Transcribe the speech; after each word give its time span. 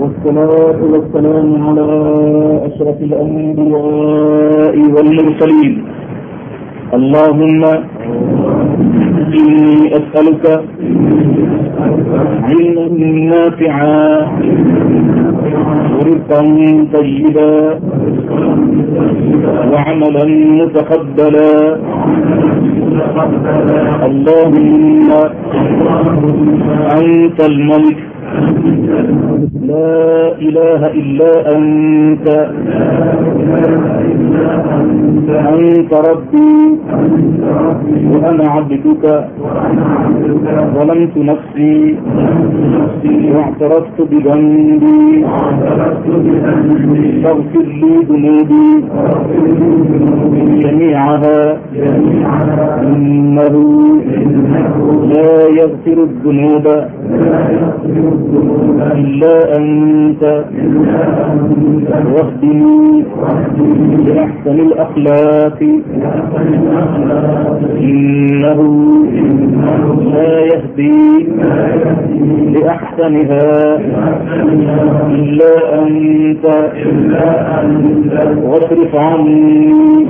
والصلاة 0.00 0.78
والسلام 0.92 1.48
على 1.66 1.88
أشرف 2.68 2.98
الأنبياء 3.08 4.76
والمرسلين. 4.94 5.74
اللهم 6.94 7.62
إني 9.38 9.96
أسألك 9.98 10.44
علما 12.48 12.86
نافعا 13.32 14.02
ورزقا 15.96 16.42
طيبا 16.94 17.54
وعملا 19.72 20.24
متقبلا. 20.60 21.52
اللهم 24.08 25.08
أنت 27.00 27.38
الملك 27.50 27.98
لا 29.66 30.32
إله 30.40 30.80
إلا 30.86 31.56
أنت. 31.56 32.28
أنت 35.28 35.94
ربي. 35.94 36.52
وأنا 38.12 38.44
عبدك. 38.50 39.24
ظلمت 40.74 41.16
نفسي. 41.16 41.96
واعترفت 43.34 43.98
بذنبي. 44.00 45.24
فاغفر 47.22 47.66
لي 47.82 47.92
ذنوبي. 48.10 48.84
جميعها. 50.62 51.58
إنه 52.82 53.54
لا 55.14 55.48
يغفر 55.48 55.98
الذنوب. 56.02 56.66
إلا 58.92 59.56
أنت. 59.56 60.22
واهدني 62.14 63.04
بأحسن 64.06 64.58
الأخلاق. 64.60 65.60
إنه 67.80 68.60
لا 70.12 70.40
يهدي 70.40 71.28
لأحسنها 72.54 73.78
إلا 75.10 75.52
أنت. 75.82 76.44
واصرف 78.42 78.92
عني 78.96 80.06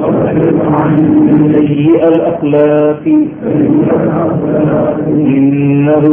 سيء 1.52 2.02
الأخلاق. 2.08 3.04
إنه 5.08 6.06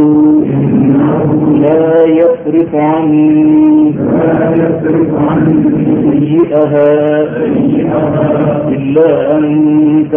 لا 1.62 1.93
يصرف 2.02 2.76
عني 2.76 3.94
سيئها. 6.12 7.24
إلا 8.68 9.38
أنت. 9.38 10.16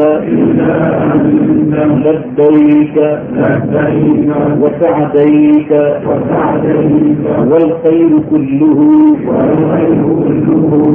لبيك. 2.06 3.18
وسعديك. 4.60 5.72
والخير 7.50 8.10
كله 8.30 8.80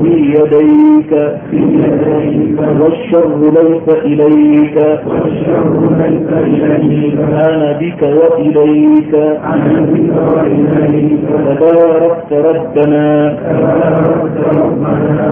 في 0.03 0.15
يديك. 0.17 1.11
والشر 2.81 3.39
ليس 3.39 3.87
إليك. 4.05 4.77
أنا 7.33 7.77
بك 7.81 8.01
وإليك. 8.01 9.15
تباركت 10.71 12.31
ربنا 12.33 13.37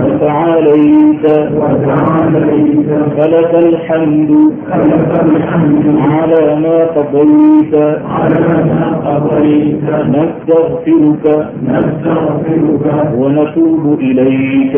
وتعاليت 0.06 1.26
فلك 3.18 3.52
الحمد 3.56 4.32
على 6.12 6.56
ما 6.64 6.78
قضيت 6.96 7.74
نستغفرك 10.16 11.26
ونتوب 13.18 14.00
إليك 14.00 14.76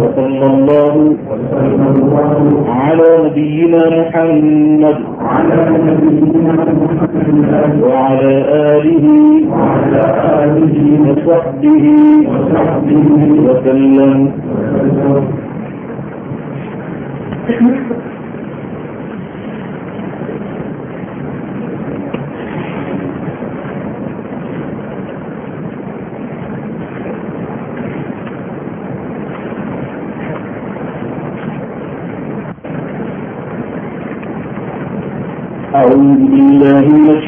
وصلى 0.00 0.46
الله 0.46 1.14
على 2.68 3.08
نبينا 3.24 3.82
محمد 4.00 4.96
وعلى 7.82 8.35
آله 8.36 9.04
وصحبه 11.06 11.84
وسلم. 13.46 14.20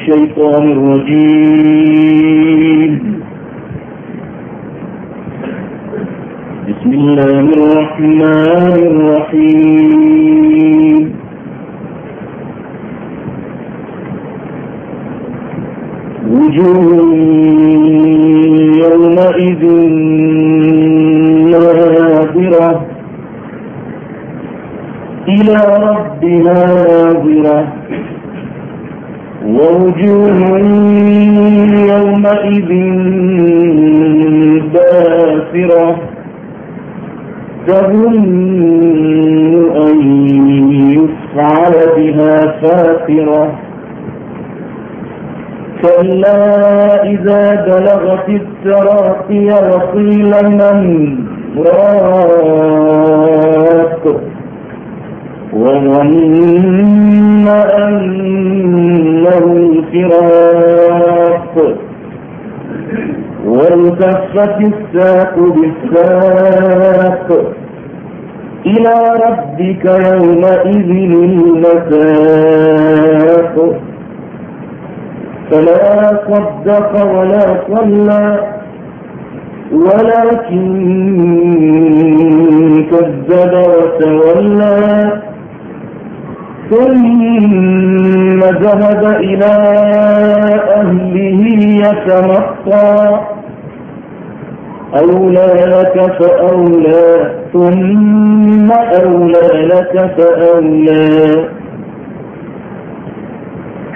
الشيطان 0.09 0.65
الرجيم. 0.73 2.03
بسم 6.69 6.91
الله 6.93 7.41
الرحمن 7.41 8.77
الرحيم. 8.93 10.25
وجوه 16.31 17.18
التراقي 49.31 49.71
وقيل 49.71 50.33
من 50.51 51.19
راق 51.67 52.85
وظن 55.53 57.49
أنه 57.79 59.45
الفراق 59.97 61.55
والتفت 63.47 64.57
الساق 64.61 65.35
بالساق 65.39 67.29
إلى 68.67 68.95
ربك 69.27 69.85
يومئذ 69.85 70.91
المساق 71.71 72.37
فلا 75.51 76.21
صدق 76.29 76.93
ولا 77.15 77.45
صلى 77.69 78.25
ولكن 79.73 80.69
كذب 82.91 83.53
وتولى 83.53 85.13
ثم 86.71 88.41
ذهب 88.41 89.03
إلى 89.21 89.55
أهله 90.77 91.43
يتمطى. 91.87 93.21
أولى 95.01 95.51
لك 95.67 95.97
فأولى 96.19 97.33
ثم 97.53 98.73
أولى 98.73 99.49
لك 99.67 99.95
فأولى. 100.19 101.58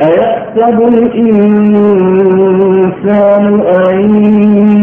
أيحسب 0.02 0.78
الإنسان 0.82 1.44
أن 3.60 3.98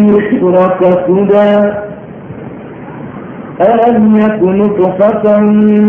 يترك 0.10 0.81
سدى؟ 1.07 1.56
ألم 3.62 4.16
يكن 4.16 4.57
نطفة 4.57 5.39
من 5.39 5.83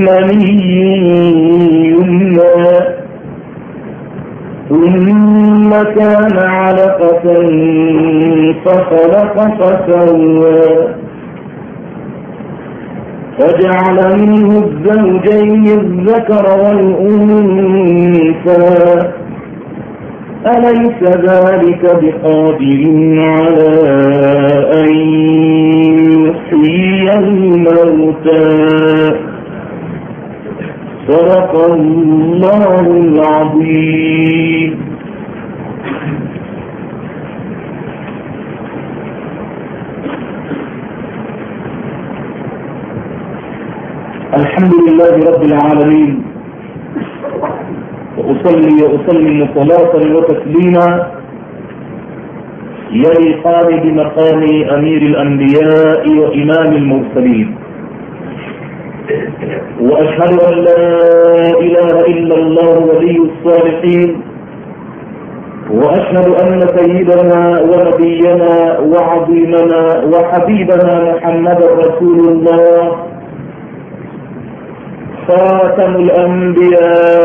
مني 0.00 0.72
يمنى؟ 1.86 2.68
ثم 4.68 5.70
كان 5.70 6.36
علقة 6.38 7.24
فخلق 8.64 9.36
فسوى. 9.60 11.01
فجعل 13.38 13.98
منه 14.20 14.50
الزوجين 14.64 15.64
الذكر 15.66 16.44
والأنثى. 16.64 17.92
أليس 20.46 21.00
ذلك 21.02 21.82
بقادر 21.82 22.80
على 23.18 23.72
أن 24.82 24.92
يحيي 26.26 27.06
الموتى؟ 27.18 28.52
صدق 31.08 31.52
الله 31.72 32.80
العظيم 32.80 34.72
الحمد 44.34 44.72
لله 45.02 45.30
رب 45.30 45.42
العالمين. 45.42 46.22
وأصلي 48.18 48.82
وأسلم 48.82 49.48
صلاة 49.54 49.92
وتسليما. 50.16 51.06
يليقان 52.92 53.80
بمقام 53.80 54.42
أمير 54.78 55.02
الأنبياء 55.02 56.04
وإمام 56.18 56.72
المرسلين. 56.76 57.56
وأشهد 59.80 60.40
أن 60.42 60.54
لا 60.58 60.84
إله 61.60 62.06
إلا 62.06 62.34
الله 62.34 62.78
ولي 62.78 63.18
الصالحين. 63.18 64.20
وأشهد 65.70 66.26
أن 66.42 66.60
سيدنا 66.60 67.60
ونبينا 67.60 68.78
وعظيمنا 68.78 69.82
وحبيبنا 70.12 71.14
محمدا 71.14 71.66
رسول 71.78 72.18
الله. 72.28 73.11
خاتم 75.28 75.92
الأنبياء 75.96 77.22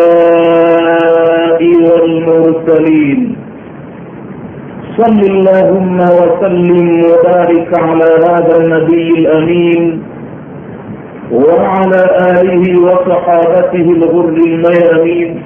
والمرسلين. 1.91 3.35
صل 4.97 5.19
اللهم 5.33 5.99
وسلم 5.99 6.87
وبارك 7.05 7.69
على 7.79 8.09
هذا 8.29 8.55
النبي 8.61 9.09
الأمين 9.09 10.03
وعلى 11.31 12.01
آله 12.31 12.63
وصحابته 12.81 13.87
الغر 13.97 14.29
الميامين. 14.29 15.41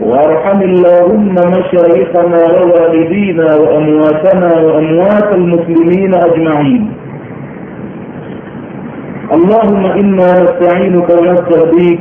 وارحم 0.00 0.62
اللهم 0.62 1.34
مشايخنا 1.34 2.42
ووالدينا 2.60 3.48
وأمواتنا 3.56 4.50
وأموات 4.60 5.28
المسلمين 5.34 6.14
أجمعين. 6.14 7.03
اللهم 9.32 9.86
إنا 9.86 10.42
نستعينك 10.42 11.08
ونستهديك 11.10 12.00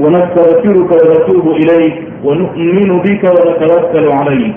ونستغفرك 0.00 0.90
ونتوب 0.92 1.46
إليك 1.56 1.96
ونؤمن 2.24 2.98
بك 3.04 3.22
ونتوكل 3.24 4.08
عليك. 4.12 4.56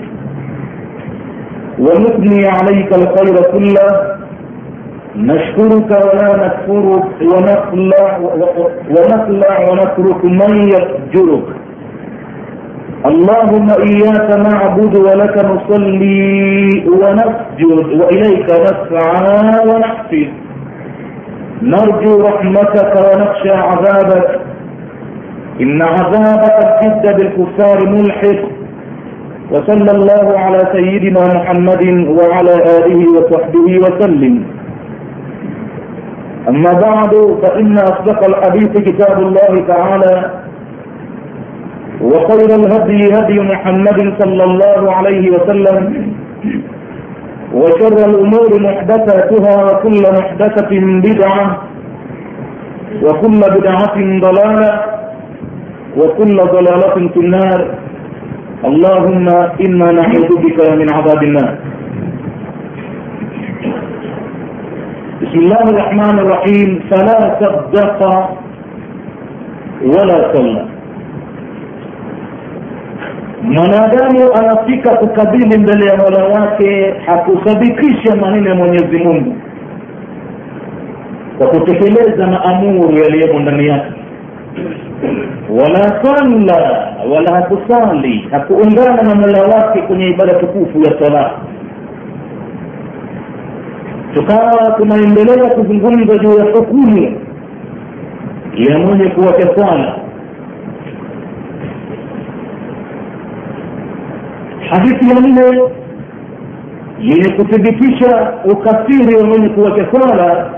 ونثني 1.78 2.46
عليك 2.46 2.90
الخير 3.00 3.36
كله. 3.52 3.88
نشكرك 5.16 5.90
ولا 6.04 6.28
نكفرك 6.42 7.06
ونخلع 7.30 8.18
ونخلع 8.94 9.68
ونترك 9.70 10.24
من 10.24 10.68
يفجرك. 10.68 11.46
اللهم 13.06 13.68
إياك 13.70 14.28
نعبد 14.46 14.96
ولك 14.96 15.36
نصلي 15.44 16.84
ونسجد 16.88 18.00
وإليك 18.00 18.46
نسعى 18.66 19.68
ونحفظ. 19.68 20.51
نرجو 21.62 22.20
رحمتك 22.20 22.92
ونخشى 22.96 23.50
عذابك. 23.50 24.40
إن 25.60 25.82
عذابك 25.82 26.58
الجد 26.82 27.16
بالكفار 27.16 27.88
ملحق. 27.88 28.42
وصلى 29.50 29.90
الله 29.90 30.38
على 30.38 30.60
سيدنا 30.72 31.34
محمد 31.34 31.84
وعلى 32.18 32.54
آله 32.76 33.00
وصحبه 33.16 33.78
وسلم. 33.78 34.44
أما 36.48 36.72
بعد 36.72 37.36
فإن 37.42 37.78
أصدق 37.78 38.24
الحديث 38.24 38.72
كتاب 38.88 39.22
الله 39.22 39.64
تعالى 39.68 40.30
وخير 42.02 42.50
الهدي 42.60 43.14
هدي 43.14 43.40
محمد 43.40 44.14
صلى 44.22 44.44
الله 44.44 44.92
عليه 44.96 45.30
وسلم. 45.30 46.12
وشر 47.54 47.96
الأمور 48.10 48.60
محدثاتها 48.60 49.54
وكل 49.64 50.02
محدثة 50.18 50.70
بدعة 50.80 51.62
وكل 53.02 53.40
بدعة 53.56 53.96
ضلالة 54.20 54.80
وكل 55.96 56.36
ضلالة 56.36 57.08
في 57.14 57.20
النار. 57.20 57.60
اللهم 58.64 59.26
إنا 59.66 59.92
نعوذ 59.92 60.30
بك 60.44 60.58
من 60.80 60.88
عذاب 60.92 61.22
النار. 61.22 61.52
بسم 65.22 65.38
الله 65.38 65.62
الرحمن 65.70 66.18
الرحيم. 66.18 66.68
فلا 66.90 67.20
صدق 67.40 68.00
ولا 69.82 70.18
صلى. 70.34 70.64
Mwanadamu 73.42 74.32
anafika 74.34 74.90
kukabili 74.96 75.58
mbele 75.58 75.86
ya 75.86 75.96
mola 75.96 76.24
wake 76.24 76.94
hakusadikisha 77.06 78.16
maneno 78.16 78.48
ya 78.48 78.54
mwenyezi 78.54 78.96
mungu. 78.98 79.36
Kwa 81.38 81.46
kutekeleza 81.48 82.26
maamuru 82.26 82.98
yaliyomo 82.98 83.40
ndani 83.40 83.66
yake. 83.66 83.92
Wala 85.50 86.02
salla 86.04 86.88
wala 87.14 87.34
hakusali 87.34 88.28
hakuungana 88.30 89.02
na 89.02 89.14
mola 89.14 89.42
wake 89.42 89.82
kwenye 89.82 90.08
ibada 90.08 90.34
tukufu 90.34 90.78
ya 90.82 90.98
sala. 90.98 91.30
Tukawa 94.14 94.74
tunaendelea 94.78 95.50
kuzungumza 95.50 96.18
juu 96.18 96.38
ya 96.38 96.44
hukumu 96.44 97.16
ya 98.56 98.78
mwenye 98.78 99.04
kuwacha 99.10 99.56
sala 99.56 100.01
hadithi 104.72 105.08
ya 105.10 105.20
nne 105.20 105.62
yenye 107.00 107.32
kuthibitisha 107.36 108.32
ukafiri 108.44 109.14
wa 109.16 109.24
mwenye 109.26 109.48
kuwacha 109.48 109.86
swala 109.90 110.50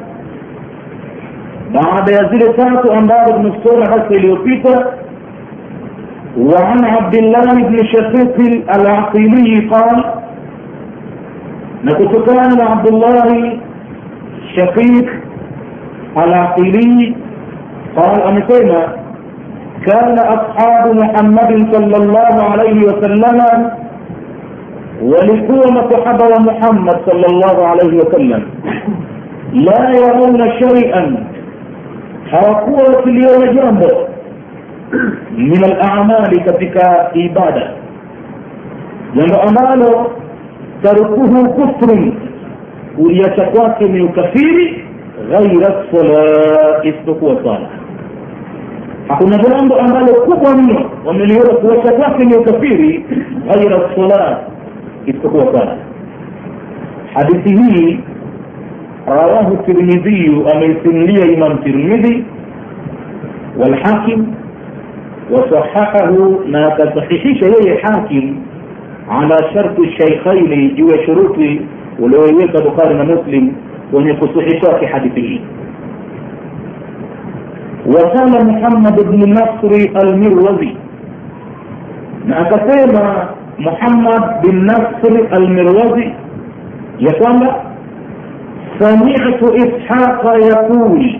baada 1.72 2.12
ya 2.12 2.28
zile 2.28 2.52
tatu 2.52 2.92
ambazo 2.92 3.32
tumesoma 3.32 3.86
hasa 3.86 4.14
iliyopita 4.14 4.86
وعن 6.38 6.84
عبد 6.84 7.14
الله 7.14 7.54
بن 7.54 7.76
شقيق 7.86 8.36
العقيلي 8.76 9.68
قال 9.68 10.04
نكتكان 11.84 12.60
عبد 12.60 12.86
الله 12.86 13.58
شقيق 14.56 15.06
العقيلي 16.16 17.14
قال 17.96 18.22
أمسينا 18.22 18.82
كان 19.86 20.18
أصحاب 20.18 20.96
محمد 20.96 21.50
صلى 21.74 21.96
الله 21.96 22.34
عليه 22.50 22.78
وسلم 22.84 23.40
ولقوم 25.10 25.76
حضر 26.04 26.32
محمد 26.48 26.96
صلى 27.08 27.26
الله 27.32 27.56
عليه 27.70 27.92
وسلم. 28.00 28.42
لا 29.52 29.82
يرون 30.02 30.40
شيئا. 30.60 31.04
هاقوه 32.32 33.02
في 33.02 33.10
اليوم 33.10 33.42
جامبو 33.56 33.92
من 35.36 35.62
الأعمال 35.70 36.30
كتك 36.46 36.76
إبادة. 37.24 37.66
لما 39.14 39.38
اماله 39.48 40.06
تركه 40.82 41.32
كفر. 41.58 41.90
وليتقواك 42.98 43.82
من 43.82 44.00
الكثير 44.06 44.56
غير 45.34 45.62
الصلاة 45.74 46.82
استقوى 46.90 47.38
صالح 47.44 47.70
أقول 49.10 49.28
نجل 49.28 49.52
أمبو 49.52 49.74
أمبو 49.74 50.12
كفر 50.28 50.56
منه. 50.56 50.80
ومن 51.06 51.28
يرك 51.30 51.64
وشتاك 51.64 52.20
من 52.20 52.34
الكثير 52.34 53.02
غير 53.54 53.70
الصلاة. 53.84 54.38
Isipokuwa 55.06 55.52
sala 55.52 55.76
hadithi 57.14 57.56
hii 57.56 58.00
rawahu 59.06 59.56
tirmidhiyu 59.56 60.48
ameisimulia 60.50 61.26
imam 61.32 61.58
tirmidhi 61.58 62.24
walhakim 63.58 64.26
wasahahahu 65.30 66.42
na 66.46 66.66
akasahihisha 66.72 67.46
yeye 67.46 67.80
hakim 67.82 68.36
ala 69.10 69.52
sharti 69.52 69.92
shaykhaini 69.98 70.68
juu 70.70 70.88
ya 70.88 71.06
shuruti 71.06 71.60
ulioiweka 71.98 72.60
bukhari 72.62 72.94
na 72.94 73.04
muslim 73.04 73.52
wenye 73.92 74.12
kusahihisha 74.14 74.66
kwake 74.70 74.86
hadithi 74.86 75.20
hii 75.20 75.40
وقال 77.86 78.46
محمد 78.46 78.96
بن 79.10 79.32
نصر 79.32 79.72
المروزي 80.02 80.72
na 82.26 82.36
akasema 82.38 83.28
bin 84.42 84.64
nasri 84.66 85.26
almirwazi 85.30 86.12
ya 86.98 87.12
kwamba 87.14 87.64
samitu 88.78 89.54
ishaqa 89.56 90.32
yaqul 90.38 91.14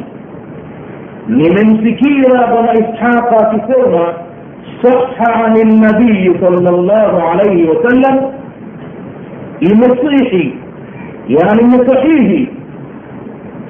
nimemsikia 1.29 2.47
bwana 2.51 2.75
ishaqa 2.75 3.37
akisema 3.49 4.15
saha 4.83 5.45
ani 5.45 5.65
nabiyi 5.81 6.37
sal 6.41 6.53
llahu 6.63 7.19
alaihi 7.33 7.69
wasallam 7.69 8.33
imesihi 9.61 10.59
yani 11.29 11.61
imesahihi 11.63 12.49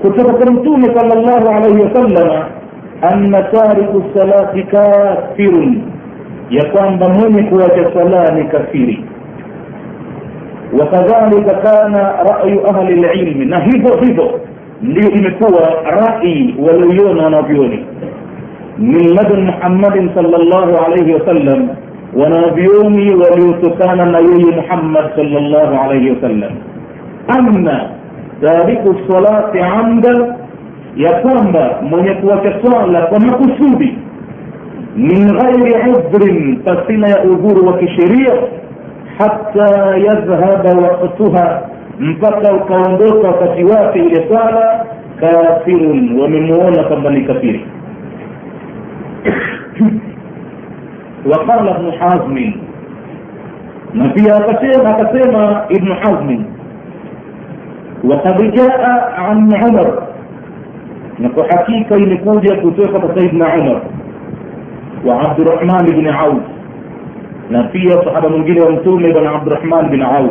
kutoka 0.02 0.32
kwa 0.32 0.52
mtume 0.52 0.84
sal 0.98 1.08
llahu 1.08 1.48
alaihi 1.48 1.80
wasallama 1.82 2.46
anna 3.02 3.42
tariku 3.42 4.04
salati 4.14 4.62
kafirun 4.62 5.82
ya 6.50 6.64
kwamba 6.64 7.08
mwenye 7.08 7.42
kuwacha 7.42 7.90
sala 7.94 8.30
ni 8.34 8.44
kafiri 8.44 9.04
wakadhalika 10.78 11.54
kana 11.54 12.12
rayu 12.22 12.66
ahli 12.68 12.94
lilmi 12.94 13.44
na 13.46 13.58
hivyo 13.60 13.96
hivyo 14.00 14.40
ndio 14.82 15.10
imekuwa 15.10 15.60
rai 15.90 16.54
walioiona 16.66 17.22
wanavyoni 17.24 17.86
min 18.78 19.14
ladun 19.14 19.44
muhammadin 19.44 20.10
sal 20.14 20.26
llahu 20.26 20.84
alaihi 20.86 21.14
wasallam 21.14 21.68
wanavyoni 22.16 23.10
waliotokana 23.14 24.06
na 24.06 24.18
yeye 24.18 24.56
muhammad 24.56 25.04
sal 25.16 25.26
llahu 25.30 25.80
alaihi 25.84 26.10
wasallam 26.10 26.52
anna 27.28 27.90
tariku 28.42 28.96
salati 29.12 29.58
amdan 29.58 30.34
ya 30.96 31.12
kwamba 31.12 31.78
mwenye 31.90 32.10
kuwacha 32.10 32.54
swala 32.64 33.02
kwa 33.02 33.20
makusudi 33.20 33.98
من 34.96 35.30
غير 35.30 35.82
عذر 35.82 36.56
تصل 36.66 37.04
أذور 37.04 37.68
وكشرية 37.68 38.48
حتى 39.18 39.96
يذهب 39.96 40.78
وقتها 40.82 41.68
مبقى 42.00 42.50
القوندوطة 42.50 43.30
كتوافي 43.32 44.00
رسالة 44.00 44.82
كافر 45.20 45.82
ومن 46.18 46.46
مولى 46.46 46.84
فمن 46.90 47.26
كثير. 47.26 47.66
وقال 51.26 51.68
ابن 51.68 51.92
حزم 51.92 52.52
ما 53.94 54.08
فيها 54.08 54.38
تسيما 54.38 54.92
تسيما 55.02 55.64
ابن 55.70 55.94
حزم 55.94 56.44
وقد 58.04 58.52
جاء 58.52 59.12
عن 59.18 59.54
عمر. 59.54 60.02
نكو 61.20 61.42
حكيكا 61.42 61.94
ينكوجا 61.94 62.54
كتوكا 62.56 63.14
سيدنا 63.14 63.46
عمر. 63.46 63.82
Wa 65.06 65.20
abdurahman 65.20 65.92
bni 65.92 66.08
auf 66.08 66.42
na 67.50 67.62
pia 67.62 68.04
sahaba 68.04 68.28
mwingine 68.28 68.60
wa 68.60 68.70
mtume 68.70 69.12
bwana 69.12 69.30
abdurahman 69.34 69.88
bin 69.88 70.02
auf 70.02 70.30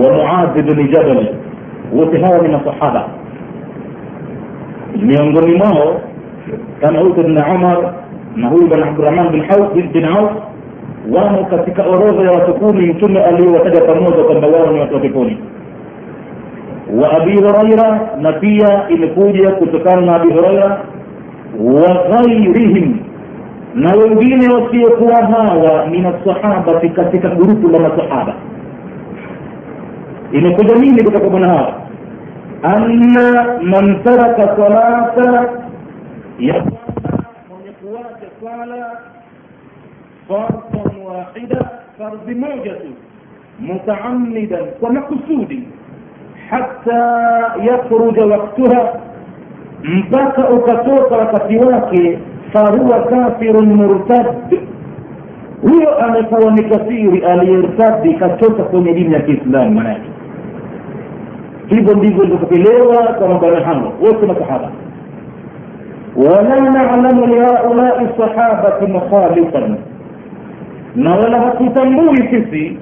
wa 0.00 0.12
muadhi 0.12 0.62
bni 0.62 0.88
jabal 0.88 1.26
wote 1.92 2.18
hawa 2.20 2.38
ni 2.38 2.48
masahaba 2.48 3.08
miongoni 5.02 5.54
mwao 5.54 6.00
kama 6.80 6.98
huyu 6.98 7.14
saidna 7.14 7.46
umar 7.54 7.94
na 8.36 8.48
huyu 8.48 8.66
bwana 8.68 8.86
abdurahman 8.86 9.28
bin 9.28 9.40
auf 9.50 9.72
bin 9.92 10.04
auf 10.04 10.30
wamo 11.12 11.44
katika 11.44 11.82
orodha 11.82 12.22
ya 12.24 12.30
watu 12.30 12.54
kumi 12.54 12.86
mtume 12.86 13.22
aliyowataja 13.22 13.80
pamoja 13.80 14.24
kwamba 14.24 14.46
wao 14.48 14.72
ni 14.72 14.80
watu 14.80 14.94
wa 14.94 15.00
peponi 15.00 15.38
wa 17.00 17.10
abi 17.12 17.36
huraira 17.36 18.00
na 18.20 18.32
pia 18.32 18.88
imekuja 18.88 19.50
kutokana 19.50 20.00
na 20.00 20.14
abi 20.16 20.32
huraira 20.32 20.80
wa 21.60 21.82
ghairihim 22.10 22.96
na 23.74 23.92
wengine 23.94 24.48
wasiokuwa 24.48 25.16
hawa 25.26 25.86
min 25.86 26.06
assahabati 26.06 26.88
katika 26.88 27.28
grupu 27.28 27.68
la 27.68 27.78
masahaba 27.78 28.34
imekuja 30.32 30.74
nini 30.74 31.04
kutoka 31.04 31.28
bwana 31.28 31.48
hawa 31.48 31.74
anna 32.62 33.58
man 33.62 34.02
taraka 34.04 34.56
salata 34.56 35.48
ya 36.38 36.54
mwenye 36.54 37.70
kuwacha 37.82 38.26
swala 38.40 39.00
fardan 40.28 41.02
wahida 41.06 41.70
fardhi 41.98 42.34
moja 42.34 42.72
tu 42.72 42.88
mutaamidan 43.60 44.64
kwa 44.80 44.92
makusudi 44.92 45.68
hata 46.50 46.94
yakhruja 47.64 48.26
waktuha 48.26 48.92
mpaka 49.84 50.48
ukatoka 50.50 51.16
wakati 51.16 51.56
wake 51.56 52.18
fahuwa 52.54 53.02
kafirun 53.04 53.74
murtad. 53.74 54.26
Huyo 55.62 55.98
amekuwa 55.98 56.50
ni 56.50 56.62
kafiri 56.64 57.24
aliyertadi 57.24 58.14
katoka 58.14 58.62
kwenye 58.62 58.92
dini 58.94 59.14
ya 59.14 59.20
kiislamu 59.20 59.70
manake. 59.70 60.10
Hivyo 61.66 61.94
ndivyo 61.94 62.22
ilivyopokelewa 62.24 62.96
kwa 63.06 63.28
mabwana 63.28 63.82
wote 64.02 64.26
masahaba. 64.26 64.70
Wala 66.16 66.60
nalamu 66.60 67.26
lihaulai 67.26 68.06
sahabati 68.18 68.86
mukhalifan 68.86 69.76
na 70.96 71.14
wala 71.14 71.40
hatutambui 71.40 72.16
sisi 72.30 72.78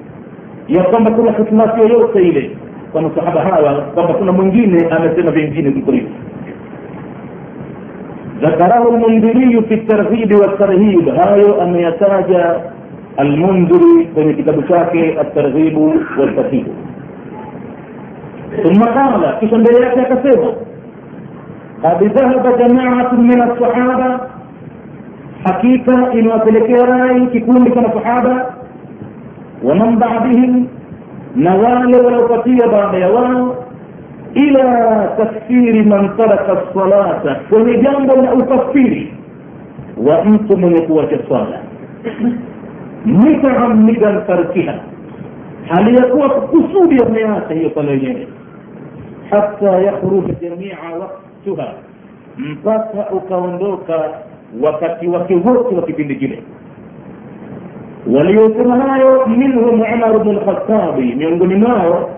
ya 0.67 0.83
kwamba 0.83 1.11
kuna 1.11 1.31
hitilafu 1.31 1.79
yoyote 1.79 2.21
ile 2.23 2.51
kwa 2.91 3.01
masahaba 3.01 3.41
hawa 3.41 3.81
kwamba 3.81 4.13
kuna 4.13 4.31
mwingine 4.31 4.87
amesema 4.89 5.31
vingine 5.31 5.71
kuliko 5.71 6.09
ذكره 8.43 8.89
المنذري 8.95 9.61
في 9.67 9.73
الترغيب 9.73 10.35
والترهيب. 10.35 11.07
هايو 11.09 11.61
أن 11.61 11.75
يتاج 11.75 12.29
المنذري 13.19 14.07
في 14.15 14.33
كتاب 14.33 14.63
شاكي 14.69 15.21
الترغيب 15.21 15.77
والترهيب. 16.17 16.67
ثم 18.63 18.81
قال 18.83 19.35
في 19.39 19.49
شمبريات 19.49 19.97
كثيرة 20.11 20.55
قد 21.83 22.03
ذهب 22.03 22.57
جماعة 22.59 23.13
من 23.13 23.41
الصحابة 23.41 24.19
حقيقة 25.45 26.13
إن 26.13 26.27
وتلكي 26.27 26.73
رأي 26.73 27.25
كيكون 27.25 27.69
كما 27.69 27.89
صحابة 27.95 28.35
ومن 29.63 29.95
بعدهم 29.99 30.67
نوال 31.35 31.95
ولو 32.05 32.27
فتي 32.27 32.57
بعد 32.71 32.93
يوال 32.93 33.51
ila 34.33 35.07
takfiri 35.17 35.83
man 35.83 36.17
taraka 36.17 36.57
salata 36.73 37.35
kwenye 37.49 37.77
jambo 37.77 38.15
la 38.15 38.33
ukafiri 38.33 39.13
wa 39.97 40.25
mtu 40.25 40.57
mwenye 40.57 40.81
kuwacha 40.81 41.17
swala. 41.27 41.59
Mutaamidan 43.05 44.25
tarkiha 44.27 44.79
hali 45.69 45.95
ya 45.97 46.05
kuwa 46.05 46.29
kusudi 46.29 47.01
ameacha 47.03 47.53
hiyo 47.53 47.71
swala 47.73 47.91
yenyewe. 47.91 48.27
Hata 49.29 49.65
yakhruja 49.71 50.33
jamia 50.41 50.77
waktuha 50.99 51.73
mpaka 52.37 53.09
ukaondoka 53.11 54.09
wakati 54.61 55.07
wake 55.07 55.35
wote 55.35 55.75
wa 55.75 55.81
kipindi 55.81 56.15
kile. 56.15 56.43
Waliosema 58.15 58.75
hayo 58.75 59.25
minhum 59.27 59.69
umar 59.81 60.19
bnu 60.19 60.31
lkhatabi 60.33 61.15
miongoni 61.15 61.55
mwao 61.55 62.09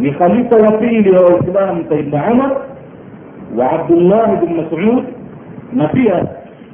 wa 0.00 0.72
pili 0.72 1.10
wa 1.10 1.20
waislamu 1.24 1.84
saidna 1.88 2.30
umar 2.32 2.56
wa 3.56 3.72
abdullahi 3.72 4.36
bn 4.46 4.54
masud 4.54 5.04
na 5.72 5.88
pia 5.88 6.24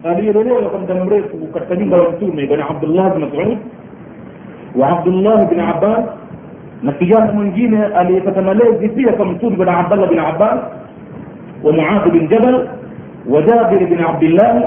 aliyelelewa 0.05 0.63
kwa 0.63 0.79
muda 0.81 0.95
mrefu 1.05 1.37
katika 1.55 1.77
nyumba 1.77 1.97
ya 1.97 2.09
mtume 2.09 2.47
bwana 2.47 2.69
abdullah 2.69 3.15
bn 3.15 3.21
masud 3.21 3.59
wa 4.77 4.89
abdullah 4.89 5.49
bn 5.51 5.61
abbas 5.61 6.05
na 6.83 6.93
kijana 6.93 7.33
mwingine 7.33 7.85
aliyepata 7.85 8.43
malezi 8.43 8.89
pia 8.89 9.13
kwa 9.13 9.27
mtume 9.27 9.57
bwana 9.57 9.79
abdallah 9.79 10.09
bin 10.09 10.19
abbas 10.19 10.61
wa 11.65 11.73
muadhi 11.73 12.11
bin 12.11 12.29
jabal 12.29 12.69
wa 13.29 13.43
jabir 13.43 13.87
bin 13.89 14.01
abdillah 14.01 14.63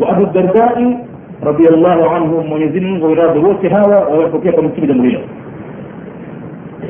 wa 0.00 0.08
abu 0.08 0.26
dardai 0.26 0.98
radiallahu 1.42 2.10
anhum 2.10 2.46
mwenyezi 2.46 2.80
mungu 2.80 3.06
wairadhi 3.06 3.38
wote 3.38 3.68
hawa 3.68 3.98
wamepokea 4.00 4.52
kwa 4.52 4.62
mtume 4.62 4.86
jambo 4.86 5.02
hilo 5.04 5.20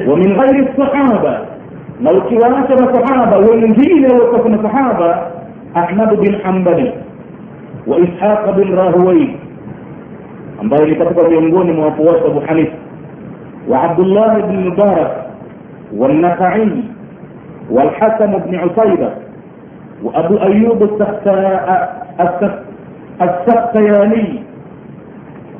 ومن 0.06 0.32
غير 0.40 0.68
الصحابة 0.68 1.38
لو 2.00 2.20
kiwaachana 2.20 2.94
sahaba 2.94 3.36
wengine 3.36 4.06
walikuwa 4.08 4.40
kuna 4.40 4.62
sahaba 4.62 5.30
ahmad 5.74 6.16
bin 6.20 6.34
hambali 6.42 6.92
wa 7.86 7.98
ishaq 7.98 8.54
bin 8.56 8.76
rahwai 8.76 9.36
ambaye 10.60 10.86
ni 10.86 10.96
katika 10.96 11.22
miongoni 11.28 11.72
mwa 11.72 11.86
wafuasi 11.86 12.24
abu 12.26 12.40
hanifa 12.40 12.72
wa 13.68 13.82
abdullah 13.82 14.46
bin 14.46 14.56
mubarak 14.68 15.28
والنخعي 15.96 16.70
والحكم 17.70 18.32
بن 18.38 18.54
عتيبة 18.54 19.10
وأبو 20.02 20.36
أيوب 20.36 20.82
السختياني 23.20 24.42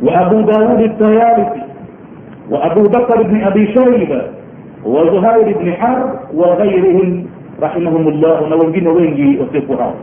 وأبو 0.03 0.41
داود 0.41 0.81
التيالسي 0.81 1.68
وأبو 2.51 2.83
بكر 2.83 3.23
بن 3.23 3.45
أبي 3.45 3.67
شيبة 3.67 4.23
وزهير 4.85 5.59
بن 5.59 5.73
حرب 5.73 6.11
وغيرهم 6.35 7.27
رحمهم 7.63 8.09
الله 8.09 8.49
wengi 8.91 9.39
wasiokuwa 9.41 9.79
hao 9.79 9.95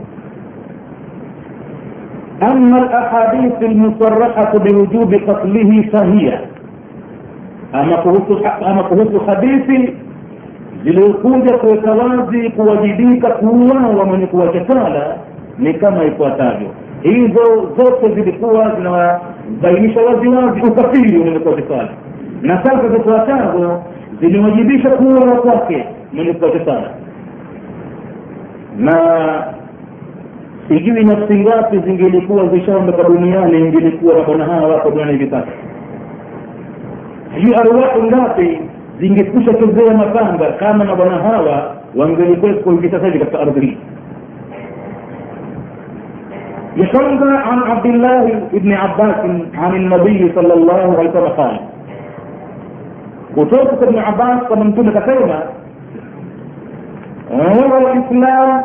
أما 2.43 2.77
الأحاديث 2.77 3.53
المصرحة 3.61 4.57
بوجوب 4.57 5.13
قتله 5.13 5.81
فهي 5.93 6.39
hadithi 9.25 9.93
zilizokuja 10.83 11.57
kuweka 11.57 11.91
wazi 11.91 12.49
kuwajibika 12.49 13.29
kuuawa 13.29 14.05
mwenye 14.05 14.25
kuwacha 14.27 14.67
sala 14.67 15.15
ni 15.59 15.73
kama 15.73 16.03
ifuatavyo 16.05 16.67
hizo 17.01 17.69
zote 17.77 18.15
zilikuwa 18.15 18.75
zinabainisha 18.75 20.01
waziwazi 20.01 20.61
ukafiri 20.61 21.17
mwenye 21.17 21.39
kuwacha 21.39 21.67
sala 21.67 21.89
na 22.42 22.64
sasa 22.64 22.88
zifuatazo 22.88 23.82
zimewajibisha 24.20 24.90
kuuawa 24.90 25.36
kwake 25.36 25.84
mwenye 26.12 26.32
kuwacha 26.32 26.64
sala 26.64 26.90
na 28.78 28.94
sijui 30.68 31.04
nafsi 31.04 31.34
ngapi 31.34 31.78
zingelikuwa 31.78 32.46
zishaondoka 32.48 33.02
duniani 33.02 33.58
ingelikuwa 33.58 34.14
mabwana 34.14 34.44
hawa 34.44 34.68
wako 34.68 34.90
duniani 34.90 35.12
hivi 35.12 35.30
sasa 35.30 35.46
sijui 37.34 37.54
arwahu 37.54 38.02
ngapi 38.02 38.60
zingekusha 39.00 39.54
chezea 39.54 39.94
mapanga 39.96 40.52
kama 40.52 40.84
mabwana 40.84 41.18
hawa 41.18 41.76
wangelikuwepo 41.96 42.70
hivi 42.70 42.90
sasa 42.90 43.06
hivi 43.06 43.18
katika 43.18 43.40
ardhi 43.40 43.60
hii 43.66 43.76
يشرب 46.76 47.22
عن 47.24 47.58
عبد 47.58 47.86
الله 47.86 48.42
بن 48.52 48.72
عباس 48.72 49.16
عن 49.54 49.74
النبي 49.76 50.32
صلى 50.34 50.54
الله 50.54 50.96
عليه 50.98 51.10
وسلم 51.10 51.28
قال 51.28 51.60
kutoka 53.35 53.65
kwa 53.65 53.87
ibn 53.87 53.99
abbas 53.99 54.43
kwamba 54.47 54.65
mtume 54.65 54.89
akasema 54.89 55.41
huwa 57.29 57.93
lislam 57.93 58.63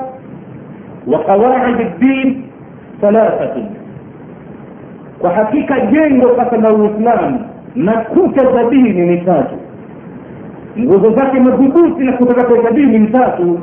wa 1.06 1.18
qawaid 1.18 1.76
ddin 1.96 2.42
thalathatun. 3.00 3.64
Kwa 5.18 5.30
hakika 5.30 5.80
jengo 5.80 6.36
sasa 6.36 6.56
la 6.56 6.72
uislamu 6.72 7.40
na 7.76 7.92
kuta 7.92 8.52
za 8.52 8.64
dini 8.70 9.06
ni 9.06 9.18
tatu. 9.20 9.54
Nguzo 10.78 11.10
zake 11.10 11.40
madhubuti 11.40 12.04
na 12.04 12.12
kuta 12.12 12.34
zake 12.40 12.62
za 12.62 12.70
dini 12.70 12.98
ni 12.98 13.06
tatu. 13.08 13.60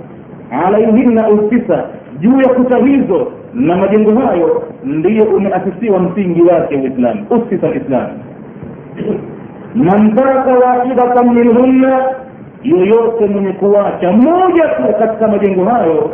Alaihinna 0.66 1.30
usisa 1.30 1.84
juu 2.20 2.42
ya 2.42 2.50
kuta 2.50 2.78
hizo 2.78 3.32
na 3.54 3.76
majengo 3.78 4.20
hayo 4.20 4.64
ndiyo 4.84 5.24
umeasisiwa 5.24 6.00
msingi 6.00 6.42
wake 6.42 6.76
uislamu 6.76 7.26
usisa 7.30 7.68
lislamu 7.70 8.20
man 9.78 10.16
taraka 10.16 10.52
wahidatan 10.54 11.34
minhunna 11.34 12.02
yoyote 12.64 13.26
mwenye 13.26 13.54
kuwacha 13.54 14.12
moja 14.12 14.68
tu 14.68 14.84
katika 15.00 15.28
majengo 15.28 15.66
hayo 15.66 16.12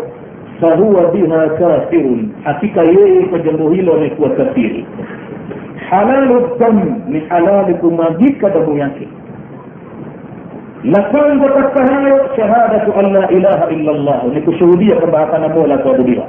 fahuwa 0.61 1.11
biha 1.11 1.49
kafirun. 1.49 2.29
Hakika 2.43 2.81
yeye 2.81 3.21
kwa 3.25 3.39
jambo 3.39 3.69
hilo 3.69 3.93
amekuwa 3.93 4.29
kafiri. 4.29 4.85
Halalu 5.89 6.49
dam 6.59 7.01
ni 7.07 7.19
halali 7.19 7.73
kumwagika 7.73 8.49
damu 8.49 8.77
yake. 8.77 9.07
La 10.83 11.01
kwanza 11.03 11.49
katika 11.49 11.93
hayo 11.95 12.29
shahadatu 12.35 12.93
an 12.99 13.13
la 13.13 13.29
ilaha 13.31 13.69
illa 13.69 13.91
llah 13.93 14.23
ni 14.33 14.41
kushuhudia 14.41 14.95
kwamba 14.95 15.19
hapana 15.19 15.47
mola 15.49 15.77
kuabudiwa 15.77 16.25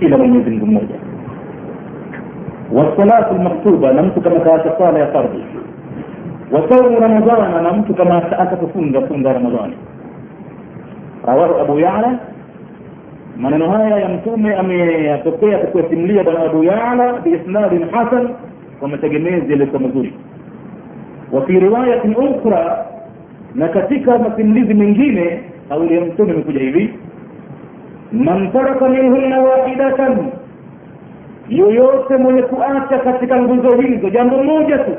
ila 0.00 0.18
mwenyezi 0.18 0.50
mungu 0.50 0.66
mmoja. 0.66 0.94
Wasalatu 2.72 3.34
lmaktuba 3.34 3.92
na 3.92 4.02
mtu 4.02 4.20
kama 4.20 4.40
kaacha 4.40 4.78
sala 4.78 4.98
ya 4.98 5.06
fardhi 5.06 5.44
wasaumu 6.52 7.00
ramadana 7.00 7.62
na 7.62 7.72
mtu 7.72 7.94
kama 7.94 8.16
ata 8.38 8.56
kufunga 8.56 9.00
funga 9.02 9.32
ramadhani. 9.32 9.74
Rawahu 11.26 11.54
abu 11.60 11.78
yala. 11.80 12.18
Maneno 13.36 13.70
haya 13.70 13.98
ya 13.98 14.08
mtume 14.08 14.54
ameyapokea 14.54 15.58
kukuasimulia 15.58 16.24
bwana 16.24 16.40
abu 16.40 16.64
yala 16.64 17.12
biisnadin 17.12 17.84
hasan 17.90 18.28
kwa 18.80 18.88
mategemezi 18.88 19.50
yaliyokuwa 19.50 19.80
mazuri. 19.82 20.12
Wa 21.32 21.46
fi 21.46 21.60
riwayatin 21.60 22.16
ukhra 22.16 22.86
na 23.54 23.68
katika 23.68 24.18
masimulizi 24.18 24.74
mengine 24.74 25.40
kauli 25.68 25.94
ya 25.94 26.00
mtume 26.00 26.32
imekuja 26.32 26.60
hivi. 26.60 26.94
Man 28.12 28.52
taraka 28.52 28.88
minhunna 28.88 29.40
wahidatan 29.40 30.30
yoyote 31.48 32.16
mwenye 32.16 32.42
kuacha 32.42 32.98
katika 32.98 33.42
nguzo 33.42 33.76
hizo 33.76 34.10
jambo 34.10 34.42
moja 34.42 34.78
tu 34.78 34.90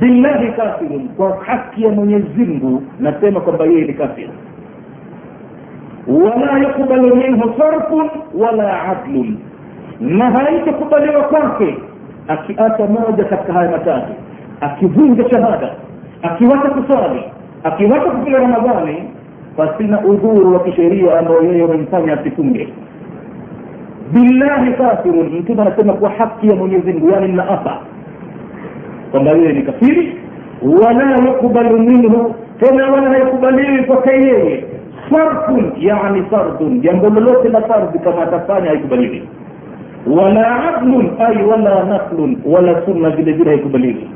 billahi 0.00 0.52
kafirun. 0.52 1.08
Kwa 1.08 1.36
haki 1.44 1.82
ya 1.84 1.90
mwenyezi 1.90 2.44
mungu 2.44 2.82
nasema 3.00 3.40
kwamba 3.40 3.64
yeye 3.64 3.84
ni 3.84 3.94
kafir. 3.94 4.28
Wala 6.06 6.58
yukbalu 6.58 7.16
minhu 7.16 7.54
sarfun 7.58 8.10
wala 8.34 8.82
adlun. 8.82 9.38
Na 10.00 10.30
haitakubaliwa 10.30 11.22
kwake 11.22 11.76
akiacha 12.28 12.86
moja 12.86 13.24
katika 13.24 13.52
haya 13.52 13.70
matatu. 13.70 14.12
Akivunja 14.60 15.30
shahada 15.30 15.74
akiwacha 16.22 16.68
kuswali 16.70 17.22
akiwacha 17.64 18.04
kufunga 18.10 18.38
ramadhani 18.38 19.10
pasina 19.56 20.00
udhuru 20.00 20.54
wa 20.54 20.60
kisheria 20.60 21.18
ambayo 21.18 21.42
yeye 21.42 21.62
wamemfanya 21.62 22.12
asifunge. 22.20 22.68
Billahi 24.12 24.72
kafirun. 24.72 25.26
Mtume 25.38 25.62
anasema 25.62 25.92
kwa 25.92 26.10
haki 26.10 26.48
ya 26.48 26.54
mwenyezi 26.56 26.92
mungu 26.92 27.10
yani 27.10 27.32
mnaapa 27.32 27.78
kwamba 29.10 29.30
yeye 29.30 29.52
ni 29.52 29.62
kafiri 29.62 30.16
wala 30.62 31.16
yukbalu 31.16 31.78
minhu 31.78 32.34
tena 32.60 32.90
wala 32.92 33.10
haikubaliwi 33.10 33.84
kwake 33.84 34.10
yeye. 34.10 34.64
Sarfun 35.10 35.72
yani 35.78 36.22
fardun 36.30 36.80
jambo 36.80 37.08
lolote 37.10 37.48
la 37.48 37.60
fardhi 37.62 37.98
kama 37.98 38.22
atafanya 38.22 38.68
haikubaliwi. 38.68 39.28
Wala 40.06 40.76
adlun 40.76 41.10
ay 41.18 41.42
wala 41.44 41.84
naflun 41.84 42.38
wala 42.46 42.82
sunna 42.84 43.10
vile 43.10 43.32
vile 43.32 43.50
haikubaliwi. 43.50 44.10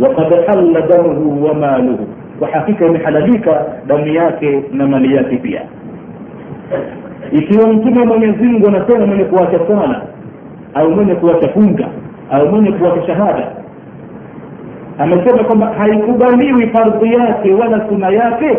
Wakad 0.00 0.46
halla 0.46 0.80
damuhu 0.80 1.44
wa 1.44 1.54
maluhu. 1.54 2.06
Kwa 2.38 2.48
hakika 2.48 2.86
imehalalika 2.86 3.64
damu 3.86 4.06
yake 4.06 4.62
na 4.72 4.86
mali 4.86 5.14
yake 5.16 5.36
pia. 5.36 5.62
Ikiwa 7.32 7.68
mtume 7.72 8.04
mwenyezi 8.04 8.44
mungu 8.44 8.68
anasema 8.68 9.06
mwenye 9.06 9.24
kuwacha 9.24 9.58
swala 9.66 10.02
au 10.74 10.90
mwenye 10.90 11.14
kuwacha 11.14 11.48
funga 11.48 11.88
au 12.30 12.48
mwenye 12.48 12.72
kuwacha 12.72 13.06
shahada 13.06 13.63
amesema 14.98 15.44
kwamba 15.44 15.66
haikubaliwi 15.66 16.66
fardhi 16.66 17.12
yake 17.14 17.54
wala 17.54 17.88
suna 17.88 18.08
yake. 18.10 18.58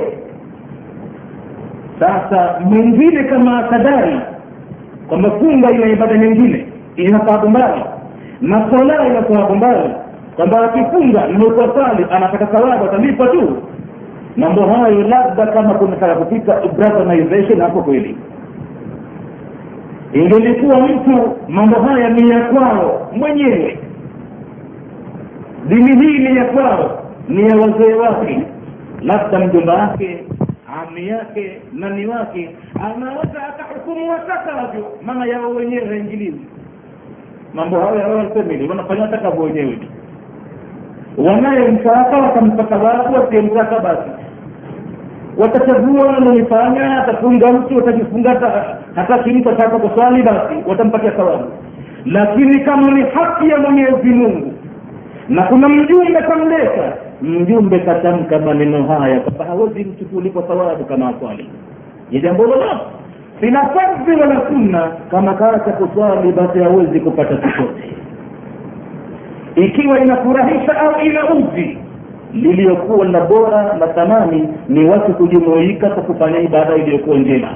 Sasa 1.99 2.59
mwingine 2.59 3.23
kama 3.23 3.59
akadai 3.59 4.19
kwamba 5.07 5.31
funga 5.31 5.71
ina 5.71 5.87
ibada 5.87 6.17
nyingine 6.17 6.65
ina 6.95 7.19
thawabu 7.19 7.49
mbali. 7.49 7.81
Na 8.41 8.69
sala 8.71 9.07
ina 9.07 9.49
mbali 9.55 9.89
kwamba 10.35 10.61
akifunga 10.61 11.27
nimekuasali 11.27 12.05
anapata 12.11 12.45
thawabu 12.45 12.85
atalipa 12.85 13.27
tu. 13.27 13.57
Mambo 14.37 14.61
hayo 14.65 15.01
labda 15.01 15.47
kama 15.47 15.73
kunataka 15.73 16.15
kupita 16.15 16.61
brathanization 16.77 17.61
hapo 17.61 17.81
kweli. 17.81 18.17
Ingelikuwa 20.13 20.79
mtu 20.79 21.31
mambo 21.49 21.79
haya 21.81 22.09
ni 22.09 22.29
ya 22.29 22.39
kwao 22.41 23.09
mwenyewe 23.13 23.79
dini 25.67 26.07
hii 26.07 26.17
ni 26.19 26.37
ya 26.37 26.45
kwao 26.45 27.01
ni 27.29 27.41
ya 27.49 27.55
wazee 27.57 27.93
wake. 27.93 28.41
Labda 29.01 29.39
mjomba 29.39 29.73
wake 29.73 30.23
ami 30.83 31.07
yake 31.07 31.61
nani 31.73 32.07
wake 32.07 32.55
anaweza 32.75 33.47
akahukumu 33.49 34.09
watakavyo 34.11 34.85
maana 35.05 35.25
yao 35.25 35.49
wenyewe 35.49 35.85
haingilizi 35.87 36.41
mambo 37.53 37.79
hayo 37.79 37.99
yawasemili 37.99 38.69
wanafanya 38.69 39.01
watakavyo 39.01 39.43
wenyewe 39.43 39.79
wanayemtaka 41.17 42.17
watampata 42.17 42.77
watu 42.77 43.13
wasiyemtaka 43.13 43.79
basi. 43.79 44.09
Watachagua 45.37 46.05
wanalifanya 46.05 47.03
atafunga 47.03 47.51
mtu 47.53 47.75
watajifunga 47.75 48.29
hataki 48.95 49.29
mtu 49.29 49.49
ataka 49.49 49.79
kuswali 49.79 50.23
basi 50.23 50.55
watampatia 50.67 51.11
thawabu. 51.11 51.51
Lakini 52.05 52.59
kama 52.59 52.91
ni 52.91 53.01
haki 53.01 53.49
ya 53.49 53.57
mwenyezi 53.57 54.09
mungu 54.09 54.53
na 55.29 55.43
kuna 55.43 55.69
mjumbe 55.69 56.21
kamleta 56.21 56.93
mjumbe 57.21 57.79
katamka 57.79 58.39
maneno 58.39 58.83
haya 58.83 59.19
kwamba 59.19 59.45
hawezi 59.45 59.83
mtu 59.83 60.05
kulipwa 60.05 60.43
thawabu 60.43 60.83
kama 60.85 61.09
aswali. 61.09 61.49
Ni 62.11 62.19
jambo 62.21 62.43
lolote. 62.43 62.79
Sina 63.39 63.65
fardhi 63.69 64.11
wala 64.21 64.41
sunna 64.47 64.91
kama 65.11 65.33
kaacha 65.33 65.71
kuswali 65.71 66.31
basi 66.31 66.59
hawezi 66.59 66.99
kupata 66.99 67.35
chochote. 67.35 67.83
Ikiwa 69.55 69.99
inafurahisha 69.99 70.77
au 70.79 71.01
inauzi 71.05 71.77
liliyokuwa 72.33 73.05
na 73.05 73.21
bora 73.21 73.73
na 73.79 73.87
thamani 73.87 74.49
ni 74.69 74.85
watu 74.89 75.13
kujumuika 75.13 75.89
kwa 75.89 76.03
kufanya 76.03 76.39
ibada 76.39 76.75
iliyokuwa 76.75 77.17
njema. 77.17 77.47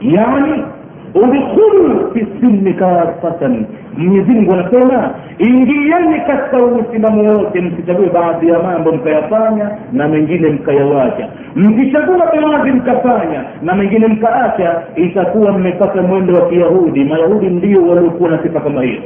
Yaani 0.00 0.64
udkhulu 1.14 2.10
fi 2.14 2.26
silmi 2.40 2.74
kafatan 2.74 3.66
mwenyezimngu 3.98 4.52
anasema 4.52 5.10
ingieni 5.38 6.20
katika 6.26 6.58
uislamu 6.62 7.28
wote 7.38 7.60
msichague 7.60 8.08
baadhi 8.08 8.48
ya 8.48 8.58
mambo 8.62 8.92
mkayafanya 8.92 9.70
na 9.92 10.08
mengine 10.08 10.48
mkayawacha. 10.50 11.28
Mkichagua 11.56 12.18
baadhi 12.18 12.70
mkafanya 12.72 13.44
na 13.62 13.74
mengine 13.74 14.06
mkaacha 14.06 14.82
itakuwa 14.96 15.52
mmepata 15.52 16.02
mwendo 16.02 16.34
wa 16.34 16.48
kiyahudi. 16.48 17.04
Mayahudi 17.04 17.46
ndio 17.46 17.82
waliokuwa 17.88 18.30
na 18.30 18.42
sifa 18.42 18.60
kama 18.60 18.82
hiyo. 18.82 19.00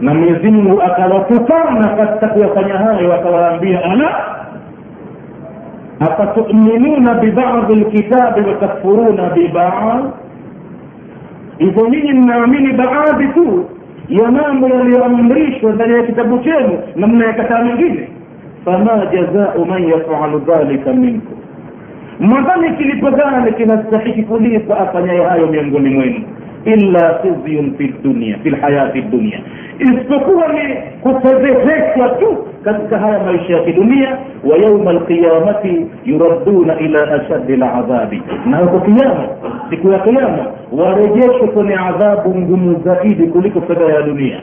Na 0.00 0.14
mwenyezimngu 0.14 0.82
akawatukana 0.82 1.88
katika 1.88 2.28
kuyafanya 2.28 2.74
hayo 2.74 3.14
akawaambia 3.14 3.84
ala 3.84 4.37
afatuminuna 6.00 7.14
bibadhi 7.14 7.74
lkitabi 7.74 8.40
watakfuruna 8.40 9.30
bibadh 9.30 10.04
hivyo 11.58 11.88
nyinyi 11.88 12.12
mnaamini 12.12 12.72
baadhi 12.72 13.26
tu 13.28 13.64
ya 14.08 14.30
mambo 14.30 14.68
yaliyoamrishwa 14.68 15.72
ndani 15.72 15.94
ya 15.94 16.02
kitabu 16.02 16.38
chenu 16.38 16.78
na 16.96 17.06
mnayakataa 17.06 17.62
mengine. 17.64 18.08
Fama 18.64 19.06
jazau 19.12 19.64
man 19.66 19.88
yafalu 19.88 20.38
dhalika 20.38 20.92
minkum 20.92 21.38
mwadhani 22.20 22.76
kilipo 22.76 23.10
gani 23.10 23.52
kinastahiki 23.52 24.22
kulipa 24.22 24.78
afanyaye 24.78 25.22
hayo 25.24 25.46
miongoni 25.46 25.90
mwenu 25.90 26.20
إلا 26.68 27.18
خزي 27.22 27.70
في 27.78 27.84
الدنيا 27.84 28.36
في 28.42 28.48
الحياة 28.48 28.90
في 28.92 28.98
الدنيا. 28.98 29.40
إستقوى 29.82 30.44
لي 30.54 30.66
كتبهيك 31.04 31.96
وشو 31.96 32.30
كتك 32.64 32.92
الدنيا 33.70 34.18
ويوم 34.44 34.88
القيامة 34.88 35.86
يردون 36.06 36.70
إلى 36.70 37.16
أشد 37.16 37.50
العذاب. 37.50 38.20
ما 38.46 38.58
هو 38.58 38.78
قيامة؟ 38.78 39.26
سكوى 39.70 39.96
قيامة. 39.96 40.46
ورجيشكني 40.72 41.74
عذاب 41.74 42.24
زائد 42.84 43.32
كلك 43.34 43.58
في 43.66 43.72
الدنيا. 43.72 44.40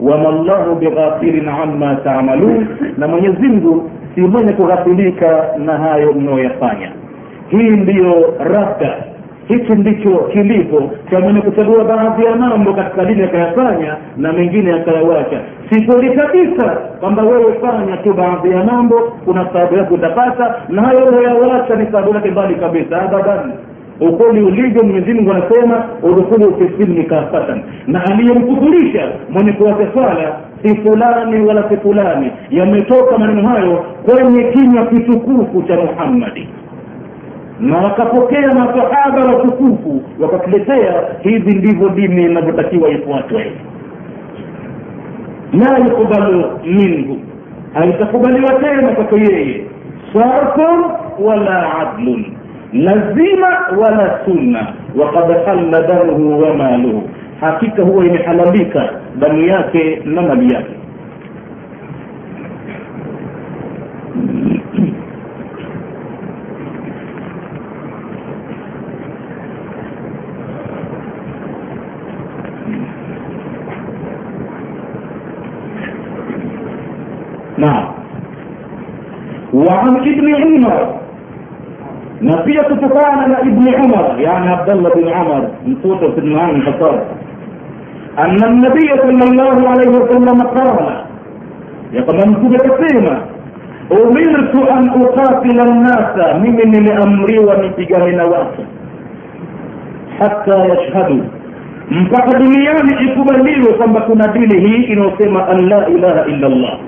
وما 0.00 0.28
الله 0.28 0.74
بغافل 0.80 1.48
عما 1.48 1.98
تعملون. 2.04 2.66
لما 2.98 3.18
يزمد 3.18 3.82
في 4.14 4.20
من 4.20 4.48
نهاية 5.58 6.12
من 6.12 6.38
يفانيا 6.38 6.92
هين 7.50 7.84
ديو 7.84 8.24
رفتا 8.40 8.94
hichi 9.48 9.72
ndicho 9.72 10.18
kilivyo 10.32 10.90
cha 11.10 11.20
mwenye 11.20 11.40
kuchagua 11.40 11.84
baadhi 11.84 12.24
ya 12.24 12.36
mambo 12.36 12.72
katika 12.74 13.04
dini 13.04 13.22
akayafanya 13.22 13.96
na 14.16 14.32
mengine 14.32 14.72
akayawacha. 14.74 15.40
Si 15.70 15.80
kabisa 16.10 16.76
kwamba 17.00 17.22
wewe 17.22 17.54
fanya 17.60 17.96
tu 17.96 18.12
baadhi 18.14 18.50
ya 18.50 18.64
mambo 18.64 18.96
kuna 19.24 19.46
sababu 19.52 19.76
yake 19.76 19.94
utapata 19.94 20.54
na 20.68 20.82
hayo 20.82 21.04
uyawacha 21.04 21.76
ni 21.76 21.86
sababu 21.86 22.14
yake 22.14 22.30
mbali 22.30 22.54
kabisa 22.54 23.02
abadan. 23.02 23.52
Ukweli 24.00 24.40
ulivyo 24.42 24.82
mwenyezimungu 24.84 25.30
anasema 25.32 25.84
udkhulu 26.02 26.56
fi 26.58 26.84
silmi 26.84 27.06
na 27.86 28.04
aliyemkufurisha 28.04 29.08
mwenye 29.30 29.52
kuwacha 29.52 29.92
swala 29.92 30.36
si 30.62 30.76
fulani 30.76 31.46
wala 31.46 31.68
si 31.68 31.76
fulani 31.76 32.30
yametoka 32.50 33.18
maneno 33.18 33.48
hayo 33.48 33.84
kwenye 34.04 34.44
kinywa 34.44 34.86
kitukufu 34.86 35.62
cha 35.62 35.76
muhammadi 35.76 36.48
na 37.60 37.78
wakapokea 37.78 38.54
masahaba 38.54 39.24
watukufu 39.24 40.02
wakatuletea 40.20 40.94
hivi 41.22 41.54
ndivyo 41.54 41.88
dini 41.88 42.24
inavyotakiwa 42.24 42.90
ifuatwe. 42.90 43.52
La 45.52 45.78
yukbalu 45.78 46.44
minhu. 46.64 47.18
Haitakubaliwa 47.74 48.52
tena 48.54 48.88
kwake 48.88 49.16
yeye. 49.16 49.64
Sarfun 50.12 50.84
wala 51.20 51.78
adlun. 51.78 52.24
Lazima 52.72 53.48
wala 53.78 54.20
sunna. 54.24 54.66
Wakad 54.96 55.44
halla 55.46 55.82
damuhu 55.82 56.42
wa 56.42 56.54
maluhu. 56.54 57.02
Hakika 57.40 57.82
huwa 57.82 58.04
imehalalika 58.06 58.90
damu 59.18 59.42
yake 59.44 60.02
na 60.04 60.22
mali 60.22 60.54
yake 60.54 60.72
وعن 79.68 79.96
ابن 79.96 80.34
عمر. 80.34 80.94
نفية 82.22 82.60
تفاعل 82.62 83.32
ابن 83.34 83.74
عمر. 83.74 84.20
يعني 84.20 84.48
عبد 84.50 84.70
الله 84.70 84.90
بن 84.90 85.08
عمر. 85.08 85.48
مصوت 85.66 86.04
في 86.14 86.18
المعاني 86.20 86.52
الخطاب 86.58 87.02
أن 88.18 88.44
النبي 88.44 88.88
صلى 88.88 89.24
الله 89.30 89.68
عليه 89.68 89.88
وسلم 89.88 90.42
قال 90.42 91.04
يقول 91.92 92.16
من 92.16 92.56
كسيما 92.56 93.16
أمرت 93.92 94.54
أن 94.70 94.88
أقاتل 94.88 95.60
الناس 95.60 96.16
ممن 96.42 96.72
لأمري 96.86 97.38
ونبيجرين 97.38 98.20
وقت 98.20 98.56
حتى 100.20 100.64
يشهدوا. 100.64 101.24
mpaka 101.90 102.38
duniani 102.38 103.04
ikubaliwe 103.04 103.72
kwamba 103.72 104.00
kuna 104.00 104.28
dini 104.28 104.60
hii 104.68 104.82
inayosema 104.82 105.48
an 105.48 105.68
la 105.68 105.88
ilaha 105.88 106.26
illa 106.26 106.46
allah 106.46 106.78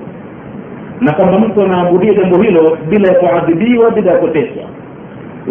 na 1.01 1.13
kwamba 1.13 1.39
mtu 1.39 1.61
anaabudia 1.61 2.13
jambo 2.13 2.41
hilo 2.41 2.77
bila 2.89 3.07
ya 3.07 3.13
kuadhibiwa 3.19 3.91
bila 3.91 4.11
ya 4.11 4.17
kuteswa. 4.17 4.63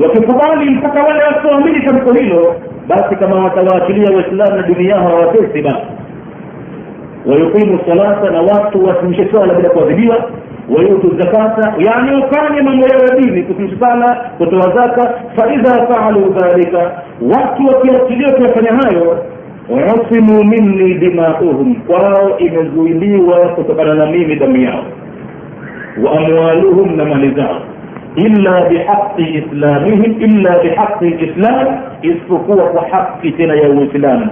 Wakikubali 0.03 0.71
mpaka 0.71 1.03
wale 1.03 1.23
wasioamini 1.25 1.81
tamko 1.87 2.13
hilo 2.13 2.55
basi 2.89 3.17
kama 3.17 3.45
watawaachilia 3.45 4.17
waislamu 4.17 4.57
na 4.57 4.63
dini 4.63 4.89
yao 4.89 5.03
hawatesi 5.09 5.63
basi. 5.63 5.87
Wayuqimu 7.27 7.79
salata 7.87 8.31
na 8.31 8.41
watu 8.43 8.85
wasimishe 8.85 9.29
swala 9.31 9.55
bila 9.55 9.71
kuadhibiwa. 9.71 10.31
Wayutu 10.77 11.17
zakata 11.19 11.75
yani 11.79 12.25
ufanye 12.25 12.63
mambo 12.63 12.87
yao 12.89 13.01
ya 13.01 13.17
dini 13.21 13.43
kusimisha 13.43 13.77
sala 13.81 14.31
kutoa 14.39 14.75
zaka. 14.75 15.15
Faidha 15.37 15.87
faalu 15.87 16.21
dhalika 16.21 17.03
watu 17.23 17.67
wakiachilia 17.67 18.33
kuyafanya 18.33 18.71
hayo 18.73 19.25
usimu 19.69 20.45
minni 20.45 20.95
dimauhum 20.95 21.75
kwao 21.75 22.39
imezuiliwa 22.39 23.39
kutokana 23.49 23.95
na 23.95 24.07
mimi 24.07 24.37
damu 24.37 24.57
yao 24.57 24.85
وأموالهم 26.03 27.01
لما 27.01 27.15
نزعوا 27.15 27.61
إلا 28.19 28.69
بحق 28.69 29.17
إسلامهم 29.21 30.03
إلا 30.27 30.63
بحق 30.63 31.03
الإسلام 31.03 31.81
اذ 32.05 32.11
اسفقوا 32.17 32.81
حق 32.81 33.21
تنا 33.39 33.55
يوم 33.55 33.79
الإسلام. 33.79 34.31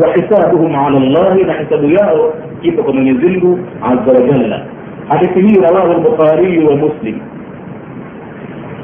وحسابهم 0.00 0.76
على 0.76 0.96
الله 0.96 1.34
نحسب 1.50 1.82
ياه 1.84 2.30
كيف 2.62 2.80
كما 2.80 3.00
ينزلوا 3.00 3.56
عز 3.82 4.06
وجل. 4.08 4.52
حديث 5.10 5.34
رواه 5.70 5.88
البخاري 5.96 6.58
ومسلم. 6.66 7.16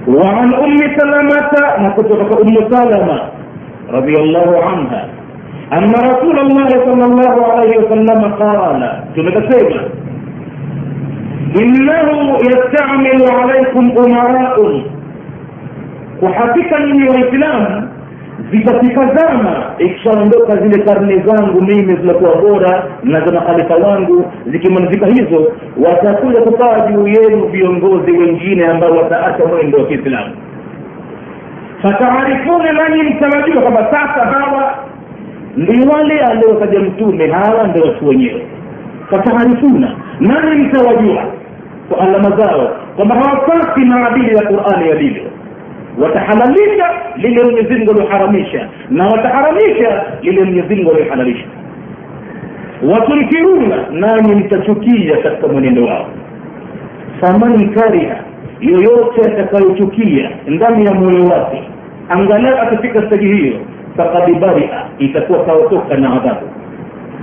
وعن 0.08 0.54
أم 0.54 0.76
سلمة 0.98 1.52
نكتبك 1.78 2.30
أم 2.40 2.54
سلمة 2.72 3.18
رضي 3.90 4.14
الله 4.22 4.64
عنها 4.64 5.08
أن 5.72 5.92
رسول 6.10 6.38
الله 6.38 6.68
صلى 6.68 7.04
الله 7.04 7.36
عليه 7.52 7.72
وسلم 7.78 8.20
قال 8.40 8.80
كما 9.16 9.30
تسيبه 9.30 9.80
innahu 11.54 12.38
yastamilu 12.44 13.24
alaikum 13.42 13.90
umarau 13.96 14.82
kwa 16.20 16.30
hakika 16.32 16.80
nyinyi 16.80 17.08
waislamu 17.08 17.88
zitafika 18.52 19.14
zama 19.14 19.64
ikishaondoka 19.78 20.56
zile 20.56 20.84
karne 20.84 21.18
zangu 21.26 21.60
mimi 21.62 21.96
zinakuwa 21.96 22.34
bora 22.36 22.84
na 23.02 23.20
za 23.26 23.32
makhalifa 23.32 23.74
wangu 23.76 24.32
zikimalizika 24.46 25.06
hizo 25.06 25.52
watakuja 25.86 26.40
kukaa 26.40 26.86
juu 26.90 27.06
yenu 27.08 27.44
viongozi 27.46 28.12
wengine 28.12 28.66
ambao 28.66 28.90
wataacha 28.96 29.46
mwendo 29.46 29.78
wa 29.78 29.86
kiislamu. 29.86 30.36
Fataarifuna 31.82 32.72
nanyi 32.72 33.02
mtawajua 33.02 33.62
kwamba 33.62 33.84
sasa 33.90 34.26
hawa 34.26 34.74
ndi 35.56 35.86
wale 35.88 36.20
aliotaja 36.20 36.80
mtume 36.80 37.26
hawa 37.30 37.66
ndio 37.66 37.82
watu 37.84 38.08
wenyewe. 38.08 38.46
Fataarifuna 39.10 39.92
nani 40.20 40.62
mtawajua 40.62 41.22
kwa 41.88 42.00
alama 42.00 42.36
zao 42.36 42.70
kwamba 42.96 43.14
hawafasi 43.14 43.84
maadili 43.84 44.36
ya 44.36 44.42
qurani 44.42 44.88
yalivyo 44.88 45.22
watahalalisha 46.02 46.90
lile 47.16 47.44
mwenyezi 47.44 47.74
mungu 47.74 47.90
alioharamisha 47.90 48.68
na 48.90 49.06
wataharamisha 49.06 50.04
lile 50.22 50.44
mwenyezi 50.44 50.74
mungu 50.74 50.90
aliohalalisha 50.90 51.44
watunkiruna 52.82 53.76
nani 53.90 54.34
mtachukia 54.34 55.16
katika 55.16 55.48
mwenendo 55.48 55.84
wao. 55.84 56.06
Faman 57.20 57.74
kariha 57.74 58.16
yoyote 58.60 59.20
atakayochukia 59.20 60.30
ndani 60.46 60.84
ya 60.86 60.94
moyo 60.94 61.24
wake 61.24 61.62
angalau 62.08 62.58
akifika 62.58 63.06
staji 63.06 63.26
hiyo 63.26 63.54
fakad 63.96 64.38
baria 64.40 64.84
itakuwa 64.98 65.44
kaotoka 65.44 65.96
na 65.96 66.12
adhabu. 66.12 66.46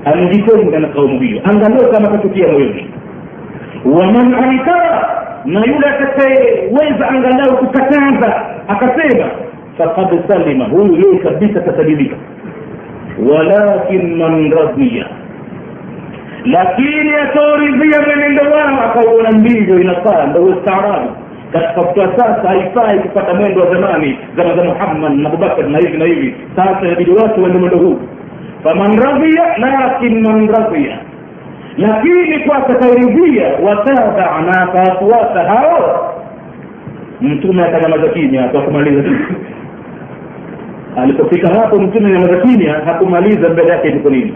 Amejitenga 0.05 0.79
na 0.79 0.87
kaumu 0.87 1.19
hiyo. 1.19 1.41
Angalau 1.43 1.91
kama 1.91 2.07
kachukia 2.07 2.47
moyoni 2.47 2.87
waman 3.85 4.33
ankara 4.33 5.25
na 5.45 5.59
yule 5.65 5.87
atakayeweza 5.87 7.09
angalau 7.09 7.57
kukataza 7.57 8.45
akasema 8.67 9.25
faqad 9.77 10.27
salima 10.27 10.65
huyu 10.65 10.93
yeye 10.93 11.19
kabisa 11.19 11.59
atasalimika. 11.59 12.15
Walakin 13.29 14.15
man 14.17 14.51
radhiya 14.51 15.05
lakini 16.45 17.15
atauridhia 17.15 18.01
mwenendo 18.01 18.41
wao 18.43 18.81
akauona 18.85 19.31
ndivyo 19.31 19.79
inafaa 19.81 20.25
ndo 20.25 20.43
ustaarabu. 20.43 21.09
Katika 21.51 21.81
kutoa 21.83 22.17
sasa 22.17 22.47
haifai 22.47 22.99
kupata 22.99 23.33
mwendo 23.33 23.61
wa 23.61 23.73
zamani 23.75 24.19
zama 24.37 24.55
za 24.55 24.63
muhammad 24.63 25.13
na 25.13 25.29
abubakar 25.29 25.67
na 25.69 25.77
hivi 25.77 25.97
na 25.97 26.05
hivi. 26.05 26.35
Sasa 26.55 26.79
inabidi 26.87 27.11
watu 27.11 27.41
waende 27.43 27.59
mwendo 27.59 27.77
huu. 27.77 27.99
Faman 28.63 28.99
radhiya 28.99 29.57
lakin 29.57 30.21
man 30.21 30.47
radhiya 30.49 30.97
lakini 31.77 32.39
kwa 32.39 32.57
atakayeridhia 32.57 33.47
watabaa 33.63 34.41
na 34.41 34.61
akawafuata 34.61 35.39
hao. 35.43 36.11
Mtume 37.21 37.63
akanyamaza 37.63 38.07
kimya 38.13 38.45
akakumaliza 38.45 39.03
alipofika 40.97 41.47
hapo 41.47 41.79
mtume 41.79 42.11
nyamaza 42.11 42.37
kimya 42.37 42.73
hakumaliza 42.73 43.49
mbele 43.49 43.69
yake 43.69 43.87
iko 43.89 44.09
nini. 44.09 44.33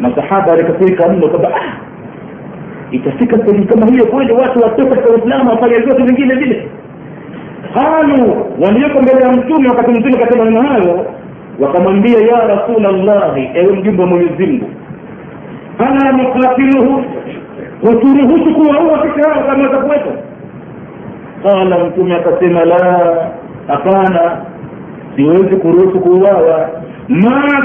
Masahaba 0.00 0.52
alikafika 0.52 1.08
mno 1.08 1.28
kwamba 1.28 1.48
ah, 1.56 1.72
itafika 2.90 3.38
sehemu 3.38 3.66
kama 3.66 3.86
hiyo 3.86 4.06
kweli 4.06 4.32
watu 4.32 4.58
watoka 4.62 4.90
katika 4.96 5.08
uislamu 5.14 5.50
wafanya 5.50 5.78
vyote 5.78 6.02
vingine 6.02 6.34
vile? 6.34 6.68
Qalu 7.74 8.46
walioko 8.60 9.02
mbele 9.02 9.20
ya 9.20 9.32
mtume 9.32 9.68
wakati 9.68 9.90
mtume 9.90 10.16
kasema 10.16 10.44
maneno 10.44 10.62
hayo 10.68 11.06
wakamwambia 11.60 12.18
ya 12.20 12.46
rasulllahi 12.46 13.50
ewe 13.54 13.72
mjumbe 13.72 14.02
wa 14.02 14.08
mwenyezi 14.08 14.46
mungu 14.46 14.70
ana 15.78 16.12
nukatiluhu 16.12 17.04
waturuhusu 17.82 18.54
kuwaua 18.54 18.98
katika 18.98 19.30
hao 19.30 19.42
kama 19.44 19.62
watakuwepo 19.62 20.12
qala 21.42 21.84
mtume 21.84 22.14
akasema 22.14 22.64
la 22.64 22.78
hapana. 23.66 24.40
Siwezi 25.16 25.56
kuruhusu 25.56 26.00
kuuawa. 26.00 26.70
Ma 27.08 27.64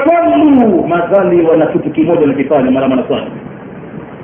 madhali 0.88 1.41
wana 1.45 1.65
kitu 1.65 1.89
kimoja 1.89 2.28
nakifanya 2.28 2.71
mara 2.71 2.88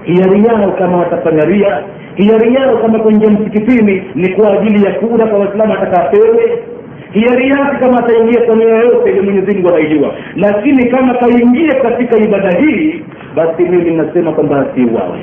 hiari 0.04 0.45
yao 0.45 0.71
kama 0.71 0.97
watafanya 0.97 1.45
ria 1.45 1.84
hiari 2.15 2.54
yao 2.56 2.78
kama 2.78 2.99
kuingia 2.99 3.30
msikitini 3.30 4.04
ni 4.15 4.30
kwa 4.30 4.54
ajili 4.54 4.86
ya 4.86 4.91
kura 4.91 5.28
kwa 5.28 5.39
waislamu 5.39 5.73
atakapewe. 5.73 6.63
Hiari 7.12 7.49
yake 7.49 7.78
kama 7.80 7.97
ataingia 7.99 8.41
kwa 8.41 8.56
nia 8.56 8.67
yoyote 8.67 9.10
ile 9.12 9.21
mwenyezi 9.21 9.67
anaijua. 9.67 10.13
Lakini 10.36 10.86
kama 10.89 11.13
kaingia 11.13 11.73
katika 11.75 12.17
ibada 12.17 12.52
hii 12.60 13.04
basi 13.36 13.63
mimi 13.63 13.92
nasema 13.92 14.32
kwamba 14.32 14.60
asiuawe 14.72 15.20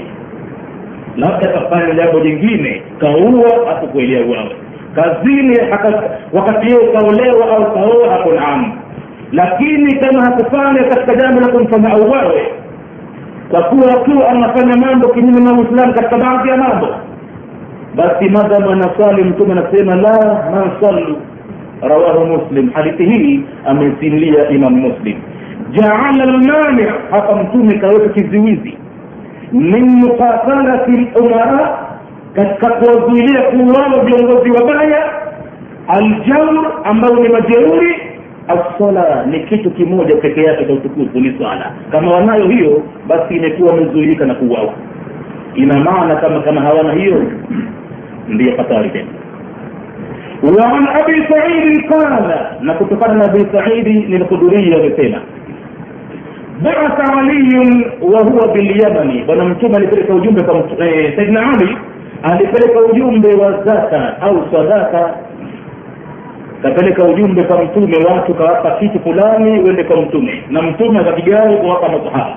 labda 1.16 1.48
kafanya 1.48 1.94
jambo 1.94 2.20
jingine 2.20 2.82
kaua 2.98 3.70
akukuelia 3.70 4.20
uawe 4.26 4.56
kazini 4.94 5.58
wakati 6.32 6.66
hiyo 6.66 6.80
kaolewa 6.92 7.56
au 7.56 7.74
kaoa 7.74 8.12
hapo 8.12 8.32
naam. 8.32 8.72
Lakini 9.32 9.96
kama 9.96 10.24
hakufanya 10.24 10.84
katika 10.84 11.14
jambo 11.14 11.40
la 11.40 11.48
kumfanya 11.48 11.90
auawe 11.92 12.52
kwa 13.50 13.62
kuwa 13.62 14.00
akiwa 14.00 14.28
anafanya 14.28 14.76
mambo 14.76 15.08
kinyume 15.08 15.40
na 15.40 15.52
uislamu 15.52 15.94
katika 15.94 16.18
baadhi 16.18 16.48
ya 16.48 16.56
mambo 16.56 16.88
basi 17.94 18.28
madamu 18.28 18.70
anaswali 18.70 19.24
mtume 19.24 19.52
anasema 19.52 19.94
la 19.94 20.44
mansallu 20.50 21.16
rawahu 21.82 22.26
muslim. 22.26 22.70
Hadithi 22.70 23.04
hii 23.04 23.40
amesimulia 23.66 24.48
imam 24.48 24.74
muslim 24.74 25.16
jaala 25.75 26.25
lmani 26.25 26.83
hapa 27.11 27.35
mtume 27.35 27.77
kaweka 27.77 28.09
kiziwizi 28.09 28.77
min 29.51 29.85
muqatalati 29.89 30.91
lumara 31.15 31.77
katika 32.35 32.69
kuwazuilia 32.69 33.41
kuuawa 33.41 34.05
viongozi 34.05 34.51
wabaya 34.51 35.11
aljaur 35.87 36.71
ambayo 36.83 37.15
ni 37.15 37.29
majeuri 37.29 37.95
assala 38.47 39.25
ni 39.25 39.39
kitu 39.39 39.71
kimoja 39.71 40.15
peke 40.15 40.43
yake 40.43 40.65
cha 40.65 40.73
utukufu 40.73 41.19
ni 41.19 41.37
swala 41.37 41.71
kama 41.91 42.11
wanayo 42.13 42.47
hiyo 42.47 42.83
basi 43.07 43.35
imekuwa 43.35 43.73
wamezuilika 43.73 44.25
na 44.25 44.35
kuuawa 44.35 44.73
ina 45.55 45.79
maana 45.79 46.15
kama 46.15 46.41
kama 46.41 46.61
hawana 46.61 46.93
hiyo 46.93 47.23
ndiyo 48.27 48.57
hatari 48.57 48.89
tena 48.89 49.07
وعن 50.43 50.87
ابي 50.87 51.23
سعيد 51.29 51.91
قال 51.91 52.47
نكتفنا 52.61 53.25
ابي 53.25 53.39
سعيد 53.53 53.87
للخدري 53.87 54.73
amesema 54.75 55.21
بعث 56.64 57.10
علي 57.10 57.84
وهو 58.02 58.52
باليمن 58.52 59.24
bwana 59.26 59.44
mtume 59.44 59.76
alipeleka 59.76 60.14
ujumbe 60.14 60.42
kwa 60.42 60.62
saidina 61.16 61.52
ali 61.52 61.76
alipeleka 62.22 62.80
ujumbe 62.80 63.34
wa 63.34 63.64
zaka 63.64 64.20
au 64.22 64.42
sadaka 64.52 65.14
kapeleka 66.62 67.04
ujumbe 67.04 67.42
kwa 67.42 67.64
mtume 67.64 67.96
watu 67.96 68.34
kawapa 68.34 68.70
kitu 68.70 69.00
fulani 69.00 69.60
uende 69.60 69.84
kwa 69.84 69.96
mtume 70.02 70.44
na 70.50 70.62
mtume 70.62 70.98
akakigawa 70.98 71.56
kuwapa 71.56 71.88
masahaba 71.88 72.36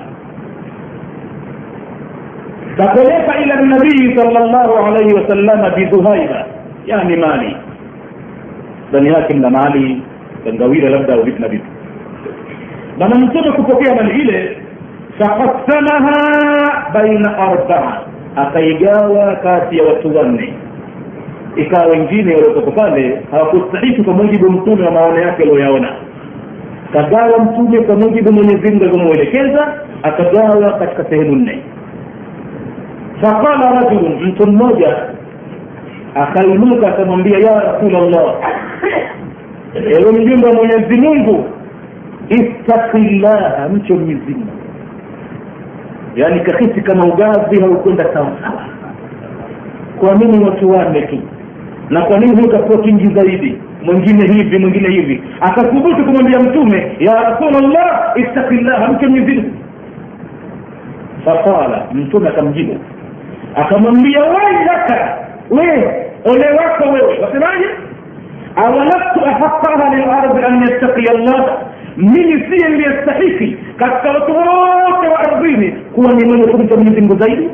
kapeleka 2.77 3.41
ila 3.43 3.55
nabii 3.61 4.15
sallallahu 4.15 4.73
alaihi 4.85 5.13
wasallama 5.13 5.69
bidhuhaiba 5.69 6.45
yani 6.85 7.15
mali 7.15 7.55
ndani 8.89 9.07
yake 9.07 9.33
mna 9.33 9.49
mali 9.49 10.01
ngawira 10.53 10.89
labda 10.89 11.13
au 11.13 11.23
vitu 11.23 11.41
na 11.41 11.47
vitu 11.47 11.65
bana 12.99 13.15
mtume 13.15 13.51
kupokea 13.51 13.95
mali 13.95 14.21
ile 14.21 14.57
fakasamaha 15.19 16.85
baina 16.93 17.37
arbaa 17.37 18.01
akaigawa 18.35 19.35
kati 19.35 19.77
ya 19.77 19.83
watu 19.83 20.17
wanne. 20.17 20.53
Ikawa 21.55 21.85
wengine 21.85 22.35
waliotoko 22.35 22.71
pale 22.71 23.21
hawakustahiki 23.31 24.03
kwa 24.03 24.13
mujibu 24.13 24.51
mtume 24.51 24.85
wa 24.85 24.91
maono 24.91 25.19
yake 25.19 25.41
aliyoyaona. 25.43 25.89
Kagawa 26.93 27.39
mtume 27.39 27.79
kwa 27.81 27.95
mujibu 27.95 28.31
mwenyezi 28.33 28.71
mungu 28.71 28.83
alivyomwelekeza 28.83 29.73
akagawa 30.03 30.73
katika 30.79 31.03
sehemu 31.09 31.35
nne. 31.35 31.59
Faqala 33.21 33.71
rajulun 33.71 34.23
mtu 34.23 34.47
mmoja 34.47 34.97
akainuka 36.15 36.87
akamwambia 36.87 37.39
ya 37.39 37.59
rasulllah 37.59 38.35
ewe 39.75 40.11
mjumbe 40.11 40.47
wa 40.47 40.53
mwenyezi 40.53 40.97
mungu 41.01 41.45
ittaqillaha 42.29 43.69
mche 43.69 43.93
mwenyezi 43.93 44.31
mungu. 44.33 44.51
Yaani 46.15 46.39
kahisi 46.39 46.81
kama 46.81 47.05
ugavi 47.05 47.61
haukwenda 47.61 48.03
sawasawa 48.03 48.63
kwa 49.99 50.15
nini 50.15 50.45
watu 50.45 50.71
wanne 50.71 51.01
tu. 51.01 51.19
Na 51.89 52.01
kwa 52.01 52.19
nini 52.19 52.35
huyu 52.35 52.49
kapewa 52.51 52.81
kingi 52.83 53.13
zaidi? 53.15 53.57
Mwingine 53.83 54.33
hivi 54.33 54.57
mwingine 54.59 54.89
hivi. 54.89 55.23
Akathubutu 55.41 56.05
kumwambia 56.05 56.39
mtume 56.39 56.95
ya 56.99 57.13
rasulllah 57.13 58.13
ittaqillaha 58.15 58.87
mche 58.87 59.07
mwenyezi 59.07 59.33
mungu. 59.35 59.55
Faqala 61.25 61.85
mtume 61.93 62.29
akamjibu. 62.29 62.77
Akamwambia 63.55 64.19
wailaka 64.23 65.17
we 65.49 65.67
ole 66.25 66.51
wako 66.51 66.89
wewe. 66.89 67.19
Wasemaje? 67.19 67.65
Awalastu 68.55 69.25
ahaqaha 69.25 69.85
ahli 69.85 70.01
lardhi 70.05 70.43
an 70.45 70.61
yattaqiya 70.61 71.13
llah 71.13 71.57
mimi 71.99 72.45
siye 72.49 72.69
niliyestahiki 72.69 73.57
katika 73.77 74.09
watu 74.11 74.31
wote 74.31 75.07
wa 75.07 75.19
ardhini 75.19 75.71
kuwa 75.71 76.13
ni 76.13 76.25
mwenye 76.25 76.47
kumcha 76.47 76.75
mwenyezi 76.75 77.15
zaidi. 77.19 77.49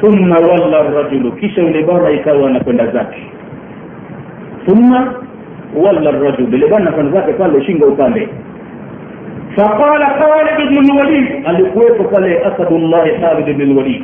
Thumma 0.00 0.36
walla 0.38 0.82
rajulu 0.82 1.32
kisha 1.32 1.62
yule 1.62 1.82
bwana 1.82 2.10
ikawa 2.10 2.48
anakwenda 2.50 2.86
zake. 2.86 3.26
Thumma 4.66 5.14
walla 5.76 6.10
rajulu 6.10 6.50
yule 6.52 6.66
bwana 6.66 6.86
anakwenda 6.86 7.20
zake 7.20 7.32
pale 7.32 7.64
shinga 7.64 7.86
upande. 7.86 8.28
Faqala 9.56 10.06
khalid 10.06 10.68
bnu 10.68 10.94
lwalid 10.94 11.46
alikuwepo 11.46 12.04
pale 12.04 12.38
asadullahi 12.44 13.10
khalid 13.10 13.56
bn 13.56 13.74
lwalid 13.74 14.02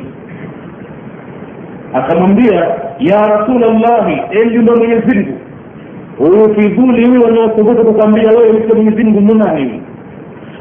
akamwambia 1.93 2.75
ya 2.99 3.27
rasul 3.27 3.59
llahi 3.61 4.21
enyumba 4.41 4.75
mungu 4.75 5.46
huyu 6.17 6.55
fidhuli 6.55 7.07
huyu 7.07 7.23
wanaothubutu 7.23 7.85
kukwambia 7.85 8.29
wewe 8.29 8.53
mtu 8.53 8.75
mwenyezi 8.75 9.03
mungu 9.03 9.21
munani 9.21 9.81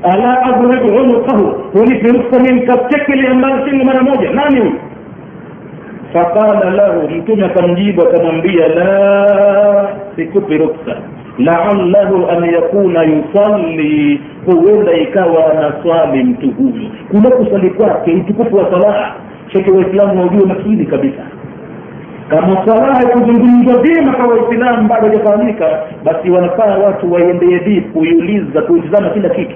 ala 0.03 0.43
adribu 0.43 0.97
unuqahu 0.97 1.47
hunipe 1.73 2.09
ruksa 2.09 2.43
nimkaptekele 2.43 3.29
ambayo 3.29 3.69
shingo 3.69 3.85
mara 3.85 4.03
moja. 4.03 4.31
Nani 4.31 4.61
huyu? 4.61 4.73
Faqala 6.13 6.71
lahu 6.71 7.09
mtume 7.09 7.45
akamjibu 7.47 8.03
akamwambia 8.03 8.69
la 8.69 9.89
sikupi 10.17 10.57
ruksa. 10.59 10.97
Laallahu 11.39 12.27
an 12.31 12.45
yakuna 12.55 13.03
yusalli 13.03 14.21
huenda 14.47 14.93
ikawa 14.93 15.53
anaswali 15.53 16.25
mtu 16.25 16.51
huyu. 16.51 16.91
Kuna 17.11 17.31
kusali 17.31 17.71
kwake 17.71 18.13
utukufu 18.15 18.57
wa 18.57 18.71
salaa 18.71 19.13
sheke 19.53 19.71
waislamu 19.71 20.21
waujue 20.21 20.47
makini 20.47 20.87
kabisa 20.87 21.23
kama 22.31 22.65
swala 22.65 23.07
kuzungumzwa 23.07 23.83
vyema 23.83 24.13
kwa 24.13 24.27
waislamu 24.27 24.89
bado 24.89 25.07
hajafahamika 25.09 25.83
basi 26.05 26.31
wanafaa 26.31 26.79
watu 26.79 27.13
waendee 27.13 27.59
dip 27.59 27.93
kuiuliza 27.93 28.63
kuitizama 28.63 29.11
kila 29.11 29.29
kitu. 29.29 29.55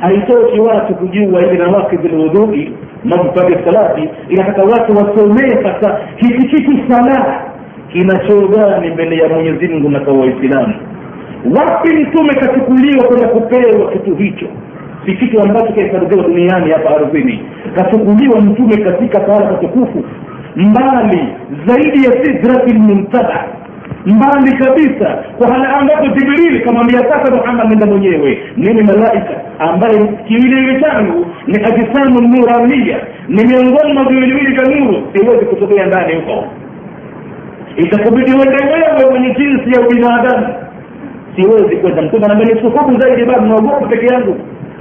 Haitoshi 0.00 0.60
watu 0.60 0.94
kujua 0.94 1.40
ile 1.42 1.58
nawakidhi 1.58 2.08
lwudhui 2.08 2.72
mabtadi 3.04 3.56
salati 3.64 4.08
inataka 4.28 4.62
watu 4.62 4.92
wasomee 4.96 5.62
sasa 5.62 5.98
hiki 6.16 6.48
kitu 6.48 6.72
sala. 6.88 7.42
Kinachogani 7.92 8.90
mbele 8.90 9.16
ya 9.16 9.28
mwenyezi 9.28 9.68
mungu 9.68 9.88
na 9.90 10.00
kwa 10.00 10.12
waislamu. 10.12 10.74
Wapi 11.58 11.88
mtume 11.88 12.34
kachukuliwa 12.34 13.04
kwenda 13.04 13.28
kupewa 13.28 13.90
kitu 13.92 14.14
hicho? 14.14 14.46
Si 15.06 15.16
kitu 15.16 15.40
ambacho 15.42 15.72
kahifadhiwa 15.72 16.24
duniani 16.24 16.70
hapa 16.70 16.90
ardhini. 16.90 17.40
Kachukuliwa 17.74 18.40
mtume 18.40 18.76
katika 18.76 19.20
pahala 19.20 19.46
patukufu 19.46 20.04
mbali 20.58 21.28
zaidi 21.66 22.04
ya 22.04 22.12
sidrati 22.24 22.74
muntaha 22.74 23.44
mbali 24.06 24.52
kabisa. 24.56 25.24
Kwa 25.38 25.52
hala 25.52 25.76
ambapo 25.76 26.06
jibrili 26.06 26.60
kamwambia 26.60 26.98
sasa 26.98 27.34
muhammad 27.36 27.68
nenda 27.68 27.86
mwenyewe 27.86 28.38
mimi 28.56 28.82
malaika 28.82 29.34
ambaye 29.58 30.06
kiwiliwili 30.28 30.80
changu 30.80 31.26
ni 31.46 31.56
ajisamu 31.64 32.20
nurania 32.20 32.96
ni 33.28 33.44
miongoni 33.44 33.92
mwa 33.92 34.04
viwiliwili 34.04 34.52
vya 34.56 34.64
nuru 34.64 35.02
siwezi 35.14 35.44
kutokea 35.46 35.86
ndani 35.86 36.14
huko. 36.14 36.44
Itakubidi 37.76 38.32
uende 38.32 38.64
wewe 38.64 39.10
mwenye 39.10 39.34
jinsi 39.34 39.72
ya 39.80 39.86
ubinadamu. 39.86 40.46
Siwezi 41.36 41.76
kwenda. 41.76 42.02
Mtume 42.02 42.24
anaambia 42.24 42.54
ni 42.54 42.60
suhubu 42.60 43.00
zaidi 43.00 43.24
bado 43.24 43.40
naogopa 43.46 43.86
peke 43.86 44.06
yangu 44.14 44.36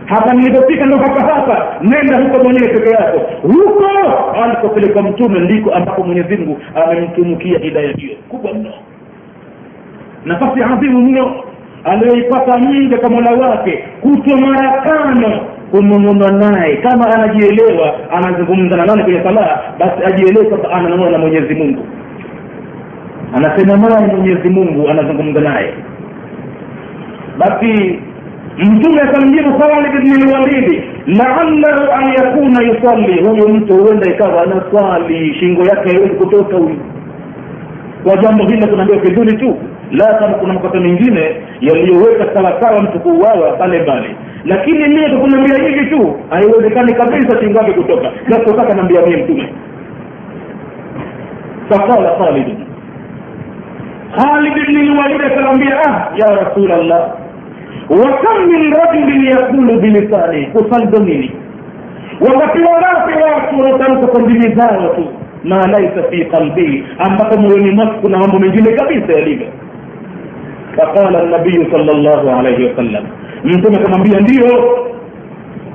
hapa 0.07 0.33
nilipofika 0.33 0.85
ndo 0.85 0.97
hapa 0.97 1.21
hapa. 1.33 1.67
Nenda 1.81 2.17
huko 2.17 2.43
mwenyewe 2.43 2.67
peke 2.67 2.89
yako. 2.89 3.19
Huko 3.41 3.85
alikopelekwa 4.43 5.01
mtume 5.03 5.39
ndiko 5.39 5.71
ambapo 5.73 6.03
mwenyezi 6.03 6.37
mungu 6.37 6.59
amemtunukia 6.75 7.59
hidaya 7.59 7.91
hiyo 7.91 8.15
kubwa 8.29 8.53
mno. 8.53 8.73
Nafasi 10.25 10.63
adhimu 10.63 11.01
mno 11.01 11.43
aliyoipata 11.83 12.59
nyingi 12.59 12.95
kwa 12.95 13.09
mola 13.09 13.31
wake 13.31 13.83
kutwa 14.01 14.37
mara 14.37 14.81
tano 14.81 15.39
kunung'unwa 15.71 16.31
naye. 16.31 16.75
Kama 16.77 17.05
anajielewa 17.13 17.93
anazungumza 18.11 18.77
na 18.77 18.85
nani 18.85 19.03
kwenye 19.03 19.23
salaa 19.23 19.59
basi 19.79 20.03
ajielewe 20.05 20.45
kwamba 20.45 20.71
ananunua 20.71 21.09
na 21.09 21.17
mwenyezi 21.17 21.53
mungu. 21.55 21.85
Anasema 23.35 23.77
naye 23.89 24.07
mwenyezi 24.07 24.49
mungu 24.49 24.89
anazungumza 24.89 25.39
naye. 25.41 25.73
Basi 27.37 27.99
mtume 28.57 29.01
akamjibu 29.01 29.59
khalid 29.59 29.91
bni 30.01 30.23
lwalidi 30.31 30.83
laallahu 31.07 31.91
an 31.91 32.13
yakuna 32.13 32.61
yusalli. 32.67 33.23
Huyu 33.27 33.49
mtu 33.49 33.73
huenda 33.73 34.11
ikawa 34.11 34.43
anaswali 34.43 35.33
shingo 35.39 35.61
yake 35.63 35.89
haiwezi 35.89 36.15
kutoka 36.15 36.57
huyu. 36.57 36.79
Kwa 38.03 38.17
jambo 38.17 38.43
hili 38.45 38.67
tunaambia 38.67 38.99
fidhuli 38.99 39.37
tu. 39.37 39.57
La 39.91 40.13
kama 40.13 40.33
kuna 40.37 40.53
makosa 40.53 40.79
mengine 40.79 41.35
yaliyoweka 41.61 42.33
sawasawa 42.33 42.81
mtu 42.81 42.99
kuuawa 42.99 43.51
pale 43.57 43.79
mbali. 43.81 44.15
Lakini 44.45 44.87
mie 44.87 45.09
tukunaambia 45.09 45.67
hivi 45.67 45.85
tu 45.85 46.15
haiwezekani 46.29 46.93
kabisa 46.93 47.39
shingo 47.39 47.57
yake 47.59 47.71
kutoka. 47.73 48.11
Nasotaka 48.27 48.73
naambia 48.73 49.01
mie 49.01 49.17
mtume. 49.17 49.53
Faqala 51.69 52.09
khalid. 52.17 52.47
Khalid 54.15 54.53
bni 54.67 54.85
lwalidi 54.85 55.23
akamwambia 55.25 55.79
ah 55.87 56.07
ya 56.17 56.27
rasul 56.35 56.71
allah 56.71 57.11
wakam 57.89 58.47
min 58.47 58.73
rajulin 58.73 59.23
yakulu 59.25 59.79
bilisani 59.81 60.45
kusaldo 60.45 60.99
nini? 60.99 61.31
Wakati 62.21 62.59
wangapi 62.59 63.13
watu 63.23 63.59
wanatamka 63.59 64.07
kwa 64.07 64.21
ndimi 64.21 64.55
zao 64.55 64.87
tu 64.95 65.05
ma 65.43 65.67
laisa 65.67 66.03
fi 66.09 66.25
qalbihi 66.25 66.83
ambapo 66.99 67.37
moyoni 67.41 67.71
mwake 67.71 67.91
kuna 68.01 68.17
mambo 68.17 68.39
mengine 68.39 68.71
kabisa 68.73 69.13
yalivyo. 69.13 69.47
Faqala 70.75 71.23
nabiyu 71.23 71.71
sal 71.71 71.85
llahu 71.85 72.29
alaihi 72.39 72.65
wasallam 72.65 73.03
mtume 73.43 73.77
akamwambia 73.77 74.19
ndiyo 74.19 74.77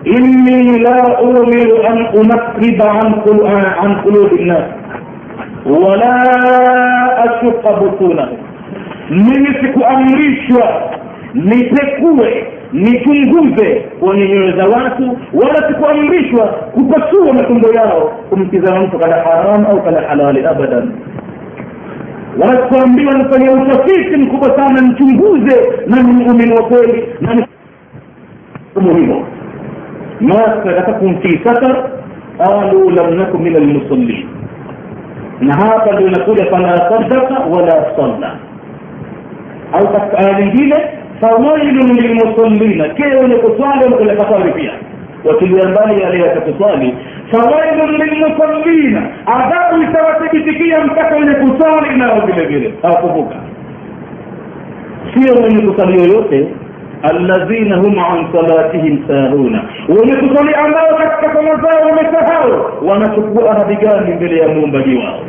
inni 0.05 0.79
la 0.79 1.19
umiru 1.21 1.87
an 1.87 2.07
unakriba 2.21 2.91
an 3.83 3.95
qulubi 4.03 4.45
nnas 4.45 4.65
wala 5.67 6.15
ashuqa 7.25 7.73
butunahum 7.73 8.39
mimi 9.11 9.47
sikuamrishwa 9.61 10.91
nipekue 11.35 12.47
nichunguze 12.73 13.75
kwenye 14.01 14.29
nyoyo 14.29 14.57
za 14.57 14.65
watu 14.67 15.19
wala 15.35 15.69
sikuamrishwa 15.69 16.47
kupasua 16.47 17.33
matumbo 17.33 17.69
yao 17.73 18.01
kumtizama 18.31 18.81
mtu 18.81 18.99
kana 18.99 19.17
haram 19.17 19.67
au 19.67 19.83
kana 19.83 20.01
halali 20.01 20.47
abadan. 20.47 20.93
Wala 22.39 22.63
sikuambiwa 22.63 23.15
nifanye 23.15 23.49
utafiti 23.49 24.17
mkubwa 24.17 24.57
sana 24.57 24.81
nichunguze 24.81 25.61
na 25.87 26.03
ni 26.03 26.13
muumini 26.13 26.53
wa 26.55 26.63
kweli 26.63 27.05
na 27.21 27.47
umuhimu 28.77 29.25
ma 30.21 30.35
salakakum 30.65 31.21
fi 31.23 31.41
safar 31.45 31.91
qalu 32.39 32.91
lam 32.91 33.15
nakum 33.15 33.43
min 33.43 33.57
almusallin 33.57 34.27
na 35.41 35.55
hapa 35.57 35.93
ndio 35.93 36.07
inakuja 36.09 36.47
fala 36.47 36.79
sadaka 36.79 37.35
wala 37.39 37.97
salla. 37.97 38.37
Au 39.73 39.93
katika 39.93 40.19
aya 40.19 40.41
nyingine 40.41 40.75
fawailun 41.23 41.93
lilmusallina 41.97 42.89
kile 42.89 43.17
wenye 43.17 43.35
kuswali 43.35 43.95
kule 43.95 44.17
kaswali 44.17 44.53
pia. 44.53 44.73
Watilia 45.25 45.69
mbali 45.69 46.03
yale 46.03 46.19
yatakuswali 46.19 46.95
fawailun 47.33 47.91
lilmusallina 47.97 49.03
adhabu 49.27 49.83
itawathibitikia 49.83 50.85
mpaka 50.85 51.15
wenye 51.17 51.35
kuswali 51.35 51.99
nao 51.99 52.21
vile 52.27 52.47
vile. 52.47 52.75
Hawakumbuka. 52.83 53.35
Sio 55.15 55.35
wenye 55.45 55.63
kusali 55.67 55.99
yoyote. 56.03 56.49
Alladhina 57.03 57.77
hum 57.77 57.99
an 57.99 58.27
salatihim 58.33 58.99
sahuna. 59.09 59.63
Wenye 59.89 60.13
kusali 60.17 60.55
ambao 60.55 60.97
katika 60.99 61.35
sala 61.35 61.57
zao 61.57 61.89
wamesahau 61.91 62.73
wanachukua 62.89 63.51
ahadi 63.51 63.77
gani 63.77 64.15
mbele 64.15 64.37
ya 64.41 64.49
muumbaji 64.49 64.97
wao 64.97 65.21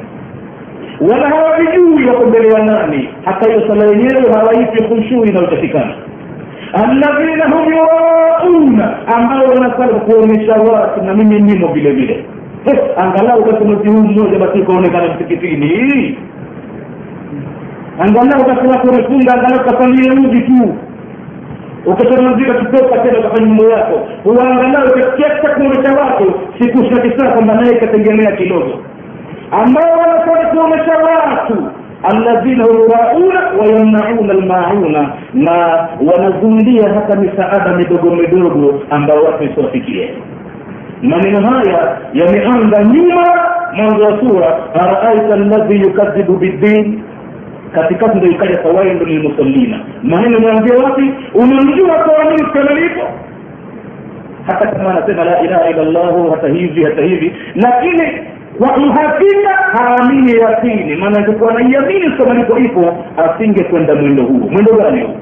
wala 1.11 1.29
hawavijui 1.29 2.05
wako 2.05 2.25
mbele 2.25 2.47
ya 2.53 2.63
nani. 2.65 3.09
Hata 3.25 3.49
hiyo 3.51 3.67
sala 3.67 3.85
yenyewe 3.85 4.33
hawaipi 4.33 4.83
khushui 4.83 5.29
inayotakikana 5.29 5.93
alladhina 6.73 7.45
hum 7.49 7.73
yurauna 7.73 9.07
ambao 9.07 9.43
wanasali 9.45 9.93
kuonyesha 9.99 10.53
watu 10.53 11.01
na 11.03 11.13
mimi 11.13 11.39
nimo 11.39 11.67
vile 11.67 11.91
vile. 11.91 12.25
Angalau 12.97 13.43
basi 13.45 13.63
mwezi 13.63 13.89
huu 13.89 13.97
mmoja 14.07 14.39
basi 14.39 14.59
ukaonekana 14.59 15.15
msikitini. 15.15 16.17
Angalau 17.99 18.43
basi 18.47 18.67
watu 18.67 18.87
wamefunga 18.87 19.33
angalau 19.33 19.65
kasalie 19.65 20.11
uji 20.11 20.41
tu. 20.41 20.75
Ukatamazika 21.85 22.53
kitoka 22.53 22.97
tena 22.99 23.19
ukafanya 23.19 23.47
mambo 23.47 23.69
yako. 23.69 24.07
Uangalau 24.25 24.87
kiasi 25.17 25.47
kuonyesha 25.55 25.93
watu 25.93 26.33
siku 26.59 26.83
shakisa 26.95 27.31
kwamba 27.31 27.53
naye 27.53 27.71
ikategemea 27.75 28.31
kidogo 28.31 28.79
ambao 29.61 29.99
wanafanya 29.99 30.45
kuonyesha 30.47 30.91
watu. 30.97 31.67
Alladhina 32.03 32.63
yurauna 32.65 33.51
wayamnauna 33.59 34.33
almauna 34.33 35.09
na 35.33 35.87
wanazuilia 36.07 36.93
hata 36.93 37.15
misaada 37.19 37.73
midogo 37.75 38.15
midogo 38.15 38.81
ambayo 38.89 39.23
watu 39.23 39.43
isiwafikie. 39.43 40.13
Maneno 41.01 41.49
haya 41.49 41.97
yameanza 42.13 42.83
nyuma 42.83 43.23
mwanzo 43.73 44.03
wa 44.05 44.19
sura 44.19 44.57
araaita 44.73 45.33
alladhi 45.33 45.81
yukadhibu 45.81 46.37
biddin? 46.37 47.01
Katikati 47.75 48.17
ndo 48.17 48.27
ikaja 48.27 48.57
fawailu 48.57 49.05
lilmusallina 49.05 49.79
maneno 50.03 50.39
mwambia 50.39 50.75
wapi? 50.77 51.13
Unamjua 51.33 51.95
kuamini 51.95 52.45
kikamilifu 52.45 53.01
hata 54.47 54.67
kama 54.67 54.89
anasema 54.91 55.23
la 55.23 55.41
ilaha 55.41 55.69
illa 55.69 55.83
llahu 55.83 56.31
hata 56.31 56.47
hivi 56.47 56.83
hata 56.83 57.01
hivi. 57.01 57.33
Lakini 57.55 58.03
kwa 58.57 58.77
uhakika 58.77 59.49
haamini 59.49 60.39
yakini 60.41 60.95
maana 60.95 61.19
ingekuwa 61.19 61.53
naiamini 61.53 62.07
mkamalipo 62.07 62.57
ipo 62.59 62.97
asinge 63.17 63.63
kwenda 63.63 63.95
mwendo 63.95 64.23
huo 64.23 64.47
mwendo 64.51 64.73
gani 64.73 65.01
huo 65.01 65.15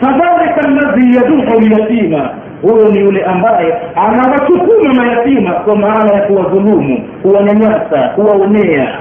fadhalika 0.00 0.68
alladhi 0.68 1.16
yaduhu 1.16 1.60
lyatima. 1.60 2.30
Huyo 2.62 2.88
ni 2.88 2.98
yule 3.00 3.24
ambaye 3.24 3.74
anawasukuma 3.96 4.94
mayatima 4.94 5.52
kwa 5.52 5.76
maana 5.76 6.14
ya 6.14 6.20
kuwadhulumu 6.22 7.08
kuwanyanyasa 7.22 8.08
kuwaonea. 8.14 8.98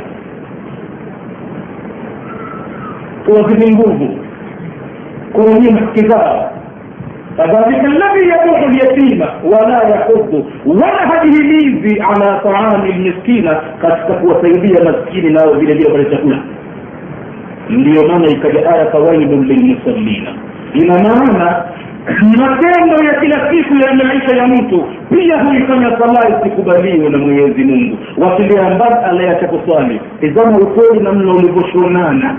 Kuwazidi 3.25 3.75
nguvu. 3.75 4.17
Kuwanyima 5.33 5.79
haki 5.79 6.07
zao 6.07 6.51
kadhalika 7.41 7.87
alladhi 7.87 8.29
yaduhu 8.29 8.69
lyatima 8.71 9.27
wala 9.43 9.77
yahuddu 9.89 10.45
wala 10.65 10.97
hajihimizi 10.97 11.99
ala 11.99 12.39
taami 12.43 12.91
lmiskina 12.93 13.55
katika 13.81 14.13
kuwasaidia 14.13 14.83
maskini 14.83 15.29
nao 15.29 15.53
vile 15.53 15.73
vile 15.73 15.89
pale 15.91 16.05
chakula. 16.05 16.37
Ndiyo 17.69 18.07
maana 18.07 18.27
ikaja 18.27 18.69
aya 18.73 18.91
fawailun 18.91 19.45
lilmusallina 19.45 20.29
ina 20.73 20.93
maana 20.93 21.63
matendo 22.39 23.03
ya 23.03 23.19
kila 23.19 23.51
siku 23.51 23.75
ya 23.75 23.93
maisha 23.93 24.35
ya 24.37 24.47
mtu 24.47 24.85
pia 25.09 25.43
huifanya 25.43 25.97
sala 25.99 26.39
isikubaliwe 26.39 27.09
na 27.09 27.17
mwenyezi 27.17 27.63
mungu. 27.63 27.97
Wasilia 28.17 28.69
mbali 28.69 28.95
anayeacha 29.09 29.47
kuswali 29.47 30.01
tizama 30.19 30.57
ukweli 30.57 30.99
namna 31.03 31.33
ulivyoshonana. 31.33 32.35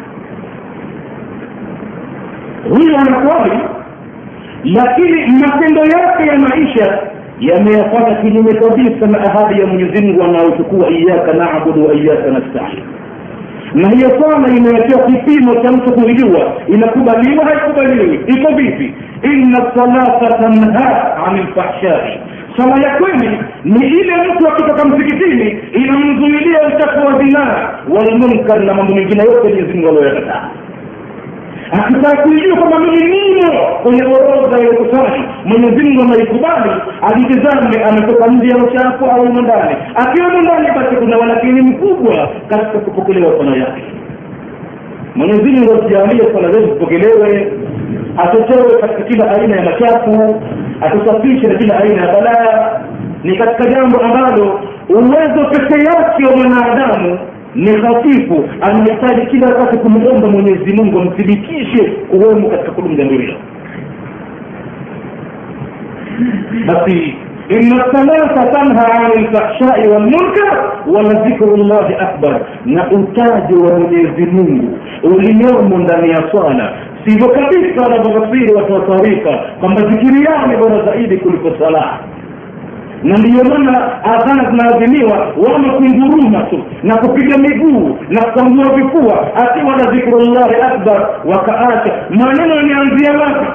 Huyo 2.68 2.96
anaswali 2.96 3.59
lakini 4.64 5.26
matendo 5.40 5.80
yake 5.84 6.26
ya 6.26 6.38
maisha 6.38 6.98
yameyafanya 7.40 8.14
kinyume 8.14 8.54
kabisa 8.54 9.06
na 9.06 9.18
ahadi 9.20 9.60
ya 9.60 9.66
mwenyezi 9.66 10.02
mungu 10.06 10.22
anayochukua 10.22 10.90
iyaka 10.90 11.32
nabudu 11.32 11.86
wa 11.86 11.94
iyaka 11.94 12.30
nastain. 12.30 12.78
Na 13.74 13.90
hiyo 13.90 14.10
sana 14.10 14.56
imewekewa 14.56 15.02
kipimo 15.06 15.54
cha 15.54 15.72
mtu 15.72 15.92
kuijua 15.92 16.52
inakubaliwa 16.68 17.44
haikubaliwi 17.44 18.20
iko 18.26 18.52
vipi? 18.54 18.94
Inna 19.22 19.72
salata 19.74 20.38
tanha 20.38 21.16
ani 21.26 21.40
lfahshai 21.42 22.20
sala 22.56 22.88
ya 22.88 22.96
kweli 22.98 23.38
ni 23.64 23.86
ile 23.86 24.12
mtu 24.16 24.48
akitoka 24.48 24.84
msikitini 24.84 25.58
inamzuilia 25.74 26.60
uchafu 26.66 27.06
wa 27.06 27.18
zinaa 27.24 27.70
walmunkar 27.88 28.60
na 28.64 28.74
mambo 28.74 28.94
mengine 28.94 29.22
yote 29.22 29.48
mwenyezi 29.48 29.72
mungu 29.72 29.88
aliyoyakataa 29.88 30.50
akitaka 31.72 32.22
kuijua 32.22 32.56
kwamba 32.56 32.78
mimi 32.78 33.02
nimo 33.06 33.52
kwenye 33.82 34.02
orodha 34.02 34.58
ya 34.58 34.72
kusali 34.72 35.22
mwenyezi 35.44 35.82
mungu 35.90 36.02
anaikubali 36.02 36.70
ajitizame 37.02 37.84
ametoka 37.84 38.26
nje 38.26 38.48
ya 38.48 38.56
uchafu 38.56 39.04
au 39.06 39.22
umo 39.22 39.40
ndani. 39.42 39.76
Akiwemo 39.94 40.40
ndani 40.40 40.66
basi 40.76 40.96
kuna 40.96 41.16
walakini 41.18 41.60
mkubwa 41.60 42.28
katika 42.48 42.78
kupokelewa 42.78 43.38
sala 43.38 43.56
yake. 43.56 43.82
Mwenyezi 45.16 45.50
mungu 45.52 45.74
asijalie 45.74 46.34
sala 46.34 46.52
zetu 46.52 46.68
zipokelewe 46.74 47.52
atutoe 48.16 48.80
katika 48.80 49.02
kila 49.02 49.30
aina 49.30 49.56
ya 49.56 49.62
machafu 49.62 50.42
atusafishe 50.80 51.46
na 51.46 51.54
kila 51.58 51.78
aina 51.80 52.06
ya 52.06 52.12
balaa. 52.12 52.80
Ni 53.24 53.36
katika 53.36 53.70
jambo 53.70 53.98
ambalo 54.00 54.60
uwezo 54.88 55.44
peke 55.50 55.84
yake 55.84 56.24
wa 56.26 56.36
mwanadamu 56.36 57.18
ni 57.55 57.70
hafifu 57.70 58.48
anahitaji 58.61 59.26
kila 59.26 59.46
wakati 59.46 59.76
kumwomba 59.78 60.28
mwenyezi 60.28 60.72
mungu 60.76 60.98
amthibitishe 61.00 61.82
kuwemo 61.84 62.48
katika 62.50 62.82
jambo 62.96 63.14
hilo 63.14 63.34
basi 66.66 67.14
ani 67.50 69.24
lfahshai 69.26 69.88
walmunkar 69.88 70.72
wala 70.86 71.14
dhikru 71.14 71.57
llahi 71.57 71.94
akbar 71.94 72.40
na 72.66 72.90
utaji 72.90 73.55
wa 73.55 73.78
mwenyezi 73.78 74.26
mungu 74.26 74.78
uliomo 75.03 75.78
ndani 75.78 76.11
ya 76.11 76.30
swala. 76.30 76.72
Sivyo 77.07 77.28
kabisa 77.28 77.82
wanavyofasiri 77.82 78.55
watu 78.55 78.72
wa 78.72 78.80
tarika 78.80 79.30
kwamba 79.61 79.80
zikiri 79.90 80.24
yao 80.24 80.46
ni 80.46 80.57
bora 80.57 80.84
zaidi 80.84 81.16
kuliko 81.16 81.50
sala 81.59 81.98
na 83.03 83.16
ndiyo 83.18 83.44
maana 83.44 84.05
adhana 84.05 84.50
zinaadhimiwa 84.50 85.18
wama 85.36 85.72
kunguruma 85.72 86.42
tu 86.42 86.64
na 86.82 86.96
kupiga 86.96 87.38
miguu 87.38 87.98
na 88.09 88.22
kuangua 88.22 88.74
vifua 88.74 89.36
akiwa 89.36 89.76
na 89.76 89.90
dhikrullahi 89.90 90.55
akbar 90.55 91.09
wakaacha. 91.24 91.92
Maneno 92.11 92.55
yanaanzia 92.55 93.12
wapi? 93.12 93.46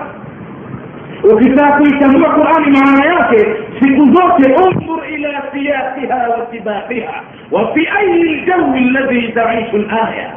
Ukitaka 1.33 1.77
kuitambua 1.77 2.29
qurani 2.29 2.77
maana 2.79 3.05
yake 3.13 3.37
siku 3.79 4.05
zote 4.05 4.53
undur 4.53 4.99
ila 5.13 5.43
siyasiha 5.53 6.27
watibahiha 6.29 7.21
wa 7.51 7.73
fi 7.73 7.87
ayi 7.97 8.23
ljawi 8.23 8.79
alladhi 8.79 9.21
taishu 9.31 9.77
laya 9.77 10.31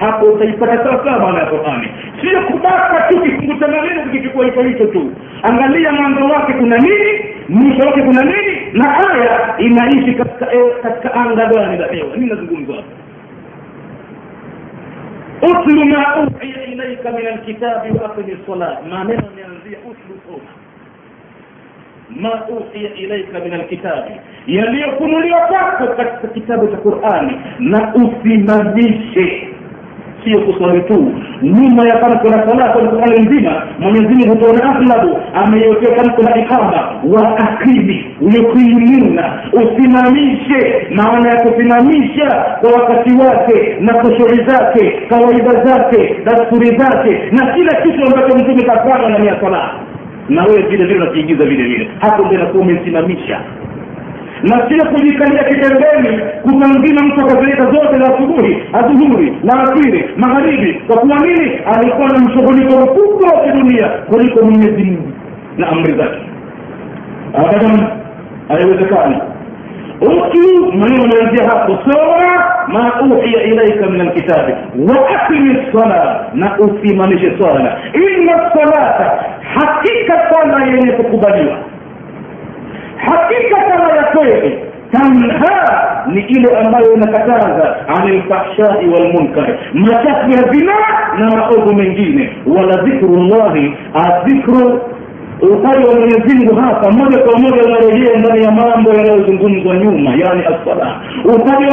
hapo 0.00 0.26
utaipata 0.26 0.76
sawasawa 0.84 1.18
maana 1.18 1.38
ya 1.38 1.46
qurani. 1.46 1.88
Sio 2.20 2.40
kubaka 2.42 3.06
tu 3.10 3.20
kifungu 3.22 3.54
cha 3.60 3.68
maneno 3.68 4.02
kikichukua 4.04 4.44
hicho 4.44 4.62
hicho 4.62 4.86
tu. 4.86 5.12
Angalia 5.42 5.92
mwanzo 5.92 6.24
wake 6.24 6.52
kuna 6.52 6.76
nini 6.78 7.24
mwisho 7.48 7.86
wake 7.86 8.02
kuna 8.02 8.22
nini 8.24 8.58
na 8.72 9.10
aya 9.10 9.58
inaishi 9.58 10.12
katika 10.14 10.52
eh, 10.52 10.72
katika 10.82 11.14
anga 11.14 11.46
gani 11.46 11.78
la 11.78 11.86
hewa. 11.86 12.16
Nini 12.16 12.26
nazungumza 12.30 12.72
hapa. 12.72 12.84
Utlu 15.42 15.84
ma 15.84 16.16
uhiya 16.16 16.66
ilaika 16.66 17.10
min 17.10 17.26
alkitabi 17.26 17.98
wa 17.98 18.04
aqimi 18.12 18.32
lsalah 18.42 18.78
maneno 18.90 19.22
yameanzia 19.22 19.78
utlu 19.90 20.14
soma. 20.26 20.50
Ma 22.20 22.44
uhiya 22.48 22.94
ilaika 22.94 23.38
min 23.40 23.52
alkitabi. 23.54 24.10
Yaliyofunuliwa 24.46 25.40
kwako 25.40 25.86
katika 25.86 26.28
kitabu 26.28 26.66
cha 26.68 26.76
qurani. 26.76 27.32
Na 27.58 27.94
usimamishe 27.94 29.49
sio 30.24 30.40
kuswali 30.40 30.80
tu. 30.80 31.12
Nyuma 31.42 31.88
ya 31.88 31.96
tamko 31.96 32.28
la 32.28 32.46
sala 32.48 32.68
kwenye 32.72 32.88
qurani 32.88 33.26
nzima 33.26 33.62
mwenyezi 33.78 34.14
mungu 34.14 34.32
utaona 34.32 34.76
aghlabu 34.76 35.18
ameiwekea 35.34 35.96
tamko 35.96 36.22
la 36.22 36.38
ikama 36.38 36.92
wa 37.04 37.38
akimi 37.38 38.04
yuqimuna 38.20 39.42
usimamishe 39.52 40.86
maana 40.94 41.28
ya 41.28 41.36
kusimamisha 41.42 42.28
kwa 42.60 42.70
wakati 42.70 43.14
wake 43.16 43.76
na 43.80 43.94
kushuri 43.94 44.44
zake 44.44 44.90
kawaida 45.08 45.64
zake 45.64 46.16
dasturi 46.24 46.66
zake 46.78 47.18
na 47.32 47.46
kila 47.54 47.74
kitu 47.82 48.04
ambacho 48.06 48.36
mtume 48.36 48.62
kafanya 48.62 49.08
ndani 49.08 49.26
ya 49.26 49.40
sala 49.40 49.70
na 50.28 50.44
wewe 50.44 50.62
vile 50.62 50.84
vile 50.84 51.00
unakiingiza 51.00 51.44
vile 51.44 51.62
vile. 51.64 51.90
Hapo 52.00 52.24
ndio 52.26 52.38
nakuwa 52.38 52.62
umesimamisha 52.62 53.40
na 54.42 54.68
sio 54.68 54.84
kujikalia 54.84 55.44
kitembeni 55.44 56.18
kutangina 56.42 57.02
mtu 57.02 57.20
akazileta 57.26 57.64
zote 57.64 57.98
za 57.98 58.14
asubuhi 58.14 58.62
adhuhuri 58.72 59.36
na 59.44 59.62
asiri 59.62 60.04
magharibi. 60.16 60.74
Kwa 60.86 60.96
kuwa 60.96 61.18
nini? 61.18 61.50
Alikuwa 61.74 62.08
na 62.08 62.18
mshughuliko 62.18 62.80
mkubwa 62.80 63.28
wa 63.32 63.44
kidunia 63.46 63.88
kuliko 63.88 64.44
mwenyezi 64.44 64.84
mungu 64.84 65.12
na 65.56 65.68
amri 65.68 65.92
zake. 65.98 66.18
Abadan 67.34 67.86
haiwezekani. 68.48 69.16
Utu 70.00 70.72
maneno 70.72 71.04
anaanzia 71.04 71.48
hapo. 71.48 71.78
Soma 71.90 72.44
ma 72.68 73.02
uhiya 73.16 73.42
ilaika 73.42 73.86
min 73.86 74.00
alkitabi. 74.00 74.52
Wa 74.88 75.08
aqimi 75.10 75.56
sala 75.72 76.26
na 76.34 76.58
usimamishe 76.58 77.32
swala. 77.38 77.78
Inna 77.94 78.50
salata 78.54 79.24
hakika 79.54 80.30
sala 80.32 80.66
yenye 80.66 80.92
kukubaliwa 80.92 81.58
hakika 83.06 83.56
sala 83.68 83.96
ya 83.96 84.04
kweli. 84.04 84.58
Tanha 84.92 86.04
ni 86.06 86.20
ile 86.20 86.56
ambayo 86.56 86.94
inakataza 86.94 87.76
ani 87.88 88.16
lfahshai 88.18 88.88
walmunkar 88.88 89.58
machafu 89.74 90.30
ya 90.30 90.52
zinaa 90.52 91.16
na 91.18 91.36
maovu 91.36 91.74
mengine. 91.74 92.30
Wala 92.46 92.76
dhikru 92.82 93.16
llahi 93.16 93.76
adhikru 93.94 94.80
utaji 95.42 95.86
wa 95.86 95.94
mwenyezi 95.94 96.34
mungu 96.36 96.54
hapa 96.60 96.90
moja 96.90 97.18
kwa 97.18 97.38
moja 97.38 97.62
unarejea 97.64 98.16
ndani 98.18 98.44
ya 98.44 98.50
mambo 98.50 98.90
yanayozungumzwa 98.90 99.76
nyuma 99.76 100.10
yani 100.10 100.42
assala 100.44 101.00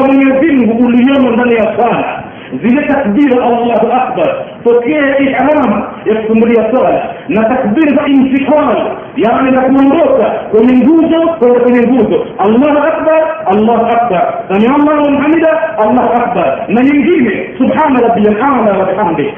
wa 0.01 0.07
mwenyezi 0.07 0.65
mungu 0.65 0.89
ndani 1.31 1.55
ya 1.55 1.63
swala. 1.77 2.23
Zile 2.63 2.81
takbira 2.87 3.43
allahu 3.43 3.91
akbar 3.91 4.35
فكيه 4.67 4.99
الإعلام 4.99 5.83
يقسم 6.05 6.39
لي 6.47 6.67
الصلاة 6.67 7.03
نتكبير 7.29 7.95
بإنفحال 7.95 8.97
يعني 9.17 9.51
نكون 9.51 9.91
روكا 9.91 10.47
ومن 10.53 10.79
جوزه 10.87 11.23
ومن 11.41 11.81
جوزه 11.91 12.23
الله 12.45 12.87
أكبر. 12.87 13.21
الله 13.53 13.91
أكبر. 13.91 14.23
سمع 14.49 14.75
الله 14.75 14.99
الحمد 15.09 15.45
الله 15.85 16.05
أكبر. 16.15 16.65
من 16.69 16.75
ننجيه 16.75 17.55
سبحان 17.59 17.97
ربي 17.97 18.21
الأعلى 18.29 18.73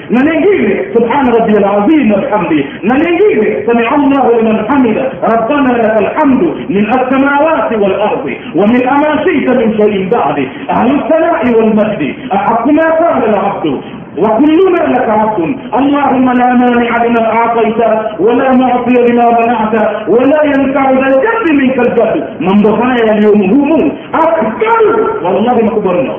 من 0.09 0.21
ننجيه 0.25 0.93
سبحان 0.93 1.25
ربي 1.39 1.57
العظيم 1.57 2.11
والحمد 2.11 2.63
ننجيه 2.83 3.65
سمع 3.67 3.95
الله 3.95 4.41
لمن 4.41 4.57
حمد 4.69 4.97
ربنا 5.33 5.71
لك 5.77 6.01
الحمد 6.01 6.43
من 6.69 6.85
السماوات 6.89 7.73
والأرض. 7.81 8.25
ومن 8.55 8.87
أما 8.87 9.25
شئت 9.25 9.49
من 9.49 9.77
شيء 9.77 10.09
بعد. 10.09 10.47
أهل 10.69 10.95
الثناء 10.99 11.57
والمجد. 11.57 12.15
أحق 12.33 12.67
ما 12.67 12.87
قال 13.01 13.29
العبد. 13.29 13.81
وكلنا 14.23 14.81
لك 14.93 15.09
عبد 15.09 15.39
اللهم 15.79 16.25
لا 16.39 16.53
مانع 16.53 17.03
لما 17.05 17.23
أعطيت 17.33 17.79
ولا 18.19 18.55
معطي 18.55 18.93
لما 19.09 19.27
منعت 19.39 19.75
ولا 20.07 20.39
ينفع 20.43 20.91
ذا 20.91 21.07
الجد 21.07 21.45
منك 21.61 21.77
الجد. 21.79 22.23
من 22.39 22.61
ضحايا 22.61 23.11
اليوم 23.17 23.41
هم 23.41 23.91
اكبر 24.13 24.79
والله 25.23 25.55
مكبرنا 25.63 26.15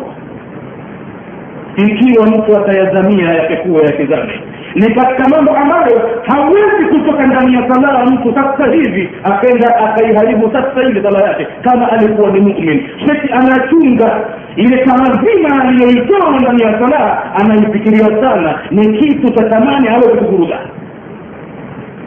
ikiwa 1.77 2.27
mtu 2.27 2.57
atayazamia 2.57 3.31
yakekuwa 3.35 3.83
yakizame 3.83 4.41
ni 4.75 4.95
katika 4.95 5.29
mambo 5.29 5.51
ambayo 5.57 6.11
hawezi 6.27 6.85
kutoka 6.93 7.27
ndani 7.27 7.55
ya 7.55 7.75
sala 7.75 8.05
mtu 8.07 8.35
sasa 8.35 8.73
hivi 8.73 9.11
akaenda 9.25 9.77
akaiharibu 9.77 10.51
sasa 10.53 10.87
hivi 10.87 11.03
sala 11.03 11.27
yake 11.29 11.47
kama 11.63 11.93
alikuwa 11.93 12.31
ni 12.31 12.41
mumin. 12.41 12.87
Sheki 13.07 13.33
anachunga 13.33 14.21
ile 14.57 14.77
taadhima 14.85 15.63
aliyoitoa 15.65 16.39
ndani 16.41 16.63
ya 16.63 16.79
sala 16.79 17.23
anaifikiria 17.35 18.07
sana 18.23 18.59
ni 18.71 18.99
kitu 18.99 19.31
cha 19.35 19.45
thamani 19.49 19.89
awezi 19.89 20.19
kuvuruga. 20.19 20.59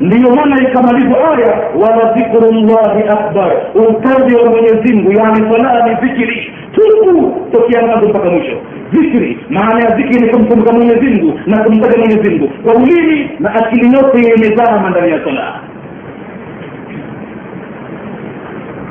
Ndiyo 0.02 0.36
maana 0.36 0.62
ikamalizwa 0.70 1.18
aya 1.38 1.62
wala 1.80 2.14
dhikru 2.14 2.52
llahi 2.52 3.04
akbar 3.10 3.52
utaji 3.76 4.36
wa 4.36 4.50
mwenyezimngu 4.50 5.12
yani 5.12 5.52
sala 5.52 5.88
ni 5.88 5.96
dhikiri 5.96 6.54
tuku 6.72 7.36
tokea 7.52 7.86
mwanzo 7.86 8.10
mpaka 8.10 8.30
mwisho 8.30 8.58
dhikri 8.94 9.40
maana 9.50 9.84
ya 9.84 9.96
dhikri 9.96 10.22
ni 10.22 10.30
kumkumbuka 10.30 10.74
mwenyezi 10.74 11.06
mungu 11.06 11.40
na 11.46 11.64
kumtaja 11.64 11.98
mwenyezi 11.98 12.30
mungu. 12.30 12.48
Kwa 12.64 12.74
ulimi 12.76 13.30
na 13.40 13.56
akili 13.56 13.96
yote 13.98 14.34
imezama 14.36 14.90
ndani 14.90 15.12
ya 15.12 15.24
sala 15.24 15.60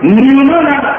ndiyo 0.02 0.44
maana 0.44 0.94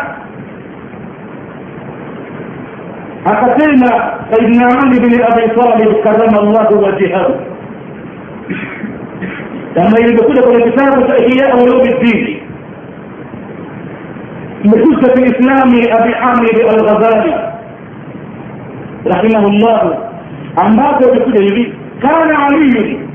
akasema 3.25 3.89
saidna 4.31 4.67
ali 4.81 4.99
bni 4.99 5.15
abi 5.23 5.41
talib 5.61 6.03
karama 6.03 6.41
llahu 6.41 6.83
wajihahu 6.83 7.33
kama 9.75 9.99
ilivyokuja 9.99 10.41
kwenye 10.43 10.63
kitabu 10.71 11.07
cha 11.07 11.17
ihyau 11.17 11.67
yaumi 11.67 11.93
ddini 11.93 12.41
fi 15.15 15.21
islami 15.23 15.89
abi 15.91 16.11
hamid 16.13 16.61
alghazali. 16.69 17.33
الغزالي 19.05 19.33
rahimahullahu 19.33 19.95
ambapo 20.55 21.09
imekuja 21.09 21.41
hivi 21.41 21.73
kana 22.01 22.45
aliyun 22.47 23.09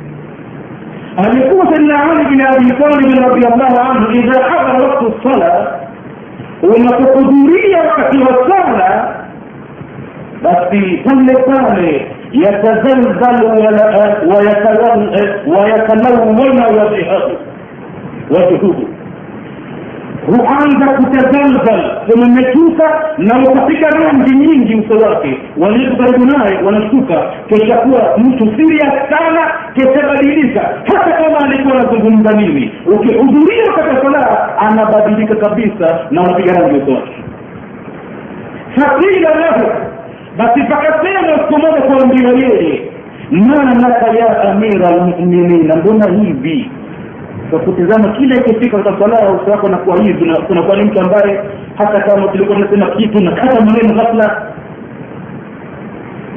alikuwa 1.16 1.66
saidna 1.66 2.02
ali 2.02 2.24
bin 2.24 2.40
abi 2.40 2.64
talib 2.72 3.18
radiallahu 3.18 3.80
anhu 3.90 4.12
idha 4.12 4.42
hadara 4.42 4.88
waktu 4.88 5.12
sala 5.22 5.78
unapohudhuria 6.62 7.78
wakati 7.78 8.18
wa 8.18 8.48
sala 8.48 9.14
basi 10.42 10.80
pale 11.04 11.34
pale 11.36 12.06
yatazalzalu 12.32 13.48
wayatalawwana 15.48 16.66
wajhahu 16.66 17.32
wajhuhu 18.30 18.88
huanza 20.28 20.86
kutazalzal 20.86 22.00
umemetuka 22.14 23.14
na 23.18 23.38
ukapiga 23.50 23.88
rangi 23.90 24.34
nyingi 24.34 24.74
uso 24.74 25.06
wake. 25.06 25.38
Walio 25.56 25.96
karibu 25.96 26.24
naye 26.26 26.62
wanashtuka 26.62 27.22
kesha 27.48 27.76
kuwa 27.76 28.18
mtu 28.18 28.52
siria 28.56 28.92
sana 29.10 29.50
keshabadilika 29.74 30.60
hata 30.84 31.12
kama 31.12 31.38
alikuwa 31.38 31.74
anazungumza 31.74 32.32
nini 32.32 32.72
ukihudhuria 32.86 33.72
katika 33.72 34.02
salaa 34.02 34.58
anabadilika 34.58 35.34
kabisa 35.36 35.98
na 36.10 36.22
unapiga 36.22 36.52
rangi 36.52 36.78
uso 36.78 36.92
wake. 36.94 37.12
Fakila 38.76 39.34
lahu. 39.34 39.66
Basi 40.36 40.60
pakasema 40.62 41.38
siku 41.38 41.58
moja 41.60 41.82
kuambiwa 41.82 42.32
yeye 42.32 42.82
manaka 43.30 44.06
ya 44.18 44.42
amira 44.50 44.90
lmuminina 44.90 45.76
mbona 45.76 46.10
hivi 46.22 46.70
kwa 47.50 47.58
kutizama 47.58 48.08
kila 48.08 48.36
ikifika 48.36 48.82
katika 48.82 49.04
uso 49.06 49.50
wako 49.50 49.68
nakuwa 49.68 50.02
hivi 50.02 50.32
kunakuwa 50.46 50.76
ni 50.76 50.84
mtu 50.84 51.00
ambaye 51.00 51.40
hata 51.76 52.00
kama 52.00 52.28
tulikuwa 52.28 52.56
tunasema 52.58 52.86
kitu 52.96 53.24
na 53.24 53.30
kata 53.32 53.60
maneno 53.60 53.94
ghafla. 53.94 54.52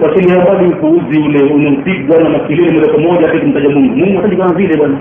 Wachilia 0.02 0.44
mbali 0.44 0.68
upuuzi 0.68 1.20
ule 1.20 1.54
unampigwa 1.54 2.24
na 2.24 2.30
makelele 2.30 2.72
moja 2.72 2.92
kwa 2.94 3.00
moja 3.02 3.28
hadi 3.28 3.40
kumtaja 3.40 3.70
mungu. 3.70 3.96
Mungu 3.96 4.16
hataji 4.18 4.36
kama 4.36 4.54
vile 4.54 4.78
bwana. 4.78 4.98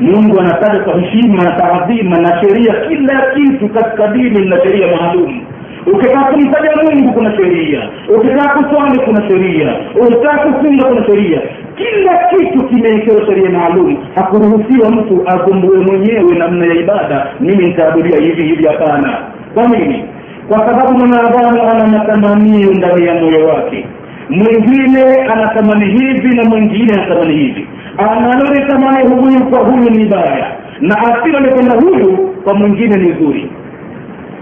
Mungu 0.00 0.40
anataja 0.40 0.80
kwa 0.80 1.00
heshima 1.00 1.44
na 1.44 1.50
taadhima 1.52 2.18
na 2.18 2.40
sheria 2.42 2.74
kila 2.88 3.22
kitu 3.34 3.68
katika 3.68 4.08
dini 4.08 4.46
na 4.48 4.60
sheria 4.62 4.86
maalum. 4.96 5.40
Ukitaka 5.86 6.24
kumtaja 6.32 6.70
mungu 6.82 7.12
kuna 7.12 7.36
sheria. 7.36 7.88
Ukitaka 8.16 8.62
kuswali 8.62 8.98
kuna 9.00 9.28
sheria. 9.28 9.74
Ukitaka 10.00 10.38
kufunga 10.52 10.84
kuna 10.84 11.06
sheria 11.06 11.40
kila 11.76 12.18
kitu 12.30 12.66
kimewekewa 12.68 13.26
sheria 13.26 13.50
maalum. 13.50 13.96
Hakuruhusiwa 14.14 14.90
mtu 14.90 15.22
agumbue 15.26 15.78
mwenyewe 15.78 16.34
namna 16.38 16.66
ya 16.66 16.74
ibada. 16.74 17.26
Mimi 17.40 17.64
nitaabudia 17.64 18.20
hivi 18.20 18.42
hivi 18.42 18.66
hapana. 18.66 19.18
Kwa 19.54 19.68
nini? 19.68 20.04
Kwa 20.48 20.58
sababu 20.58 20.98
mwanadamu 20.98 21.62
ana 21.70 21.86
matamanio 21.86 22.72
ndani 22.72 23.06
ya 23.06 23.14
moyo 23.14 23.46
wake. 23.46 23.86
Mwingine 24.30 25.04
anatamani 25.22 25.84
hivi 25.86 26.36
na 26.36 26.44
mwingine 26.44 26.92
anatamani 26.94 27.36
hivi. 27.36 27.66
Analolitamani 27.98 29.08
huyu 29.08 29.44
kwa 29.50 29.58
huyu 29.58 29.90
ni 29.90 30.04
baya. 30.06 30.52
Na 30.80 30.98
asilolipenda 30.98 31.74
huyu 31.80 32.16
kwa 32.44 32.54
mwingine 32.54 32.96
ni 32.96 33.12
zuri 33.12 33.50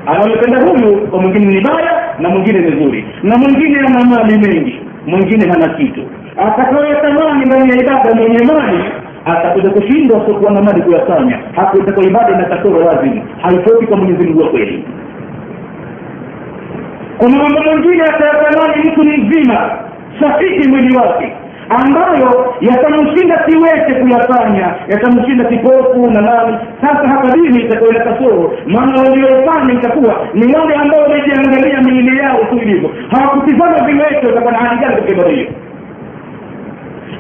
analipenda 0.07 0.61
huyu 0.61 1.07
kwa 1.09 1.21
mwingine 1.23 1.47
ni 1.55 1.61
baya 1.61 2.15
na 2.19 2.29
mwingine 2.29 2.59
ni 2.59 2.85
zuri 2.85 3.05
na 3.23 3.39
mwingine 3.39 3.79
ana 3.79 4.05
mali 4.05 4.39
mengi 4.39 4.81
mwingine 5.07 5.47
hana 5.49 5.69
kitu. 5.69 6.01
Atakayotamani 6.37 7.45
ndani 7.45 7.71
ya 7.71 7.77
ibada 7.81 8.15
mwenye 8.15 8.39
mali 8.45 8.85
atakuja 9.25 9.71
kushindwa 9.71 10.25
siokuwa 10.27 10.53
na 10.53 10.63
mali 10.63 10.83
kuyafanya. 10.83 11.39
Hapo 11.57 11.79
itakuwa 11.79 12.07
ibada 12.07 12.33
ina 12.35 12.45
kasoro 12.45 12.81
lazima. 12.85 13.23
Haitoki 13.43 13.87
kwa 13.87 13.97
mwenyezi 13.97 14.25
mungu 14.25 14.41
wa 14.43 14.49
kweli. 14.49 14.85
Kuna 17.19 17.37
mambo 17.39 17.61
mengine 17.63 18.03
atayatamani 18.03 18.91
mtu 18.91 19.05
mzima. 19.05 19.71
Sahihi 20.21 20.69
mwili 20.69 20.97
wake 20.97 21.33
ambayo 21.69 22.55
yatamshinda 22.61 23.45
siweze 23.49 24.01
kuyafanya 24.01 24.75
yatamshinda 24.89 25.45
kipofu 25.45 26.07
na 26.11 26.21
nani 26.21 26.57
sasa 26.81 27.09
hapa 27.09 27.31
dini 27.37 27.65
itakuwa 27.65 27.93
na 27.93 28.01
kasoro 28.05 28.53
maana 28.67 29.03
waliofanya 29.03 29.73
itakuwa. 29.75 30.27
Ni 30.35 30.55
wale 30.55 30.75
ambao 30.75 31.01
wamejiangalia 31.03 31.81
miili 31.81 32.19
yao 32.19 32.45
tu 32.45 32.57
ilivyo. 32.59 32.91
Hawakutizama 33.11 33.87
viwete 33.87 34.27
watakuwa 34.27 34.53
na 34.53 34.59
hali 34.59 34.81
gani 34.81 34.95
katika 34.97 35.29
hiyo 35.29 35.47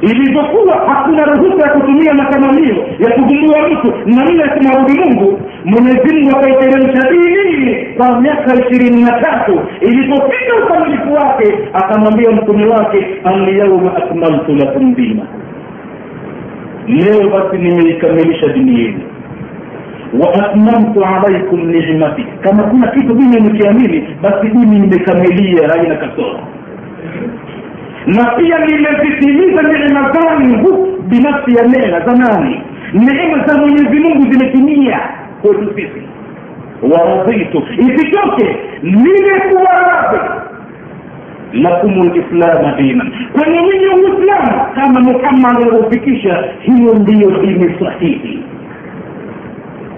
ilivyokuwa 0.00 0.76
hakuna 0.88 1.24
ruhusa 1.24 1.66
ya 1.68 1.72
kutumia 1.74 2.14
matamanio 2.14 2.76
ya 2.98 3.10
kugundua 3.10 3.68
mtu 3.68 3.92
namna 4.06 4.42
ya 4.44 4.48
kumwabudu 4.48 5.04
mungu 5.04 5.40
mwenyezi 5.64 6.14
mungu 6.14 6.36
akaiteremsha 6.38 7.10
dini 7.10 7.74
kwa 7.96 8.20
miaka 8.20 8.54
ishirini 8.54 9.02
na 9.02 9.20
tatu. 9.20 9.60
Ilipofika 9.80 10.54
ukamilifu 10.64 11.12
wake 11.14 11.58
akamwambia 11.72 12.30
mtume 12.30 12.66
wake 12.66 13.06
alyauma 13.24 13.96
akmaltu 13.96 14.54
lakum 14.54 14.94
dina 14.94 15.22
leo 16.88 17.28
basi 17.30 17.56
nimeikamilisha 17.62 18.48
dini 18.48 18.80
yenu. 18.80 19.00
Wa 20.20 20.34
atmamtu 20.34 21.04
alaikum 21.04 21.60
nimati. 21.70 22.26
Kama 22.40 22.62
kuna 22.62 22.86
kitu 22.86 23.14
dini 23.14 23.40
nikiamini 23.40 24.08
basi 24.22 24.48
dini 24.48 24.78
nimekamilia 24.80 25.68
haina 25.68 25.96
kasoro. 25.96 26.38
Na 28.06 28.24
pia 28.24 28.58
nimezitimiza 28.58 29.62
neema 29.62 30.12
zangu 30.12 30.86
binafsi 31.08 31.54
ya 31.56 31.62
nena 31.66 32.00
za 32.00 32.12
nani? 32.16 32.62
Neema 32.92 33.46
za 33.46 33.58
mwenyezi 33.58 33.98
mungu 34.00 34.32
zimetimia 34.32 35.00
kwetu 35.44 35.74
sisi 35.74 36.02
waradhitu 36.92 37.62
isitoke 37.78 38.56
nimekuwa 38.82 39.72
radhi 39.72 40.18
lakum 41.62 42.12
lislama 42.12 42.72
dinan 42.76 43.12
kwenye 43.32 43.62
nyinyi 43.62 43.86
uislamu 43.86 44.66
kama 44.74 45.00
muhammad 45.00 45.56
alivyofikisha 45.56 46.44
hiyo 46.60 46.94
ndiyo 46.94 47.30
dini 47.30 47.74
sahihi 47.78 48.42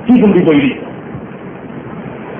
hivyo 0.07 0.27
ndivyo 0.29 0.53
ilivyo 0.53 0.83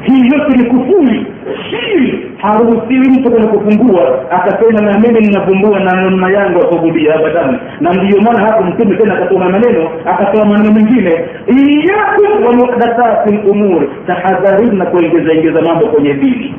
hii 0.07 0.29
yote 0.29 0.57
ni 0.57 0.65
kufuri 0.65 1.27
shiri 1.71 2.27
haruhusiwi 2.39 3.09
mtu 3.11 3.31
kwenda 3.31 3.49
kufungua. 3.49 4.31
Akasema 4.31 4.81
na 4.81 4.99
mimi 4.99 5.21
ninavumbua 5.21 5.81
na 5.81 5.93
namna 5.93 6.31
yangu 6.31 6.59
ya 6.99 7.15
abadan 7.15 7.59
na 7.81 7.93
ndiyo 7.93 8.21
maana 8.23 8.47
hapo 8.47 8.65
mtume 8.65 8.97
tena 8.97 9.15
akasoma 9.19 9.49
maneno 9.49 9.91
akatoa 10.07 10.45
maneno 10.45 10.75
mengine. 10.75 11.25
Iyakum 11.47 12.45
wa 12.47 12.53
muhdathati 12.53 13.33
lumur 13.47 13.87
tahadharini 14.07 14.77
na 14.79 14.87
kuongeza 14.87 15.33
ingeza 15.33 15.63
mambo 15.63 15.87
kwenye 15.87 16.15
dini. 16.15 16.55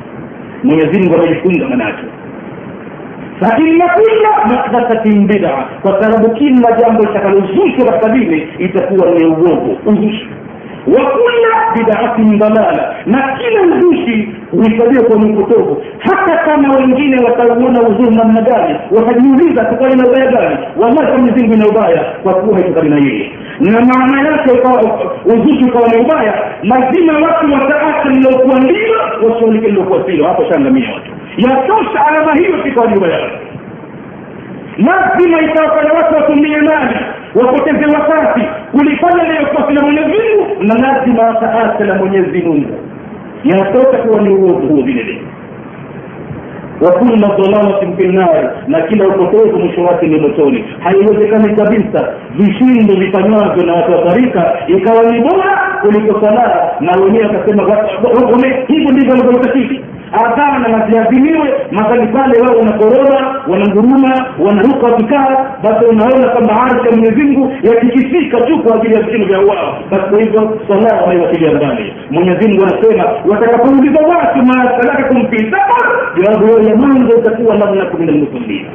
Mwenyezi 0.64 1.00
mungu 1.00 1.14
amejifunza 1.14 1.68
manake. 1.68 2.02
Faina 3.40 3.88
kula 3.88 4.30
muhdathatin 4.46 5.26
bida 5.26 5.68
kwa 5.82 6.02
sababu 6.02 6.30
kila 6.34 6.72
jambo 6.72 7.02
litakalozushwa 7.02 7.84
katika 7.92 8.08
dini 8.08 8.48
itakuwa 8.58 9.10
ni 9.10 9.24
uovu 9.26 9.78
uzushi 9.86 10.28
wa 10.96 11.10
kula 11.10 11.72
bidaatin 11.76 12.38
dalala 12.38 12.94
na 13.06 13.38
kila 13.38 13.62
uzushi 13.62 14.28
huhifadhiwa 14.50 15.04
kwenye 15.04 15.32
upotovu 15.32 15.82
hata 15.98 16.36
kama 16.38 16.74
wengine 16.76 17.24
watauona 17.24 17.80
uzuri 17.82 18.16
namna 18.16 18.40
gani 18.42 18.76
watajiuliza 18.90 19.64
tukali 19.64 19.96
na 19.96 20.06
ubaya 20.08 20.26
gani. 20.32 20.56
Wallahi 20.76 21.12
kama 21.12 21.32
zingu 21.32 21.54
ina 21.54 21.66
ubaya 21.66 22.04
kwa 22.22 22.34
kuwa 22.34 22.54
haitokani 22.58 22.90
na 22.90 22.96
yeye 22.96 23.30
na 23.60 23.80
maana 23.80 24.30
yake 24.30 24.50
uzushi 25.24 25.64
ukawa 25.64 25.88
ni 25.88 25.96
ubaya 26.00 26.34
lazima 26.62 27.12
watu 27.12 27.52
wataacha 27.52 28.08
lilokuwa 28.08 28.60
ndilo 28.60 28.94
wasiolike 29.28 29.66
lilokuwa 29.68 30.04
silo 30.06 30.26
hapo 30.26 30.44
shangamia 30.52 30.88
watu. 30.94 31.10
Yatosha 31.36 32.06
alama 32.06 32.34
hiyo 32.34 32.62
sikawa 32.64 32.86
ni 32.90 32.96
ubaya 32.96 33.18
lazima 34.78 35.40
itawafanya 35.42 35.92
watu 35.92 36.14
watumie 36.14 36.56
mali 36.60 36.96
wapoteze 37.34 37.86
wakati 37.86 38.40
kulifanya 38.72 39.24
liyokosi 39.24 39.72
na 39.72 39.82
mwenyezi 39.82 40.08
mungu 40.08 40.62
na 40.62 40.74
lazima 40.74 41.28
ataasa 41.28 41.84
na 41.84 41.94
mwenyezi 41.94 42.42
mungu 42.42 42.70
yatoka 43.44 43.96
kuwa 43.98 44.20
ni 44.22 44.28
uovu 44.28 44.68
huo 44.68 44.82
vile 44.82 45.20
wakula 46.80 47.28
dhalalatin 47.28 47.96
fi 47.96 48.06
na 48.68 48.80
kila 48.80 49.08
upotovu 49.08 49.58
mwisho 49.58 49.82
wake 49.82 50.06
ni 50.06 50.20
motoni 50.20 50.64
haiwezekani 50.80 51.56
kabisa 51.56 52.08
vishindo 52.34 52.94
vifanywavyo 52.94 53.66
na 53.66 53.72
watu 53.74 53.92
wa 53.92 54.02
tarika 54.02 54.56
ikawa 54.66 55.02
ni 55.12 55.20
bora 55.20 55.78
kuliko 55.82 56.20
salaha 56.24 56.70
na 56.80 56.92
wenyewe 57.04 57.24
akasema 57.24 57.62
hivyo 58.68 58.92
ndivyo 58.92 59.10
walivyotakiki 59.10 59.80
hapana 60.12 60.68
nasiazimiwe 60.68 61.54
mahali 61.72 62.06
pale 62.06 62.40
wao 62.40 62.58
wanakoroba 62.58 63.42
wananguruma 63.48 64.26
wanaruka 64.38 64.86
wakikaa 64.86 65.46
basi 65.62 65.84
unaona 65.84 66.28
kwamba 66.28 66.62
arsha 66.62 66.90
ya 66.90 67.12
mungu 67.16 67.52
yatikisika 67.62 68.40
tu 68.40 68.62
kwa 68.62 68.76
ajili 68.76 68.94
ya 68.94 69.00
vitendo 69.02 69.26
vya 69.26 69.38
wao 69.38 69.78
basi 69.90 70.10
kwa 70.10 70.20
hivyo 70.20 70.60
swala 70.66 71.02
wanaiwakilia 71.02 71.52
ndani 71.52 71.92
mwenyezimngu 72.10 72.62
anasema 72.62 73.04
watakapouliza 73.28 74.00
watu 74.06 74.38
masalakakum 74.46 75.28
fi 75.30 75.36
safar 75.50 75.88
jawabu 76.22 76.68
ya 76.68 76.76
mwanzo 76.76 77.18
itakuwa 77.18 77.56
namna 77.56 77.84
kumi 77.86 78.06
na 78.06 78.12
almusallin 78.12 78.66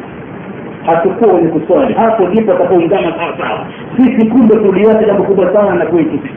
hatukuwa 0.86 1.34
wenye 1.36 1.47
kuswali. 1.47 1.93
Hapo 1.93 2.27
ndipo 2.27 2.51
atakaungama 2.53 3.13
sawa 3.17 3.38
sawa 3.38 3.65
sisi 3.97 4.27
kumbe 4.29 4.55
tuliacha 4.55 5.03
jambo 5.07 5.23
kubwa 5.23 5.53
sana 5.53 5.75
na 5.75 5.86
kwetu. 5.86 6.11
Sisi 6.23 6.34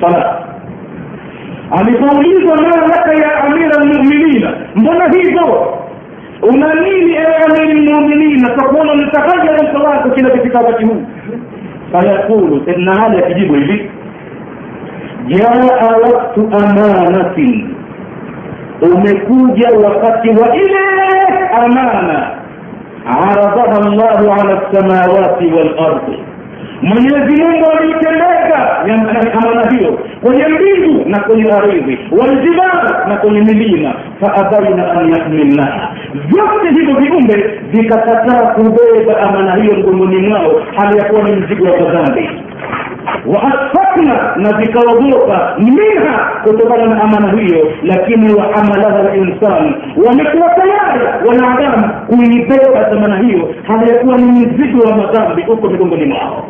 sala 0.00 0.38
alipoulizwa 1.78 2.56
mara 2.56 2.86
laka 2.86 3.12
ya 3.14 3.44
amira 3.44 3.84
lmuminina 3.84 4.52
mbona 4.74 5.08
hivyo 5.12 5.74
una 6.42 6.74
nini 6.74 7.12
ewe 7.14 7.34
amiri 7.36 7.80
lmuminina 7.86 8.50
kwa 8.54 8.68
kuona 8.68 8.92
ulitakaja 8.92 9.52
uso 9.52 9.84
wako 9.84 10.10
kila 10.10 10.30
katika 10.30 10.58
wakati 10.58 10.84
huu 10.84 11.02
fayaqulu 11.92 12.62
saidna 12.64 13.06
ali 13.06 13.18
akijibu 13.24 13.54
hivi 13.54 13.90
jaa 15.26 15.96
waktu 16.02 16.50
amanatin 16.52 17.74
umekuja 18.82 19.68
wakati 19.84 20.28
wa 20.28 20.56
ile 20.56 20.78
amana 21.64 22.30
aradaha 23.06 23.80
llahu 23.90 24.32
ala 24.32 24.60
lsamawati 24.70 25.46
walardi 25.46 26.18
mwenyezi 26.82 27.42
mungu 27.42 27.66
aliitendeka 27.70 28.78
amana 29.32 29.70
hiyo. 29.70 29.98
Kwenye 30.22 30.44
mbingu 30.48 31.08
na 31.08 31.20
kwenye 31.20 31.52
ardhi 31.52 31.98
waljibal 32.18 33.06
na 33.08 33.16
kwenye 33.16 33.40
milima. 33.40 33.94
Faabaina 34.20 34.92
an 34.92 35.10
yahmilnaha 35.10 35.90
vyote 36.14 36.68
hivyo 36.80 36.94
viumbe 36.96 37.60
vikakataa 37.72 38.46
kubeba 38.46 39.20
amana 39.20 39.54
hiyo 39.54 39.74
mgongoni 39.74 40.16
mwao 40.28 40.62
hali 40.76 40.98
ya 40.98 41.04
kuwa 41.04 41.22
ni 41.22 41.36
mzigo 41.36 41.64
wa 41.64 41.80
madhambi 41.80 42.28
waasfakna 43.26 44.36
na 44.36 44.52
vikaogopa 44.52 45.54
minha 45.58 46.30
kutokana 46.44 46.86
na 46.86 47.02
amana 47.02 47.40
hiyo 47.40 47.72
lakini 47.82 48.34
wahamalaha 48.34 49.14
linsani 49.16 49.74
wamekuwa 50.06 50.48
tayari 50.54 51.26
wanadamu 51.28 51.90
kuibeba 52.06 52.88
amana 52.92 53.16
hiyo 53.18 53.54
hali 53.66 53.90
ya 53.90 53.98
kuwa 53.98 54.16
ni 54.18 54.46
mzigo 54.46 54.80
wa 54.90 54.96
madhambi 54.96 55.42
huko 55.42 55.68
migongoni 55.70 56.04
mwao 56.04 56.46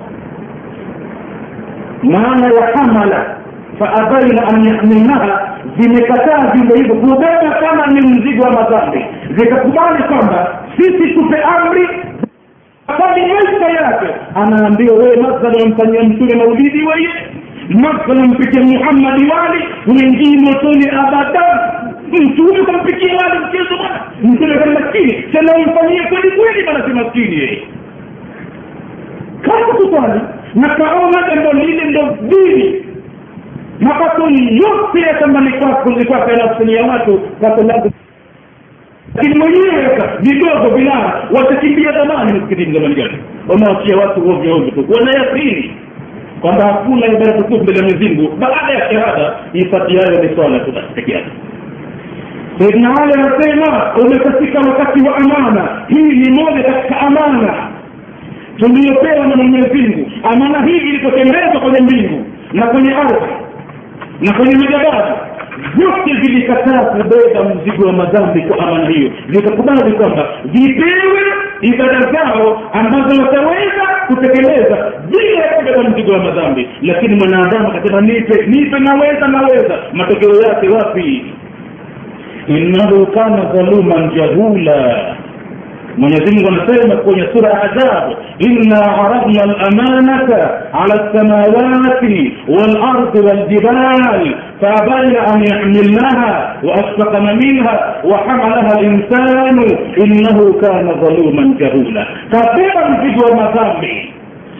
maana 2.02 2.46
ya 2.54 2.66
hamala 2.76 3.36
faabaina 3.78 4.48
an 4.48 4.64
yahmilnaha 4.66 5.56
zimekataa 5.78 6.50
viumbe 6.52 6.76
hivyo. 6.76 6.94
Kubeba 6.94 7.50
kama 7.60 7.86
ni 7.86 8.00
mzigo 8.00 8.42
wa 8.44 8.50
madhambi 8.50 9.04
zikakubali 9.36 10.02
kwamba 10.02 10.58
sisi 10.76 11.14
tupe 11.14 11.36
amri 11.42 11.88
kani 12.86 13.26
maisha 13.32 13.68
yake. 13.82 14.06
Anaambiwa 14.34 14.96
wewe 14.96 15.16
mathala 15.16 15.64
amfanyia 15.64 16.02
mtume 16.02 16.34
maulidi 16.34 16.82
weye 16.86 17.08
mathala 17.68 18.24
mpikia 18.24 18.62
muhammadi 18.62 19.24
wali 19.30 19.64
uingii 19.86 20.36
motoni 20.36 20.88
abadan 20.88 21.58
mtume 22.12 22.64
kampikia 22.66 23.16
wali 23.16 23.38
mchezo 23.46 23.76
bana 23.82 24.00
mtume 24.22 24.54
kani 24.58 24.72
maskini 24.78 25.12
tena 25.12 25.52
umfanyie 25.56 26.02
kweli 26.02 26.30
kweli 26.30 26.62
bana 26.66 26.94
maskini 26.94 27.38
yeye 27.38 27.62
kama 29.42 29.66
kuswali 29.74 30.20
na 30.54 30.68
kaona 30.68 31.28
jambo 31.34 31.52
lile 31.52 31.84
ndo 31.84 32.16
dini. 32.22 32.84
Mapato 33.80 34.22
yote 34.30 35.00
ya 35.00 35.18
shambani 35.20 35.50
kwako 35.52 35.90
kwako 36.08 36.30
yanakusanyia 36.30 36.82
watu 36.86 37.20
lako 37.42 37.90
lakini 39.14 39.38
mwenyewe 39.38 39.98
vidogo 40.20 40.68
vilaa 40.76 41.22
watakimbia 41.34 41.92
zamani 41.92 42.32
msikitini 42.38 42.74
zamani 42.74 42.94
gani? 42.94 43.18
Wanawaachia 43.48 43.96
watu 43.96 44.30
ovyo 44.30 44.56
ovyo 44.56 44.70
tu 44.70 44.86
wanayakini 44.92 45.74
kwamba 46.40 46.64
hakuna 46.66 47.06
ibada 47.06 47.32
tukufu 47.32 47.62
mbele 47.62 47.78
ya 47.78 47.84
Mwenyezi 47.84 48.28
baada 48.38 48.72
ya 48.72 48.90
shahada 48.92 49.34
ifatiayo 49.52 50.22
ni 50.22 50.34
swala 50.36 50.58
tu 50.60 50.72
peke 50.94 51.12
yake. 51.12 51.30
Saidina 52.58 52.94
Ali 53.02 53.12
anasema 53.12 53.94
umekatika 53.94 54.58
wakati 54.60 55.02
wa 55.08 55.16
amana. 55.16 55.82
Hii 55.88 56.02
ni 56.02 56.30
moja 56.42 56.62
katika 56.62 57.00
amana 57.00 57.69
tuliyopewa 58.60 59.26
na 59.26 59.36
Mwenyezi 59.36 59.78
Mungu. 59.78 60.10
Amana 60.22 60.66
hii 60.66 60.76
ilipotembezwa 60.78 61.60
kwenye 61.60 61.80
mbingu 61.80 62.24
na 62.52 62.66
kwenye 62.66 62.94
ardhi 62.94 63.14
na 64.20 64.32
kwenye 64.32 64.54
majabali 64.56 65.14
vyote 65.76 66.12
vilikataa 66.20 66.84
kubeba 66.84 67.44
mzigo 67.54 67.86
wa 67.86 67.92
madhambi 67.92 68.42
kwa 68.42 68.58
amana 68.58 68.88
hiyo. 68.90 69.10
Vikakubali 69.28 69.92
kwamba 69.92 70.28
vipewe 70.44 71.20
ibada 71.60 72.00
zao 72.00 72.62
ambazo 72.72 73.22
wataweza 73.22 73.86
kutekeleza 74.06 74.92
bila 75.10 75.42
ya 75.44 75.48
kubeba 75.54 75.82
mzigo 75.82 76.12
wa 76.12 76.18
madhambi. 76.18 76.68
Lakini 76.82 77.14
mwanadamu 77.14 77.68
akasema 77.68 78.00
nipe 78.00 78.46
nipe 78.46 78.78
naweza 78.78 79.28
naweza. 79.28 79.78
Matokeo 79.92 80.34
yake 80.42 80.68
wapi? 80.68 81.24
Innahu 82.48 83.06
kana 83.06 83.44
dhaluman 83.44 84.10
jahula 84.14 85.16
mwenyezi 85.98 86.34
mungu 86.34 86.48
anasema 86.48 86.96
kwenye 86.96 87.28
sura 87.32 87.50
ya 87.50 87.62
adhabu 87.62 88.16
inna 88.38 88.96
aradna 88.98 89.46
lamanata 89.46 90.50
ala 90.72 90.94
lsamawati 91.04 92.32
walardi 92.48 93.18
waljibal 93.20 94.34
faabaina 94.60 95.26
an 95.26 95.44
yahmilnaha 95.44 96.56
waashfaqna 96.62 97.34
minha 97.34 97.94
wahamalaha 98.04 98.80
linsanu 98.80 99.66
innahu 99.96 100.54
kana 100.54 100.92
dhaluman 100.92 101.54
jahula 101.58 102.06
kabeba 102.30 102.88
mzigo 102.88 103.24
wa 103.24 103.36
madhambi 103.36 104.12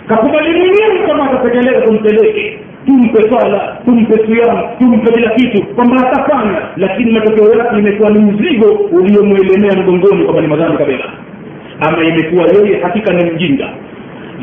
kakubali 0.09 0.51
mwenyewe 0.51 1.07
kama 1.09 1.25
atatekeleza 1.31 1.81
kumpeleke 1.81 2.60
tumpe 2.87 3.29
swala 3.29 3.77
tumpe 3.85 4.15
siama 4.27 4.63
tumpe 4.79 5.13
kila 5.13 5.31
kitu. 5.31 5.63
Kwamba 5.75 5.97
atafanya 6.09 6.59
lakini 6.77 7.13
matokeo 7.13 7.59
yake 7.59 7.79
imekuwa 7.79 8.11
ni 8.11 8.19
mzigo 8.19 8.67
uliomwelemea 8.93 9.73
mgongoni 9.83 10.25
kwamba 10.25 10.43
ni 10.43 10.49
madhambi 10.49 10.79
kabisa 10.79 11.05
ama 11.81 12.05
imekuwa 12.05 12.45
yeye 12.47 12.81
hakika 12.83 13.13
ni 13.13 13.31
mjinga. 13.31 13.69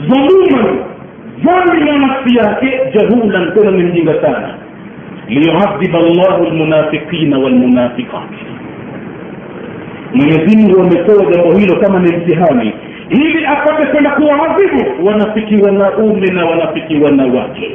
Dhuluman 0.07 0.77
dhambi 1.43 1.85
na 1.85 1.97
nafsi 1.97 2.35
yake 2.37 2.79
jahulan 2.93 3.53
tena 3.53 3.71
ni 3.71 3.83
mjinga 3.83 4.21
sana. 4.21 4.53
Liyuadhiba 5.27 5.99
llahu 5.99 6.45
lmunafiqina 6.45 7.37
walmunafiqat 7.39 8.31
mwenyezimngu 10.13 10.81
ametoa 10.81 11.31
jambo 11.31 11.57
hilo 11.59 11.75
kama 11.75 11.99
ni 11.99 12.17
mtihani 12.17 12.73
ili 13.09 13.45
apate 13.45 13.85
kwenda 13.87 14.09
kuwaadhibu 14.11 15.07
wanafiki 15.07 15.55
wanaume 15.55 16.27
na 16.27 16.45
wanafiki 16.45 16.95
wanawake 16.99 17.71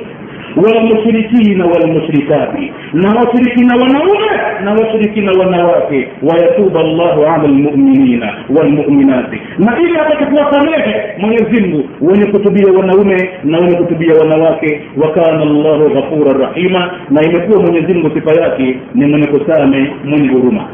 walmushrikina 0.56 1.66
walmushrikati 1.66 2.72
na 2.92 3.08
washirikina 3.08 3.74
wanaume 3.76 4.30
na 4.64 4.72
washirikina 4.72 5.32
wanawake 5.32 6.08
wayatuba 6.22 6.82
llahu 6.82 7.22
ala 7.22 7.48
lmuminina 7.48 8.34
walmuminati 8.56 9.40
na 9.58 9.78
ili 9.80 9.96
apate 9.98 10.24
kuwasamehe 10.26 10.94
mwenyezi 11.18 11.60
mungu 11.60 11.88
wenye 12.00 12.26
kutubia 12.26 12.72
wanaume 12.72 13.30
na 13.44 13.58
wenye 13.58 13.76
kutubia 13.76 14.14
wanawake. 14.14 14.80
wakana 14.96 15.44
llahu 15.44 15.88
ghafura 15.88 16.32
rahima 16.46 16.90
na 17.10 17.22
imekuwa 17.22 17.60
mwenyezi 17.62 17.94
mungu 17.94 18.10
sifa 18.14 18.40
yake 18.42 18.78
ni 18.94 19.06
mwenye 19.06 19.26
kusame 19.26 19.92
mwenye 20.04 20.28
huruma. 20.28 20.64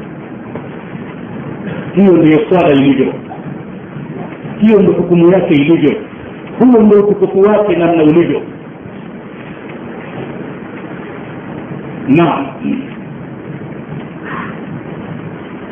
Hiyo 1.94 2.12
ndiyo 2.12 2.40
swala 2.48 2.74
ilivyo. 2.74 3.14
Hiyo 4.60 4.80
ndo 4.82 4.92
hukumu 4.92 5.32
yake 5.32 5.54
ilivyo. 5.54 5.92
Huo 6.58 6.82
ndo 6.82 6.96
utukufu 6.98 7.40
wake 7.40 7.76
namna 7.76 8.02
ulivyo 8.02 8.42
naam 12.08 12.46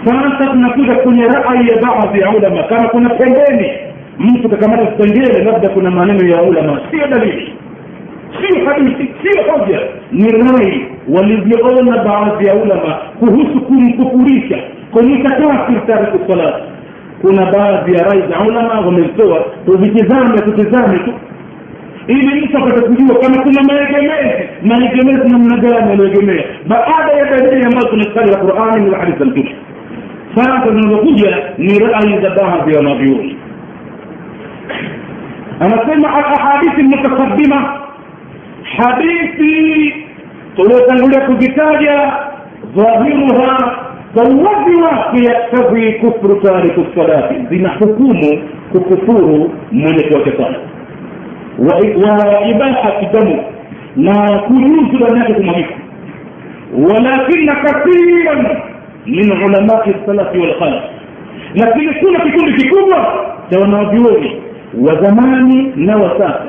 sasa 0.07 0.51
tunakuja 0.53 0.95
kwenye 0.95 1.23
rai 1.27 1.69
ya 1.69 1.77
baadhi 1.83 2.21
ya 2.21 2.31
ulama. 2.31 2.63
Kama 2.63 2.89
kuna 2.89 3.11
pembeni 3.11 3.71
mtu 4.19 4.49
kakamata 4.49 4.87
kipengele 4.87 5.45
labda 5.45 5.69
kuna 5.69 5.91
maneno 5.91 6.29
ya 6.29 6.43
ulama. 6.43 6.81
Sio 6.91 7.07
dalili. 7.07 7.55
Sio 8.41 8.65
hadithi 8.65 9.09
sio 9.23 9.43
hoja. 9.53 9.81
Ni 10.13 10.31
rai 10.31 10.87
walivyoona 11.09 12.05
baadhi 12.05 12.47
ya 12.47 12.55
ulama 12.55 12.95
kuhusu 13.19 13.61
kumkufurisha 13.61 14.59
kumwita 14.93 15.31
kafir 15.31 15.87
tariku 15.87 16.33
salat. 16.33 16.55
Kuna 17.21 17.53
baadhi 17.53 17.93
ya 17.95 18.03
rai 18.03 18.21
za 18.31 18.41
ulama 18.41 18.81
wamezitoa 18.81 19.45
tuvitizame 19.67 20.39
tutizame 20.39 20.99
tu 20.99 21.13
ili 22.07 22.41
mtu 22.41 22.59
apate 22.59 22.81
kama 23.23 23.43
kuna 23.43 23.63
maegemezi 23.63 24.49
maegemezi 24.63 25.29
namna 25.29 25.57
gani 25.57 25.91
yanaegemea 25.91 26.45
baada 26.67 27.13
ya 27.13 27.25
dalili 27.25 27.65
ambazo 27.67 27.89
tunastari 27.89 28.31
la 28.31 28.37
qurani 28.37 28.91
na 28.91 28.99
hadithi 28.99 29.19
za 29.19 29.25
mtume 29.25 29.55
sasa 30.35 30.69
zinazokuja 30.69 31.37
ni 31.59 31.79
rai 31.79 32.23
za 32.23 32.31
baadhi 32.31 32.71
ya 32.73 32.77
wanavyuoni 32.79 33.37
anasema 35.61 36.15
alahadithi 36.15 36.83
lmutakadima 36.83 37.81
hadithi 38.77 39.95
tuliotangulia 40.57 41.21
kuzitaja 41.21 42.13
dhahiruha 42.77 43.77
kwa 44.15 44.25
uwazi 44.25 44.83
wake 44.83 45.25
yaktadhi 45.25 45.93
kufru 45.93 46.41
tariku 46.41 46.87
salati 46.95 47.35
zina 47.51 47.69
hukumu 47.69 48.43
kukufuru 48.73 49.51
mwenye 49.73 50.03
kuacha 50.03 50.33
sala 50.37 50.59
وإباحة 51.60 53.02
دمه 53.14 53.40
na 53.96 54.40
kujuzu 54.40 54.98
ndani 54.98 55.20
yake 55.20 55.34
kumwagika 55.34 55.74
walakina 56.90 57.56
kathiran 57.56 58.48
min 59.06 59.32
ulamai 59.32 59.96
salafi 60.06 60.38
walkhalaf 60.40 60.84
lakini 61.56 61.94
kuna 61.94 62.20
kikundi 62.20 62.54
kikubwa 62.54 63.26
cha 63.50 63.60
wanawavyuoni 63.60 64.42
wa 64.82 64.96
zamani 65.02 65.72
na 65.76 65.98
wa 65.98 66.10
sasa 66.18 66.44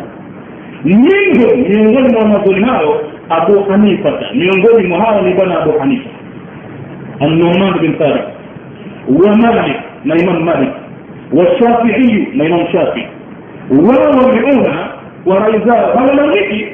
nyingo 0.84 1.56
miongoni 1.68 2.12
mwa 2.14 2.22
wanazuoni 2.22 2.64
hao 2.64 3.00
abu 3.28 3.62
hanifata 3.64 4.26
miongoni 4.34 4.86
mwa 4.88 4.98
hao 5.00 5.22
ni 5.22 5.34
bwana 5.34 5.62
abu 5.62 5.78
hanifa 5.78 6.10
النعمان 7.22 7.72
بن 7.72 7.92
ثابت 7.98 8.24
ومالك 9.08 9.80
na 10.04 10.14
imam 10.16 10.42
malik 10.44 10.70
washafiiyu 11.32 12.26
na 12.34 12.44
imam 12.44 12.66
shafii 12.72 13.06
wao 13.70 14.10
wameona 14.26 14.88
kwa 15.27 15.39
rai 15.39 15.61
zao 15.67 15.91
hawalalamiki 15.97 16.67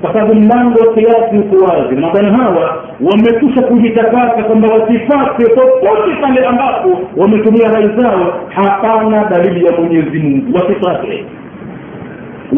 kwa 0.00 0.12
sababu 0.12 0.34
mlango 0.34 0.78
wa 0.80 0.94
kiasi 0.94 1.36
uko 1.38 1.64
wazi. 1.64 1.94
Mabwana 1.96 2.36
hawa 2.38 2.84
wamekusha 3.00 3.62
kujitakasa 3.62 4.42
kwamba 4.42 4.68
wasifate 4.68 5.44
popote 5.54 6.14
pale 6.20 6.46
ambapo 6.46 7.00
wametumia 7.16 7.68
rai 7.68 7.88
zao. 8.00 8.40
Hapana 8.54 9.24
dalili 9.24 9.64
ya 9.66 9.72
mwenyezi 9.72 10.18
mungu. 10.18 10.56
Wasifate. 10.58 11.24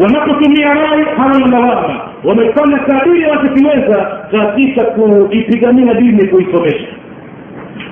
Wanapotumia 0.01 0.73
rai 0.73 1.03
hawana 1.17 1.47
lawama. 1.47 1.99
Wamefanya 2.23 2.77
kadiri 2.79 3.25
wanachokiweza 3.25 4.07
katika 4.31 4.83
kuipigania 4.83 5.93
dini 5.93 6.27
kuisomesha. 6.27 6.87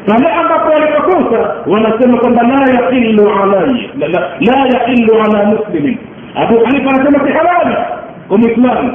Pale 0.07 0.27
ambapo 0.29 0.69
walipokosa 0.69 1.55
wanasema 1.67 2.17
kwamba 2.17 2.43
la 2.43 2.73
yaqilu 2.73 3.29
alai 3.43 3.89
la, 4.39 4.67
yahilu 4.73 5.13
ala 5.21 5.45
muslimin 5.45 5.97
abu 6.35 6.65
hanifa 6.65 6.89
anasema 6.89 7.27
si 7.27 7.33
halali 7.33 7.75
kwa 8.27 8.37
mwislamu 8.37 8.93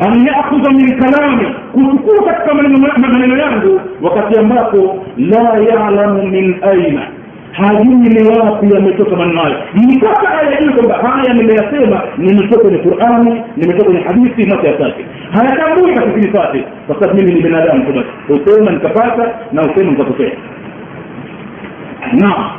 an 0.00 0.26
yakhudha 0.26 0.70
min 0.70 0.98
kalami 1.00 1.46
kuchukua 1.72 2.24
katika 2.32 2.54
maneno 2.54 3.36
yangu 3.36 3.80
wakati 4.02 4.38
ambapo 4.38 5.04
la 5.16 5.58
yalamu 5.58 6.22
min 6.26 6.56
aina 6.62 7.02
hajui 7.52 7.94
ni 7.94 8.28
wapi 8.28 8.74
yametoka 8.74 9.16
maneno 9.16 9.40
hayo. 9.40 9.56
Mpaka 9.74 10.38
ayajui 10.38 10.72
kwamba 10.74 11.08
haya 11.08 11.34
nimeyasema 11.34 12.02
nimetoka 12.18 12.62
kwenye 12.62 12.78
qurani 12.78 13.42
nimetoka 13.56 13.84
kwenye 13.84 14.00
hadithi 14.00 14.46
mata 14.46 14.68
yasake 14.68 15.04
hayatambui 15.32 15.94
katikilifate 15.94 16.64
kwa 16.86 16.94
sababu 17.00 17.14
mimi 17.18 17.34
ni 17.34 17.40
binadamu 17.42 17.84
tu 18.28 18.70
nikapata 18.70 19.34
na 19.52 19.62
usema 19.62 19.90
nikapokea. 19.90 20.30
naam 22.12 22.50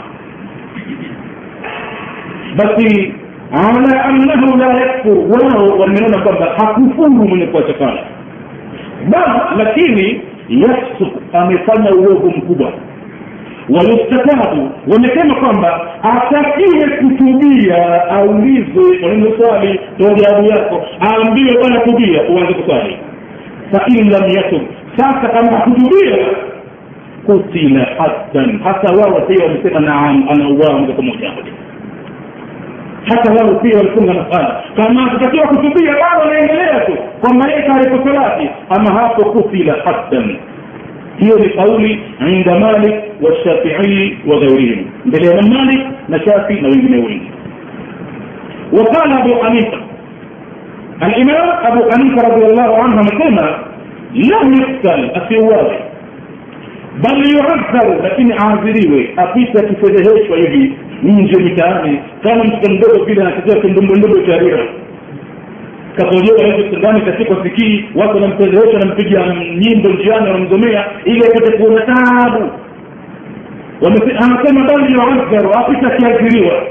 basi 2.56 3.14
ala 3.52 4.04
annahu 4.06 4.58
la 4.58 4.74
yakfur 4.74 5.18
wao 5.18 5.80
wameona 5.80 6.22
kwamba 6.24 6.46
hakufuru 6.58 7.10
mwenye 7.12 7.46
kuacha 7.46 7.74
sala 7.80 8.04
bal 9.10 9.58
lakini 9.58 10.22
yafsuk 10.50 11.14
amefanya 11.34 11.92
uovu 11.96 12.30
mkubwa. 12.30 12.72
Wayustatabu 13.70 14.70
wamesema 14.88 15.36
kwamba 15.36 15.88
atakiwe 16.04 16.90
kutubia 16.98 18.10
aulizwe 18.10 19.00
maneno 19.02 19.32
swali 19.38 19.80
toa 19.98 20.14
jawabu 20.14 20.48
yako 20.48 20.86
aambiwe 21.02 21.58
bwana 21.62 21.80
tubia 21.80 22.22
uanze 22.30 22.54
kuswali. 22.54 22.98
Fain 23.72 24.10
lam 24.12 24.30
yatub 24.32 24.62
sasa 24.98 25.30
kama 25.30 25.52
hakutubia 25.58 26.18
kutila 27.26 27.86
haddan 27.98 28.60
hata 28.64 28.94
wao 28.96 29.22
pia 29.22 29.46
wamesema 29.46 29.80
naam 29.80 30.30
anauawa 30.30 30.80
moja 30.80 30.94
kwa 30.94 31.04
moja 31.04 31.32
hata 33.10 33.34
wao 33.34 33.56
pia 33.56 33.78
walifunga 33.78 34.14
nafasi 34.14 34.74
kama 34.76 35.10
tutakiwa 35.10 35.48
kusubia 35.48 35.94
bado 35.94 36.20
wanaendelea 36.20 36.80
tu 36.80 36.98
kwa 37.22 37.34
malaika 37.34 37.74
alikosolati 37.76 38.50
ama 38.70 38.94
hapo 39.02 39.26
kufila 39.26 39.74
hasan 39.74 40.38
hiyo 41.18 41.40
ni 41.40 41.50
kauli 41.50 42.04
inda 42.28 42.60
malik 42.60 42.96
wa 43.22 43.32
shafi'i 43.44 44.18
wa 44.28 44.38
ghairihim 44.40 44.86
mbele 45.06 45.28
ya 45.28 45.42
malik 45.42 45.82
na 46.10 46.20
shafi 46.26 46.54
na 46.54 46.68
wengine 46.70 46.98
wengi 46.98 47.32
وقال 48.74 49.12
ابو 49.14 49.36
حنيفه 49.44 49.78
الامام 51.04 51.50
ابو 51.72 51.90
حنيفه 51.92 52.28
رضي 52.28 52.46
الله 52.46 52.78
عنه 52.84 52.96
مثلنا 52.96 53.58
لم 54.16 54.54
يقتل 54.54 55.12
في 55.30 55.38
bali 57.00 57.32
yuadharu 57.32 58.02
lakini 58.04 58.34
aadhiriwe 58.34 59.14
apite 59.18 59.60
akifedheheshwa 59.60 60.38
hivi 60.38 60.74
nje 61.04 61.44
mitaani 61.44 62.00
kama 62.24 62.44
mtoto 62.44 62.72
mdogo 62.74 63.04
vile 63.06 63.22
anachezea 63.22 63.62
kindumbundugu 63.62 64.20
cha 64.28 64.38
rira. 64.38 64.66
Katolewa 65.96 66.56
hizo 66.58 67.06
katika 67.06 67.44
sikii 67.44 67.86
watu 67.96 68.14
wanamfedhehesha 68.16 68.78
wanampiga 68.78 69.36
nyimbo 69.60 69.90
njiani 69.90 70.28
wanamzomea 70.32 70.86
ili 71.06 71.20
apate 71.26 71.58
kuona 71.58 71.82
taabu. 71.82 72.50
Anasema 74.18 74.64
bali 74.66 74.94
yuadharu 74.94 75.52
apite 75.60 75.86
akiadhiriwa. 75.86 76.64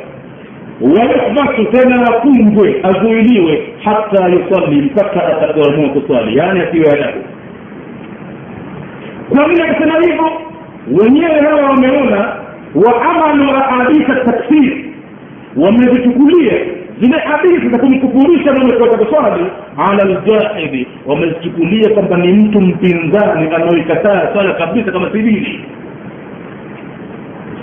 Wayahbasu 0.80 1.64
tena 1.64 2.02
afungwe 2.02 2.80
azuiliwe 2.82 3.62
hata 3.84 4.28
yusali 4.28 4.82
mpaka 4.82 5.26
atakapoamua 5.26 5.88
kusali 5.88 6.36
yani 6.38 6.60
asiwe 6.60 6.88
adabu 6.90 7.18
kwa 9.30 9.46
nini 9.48 9.62
akasema 9.62 9.98
hivyo 10.00 10.30
wenyewe 11.02 11.40
hawa 11.40 11.62
wameona 11.70 12.36
waamalu 12.74 13.50
ahaditha 13.50 14.14
takfir 14.14 14.72
wamezichukulia 15.56 16.52
zile 17.00 17.18
hadithi 17.18 17.68
za 17.68 17.78
kumkufurisha 17.78 18.52
mwenye 18.52 18.72
kuacha 18.72 18.98
kuswali 18.98 19.44
ala 19.76 20.04
ljahidi 20.04 20.86
wamezichukulia 21.06 21.88
kwamba 21.90 22.16
ni 22.16 22.32
mtu 22.32 22.60
mpinzani 22.60 23.54
anaoikataa 23.54 24.32
swala 24.32 24.54
kabisa 24.54 24.92
kama 24.92 25.10
sibili 25.12 25.60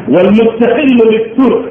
walmustahilu 0.08 1.12
lilturk 1.12 1.66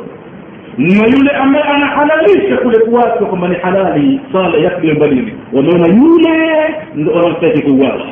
na 0.78 1.07
yule 1.07 1.30
ambaye 1.30 1.64
anahalalisha 1.64 2.57
kule 2.57 2.78
kuwachwa 2.78 3.26
kwamba 3.26 3.49
ni 3.49 3.55
halali 3.55 4.20
swala 4.32 4.59
yakbil 4.59 4.99
badili 4.99 5.34
wameona 5.53 5.86
yule 5.86 6.74
ndo 6.94 7.12
wanaostahiki 7.12 7.62
kuuawa 7.62 8.07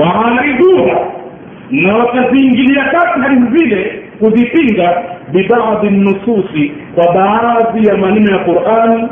waariduha 0.00 0.98
na 1.70 1.96
wakaziingilia 1.96 2.84
kati 2.84 3.20
hadithi 3.20 3.58
zile 3.58 4.02
kuzipinga 4.18 5.02
bibadhi 5.32 5.90
nususi 5.90 6.72
kwa 6.94 7.14
baadhi 7.14 7.86
ya 7.88 7.96
maneno 7.96 8.32
ya 8.32 8.38
qurani 8.38 9.08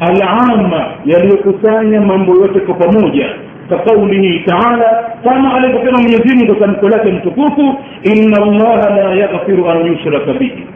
alama 0.00 0.84
yaliyokusanya 1.04 2.00
mambo 2.00 2.32
yote 2.34 2.60
kwa 2.60 2.74
pamoja 2.74 3.26
كقوله 3.70 4.40
تعالى 4.46 4.90
كما 5.24 5.54
alivyosema 5.56 5.98
Mwenyezi 5.98 6.34
Mungu 6.36 6.54
tamko 6.54 6.88
lake 6.88 7.12
mtukufu 7.12 7.74
inna 8.02 8.36
allaha 8.42 8.90
la 8.90 9.14
yaghfiru 9.14 9.70
an 9.70 9.86
yushraka 9.86 10.32
bihi 10.32 10.66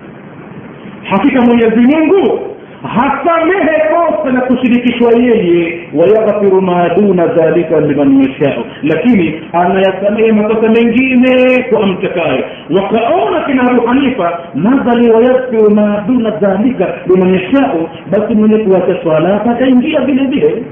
hakika 1.10 1.40
Mwenyezi 1.40 1.80
Mungu 1.96 2.40
hasamehe 2.83 3.81
kosa 3.91 4.31
na 4.31 4.41
kushirikishwa 4.41 5.11
yeye. 5.19 5.87
Wayaghfiru 5.93 6.61
ma 6.61 6.89
duna 6.89 7.27
dhalika 7.27 7.79
liman 7.79 8.21
yashau. 8.21 8.63
Lakini 8.83 9.41
anayasamehe 9.53 10.31
makosa 10.31 10.69
mengine 10.69 11.63
kwa 11.69 11.83
amtakaye. 11.83 12.43
Wakaona 12.69 13.39
kina 13.43 13.63
abu 13.71 13.81
hanifa 13.87 14.39
nadhali 14.55 15.09
wayaghfiru 15.11 15.75
ma 15.75 16.03
duna 16.07 16.29
dhalika 16.29 16.87
liman 17.07 17.33
yashau 17.33 17.89
basi 18.11 18.33
mwenye 18.35 18.57
kuwacha 18.57 19.03
swala 19.03 19.45
ataingia 19.45 20.01
vile 20.01 20.25
vile. 20.25 20.63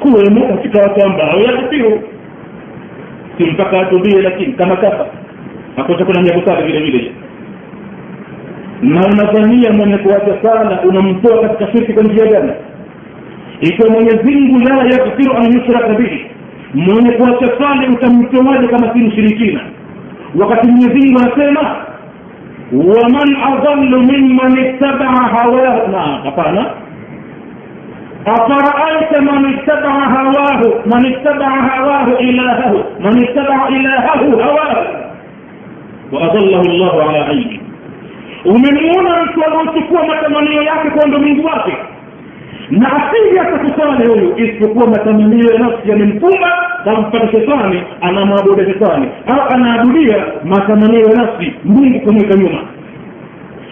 Kuwemo 0.00 0.46
katika 0.56 0.78
watu 0.82 1.06
ambao 1.06 1.40
yaghfiru 1.40 2.00
si 3.38 3.44
mpaka 3.50 3.80
atubie 3.80 4.22
lakini 4.22 4.52
kama 4.52 4.76
kafa. 4.76 5.06
Hakuta 5.76 6.04
kuna 6.04 6.22
nyakusaka 6.22 6.62
vile 6.62 6.80
vile 6.80 7.12
na 8.82 9.00
unadhania 9.06 9.72
mwenye 9.72 9.96
kuacha 9.98 10.42
sala 10.42 10.80
unamtoa 10.82 11.48
katika 11.48 11.72
shirki 11.72 11.92
kwa 11.92 12.02
njia 12.02 12.26
gani 12.26 12.52
ikiwa 13.60 13.90
mwenyezi 13.90 14.34
mungu 14.34 14.58
la 14.68 14.76
yaghfiru 14.76 15.36
an 15.36 15.52
yushraka 15.52 15.88
bihi 15.94 16.26
mwenye 16.74 17.10
kuacha 17.12 17.48
sala 17.58 17.88
utamtoaje 17.92 18.68
kama 18.68 18.92
si 18.92 18.98
mshirikina 18.98 19.60
wakati 20.40 20.66
mwenyezi 20.68 21.08
mungu 21.08 21.20
anasema 21.20 21.76
waman 22.72 23.36
adallu 23.52 24.00
mimman 24.02 24.58
ittabaa 24.66 25.28
hawahu 25.36 25.90
na 25.92 25.98
hapana 26.00 26.66
أفرأيت 28.26 29.18
من 29.20 29.54
اتبع 29.54 29.94
هواه 30.06 30.62
من 30.86 31.06
اتبع 31.12 31.50
هواه 31.76 32.20
إلهه 32.20 32.84
من 33.00 33.22
اتبع 33.28 33.68
إلهه 33.68 34.22
هواه 34.44 34.86
وأضله 36.12 36.60
الله 36.60 37.02
على 37.08 37.18
علم 37.18 37.58
umemwona 38.44 39.24
mtu 39.24 39.44
anaochukua 39.46 40.06
matamanio 40.06 40.62
yake 40.62 40.90
kwa 40.90 41.06
mungu 41.06 41.46
wake. 41.46 41.76
Na 42.70 42.88
asili 42.92 43.38
atakusali 43.38 44.08
huyu 44.08 44.34
isipokuwa 44.38 44.86
matamanio 44.86 45.52
ya 45.52 45.58
nafsi 45.58 45.90
yamemfuma 45.90 46.52
kampata 46.84 47.30
shetani 47.30 47.82
anamwabuda 48.00 48.64
shetani. 48.66 49.08
Au 49.26 49.48
anaabudia 49.54 50.24
matamanio 50.44 51.00
ya 51.08 51.14
nafsi 51.16 51.52
mungu 51.64 52.00
kumweka 52.00 52.34
nyuma. 52.34 52.58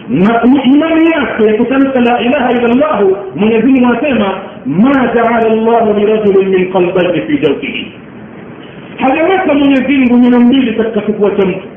Na 0.09 0.41
imani 0.65 1.11
yake 1.11 1.45
ya 1.45 1.53
kutamka 1.53 1.99
la 2.01 2.21
ilaha 2.21 2.51
illa 2.51 2.67
llahu 2.67 3.17
mwenyezimungu 3.35 3.85
anasema 3.85 4.33
ma 4.65 4.91
jaala 5.15 5.55
llahu 5.55 5.93
lirajulin 5.99 6.49
min 6.49 6.71
qalbaini 6.73 7.21
fi 7.21 7.37
jawfihi. 7.37 7.91
Hajaweka 8.97 9.53
mwenyezimngu 9.53 10.17
neno 10.17 10.39
mbili 10.39 10.73
katika 10.73 11.01
kifua 11.01 11.31
cha 11.31 11.45
mtu 11.47 11.67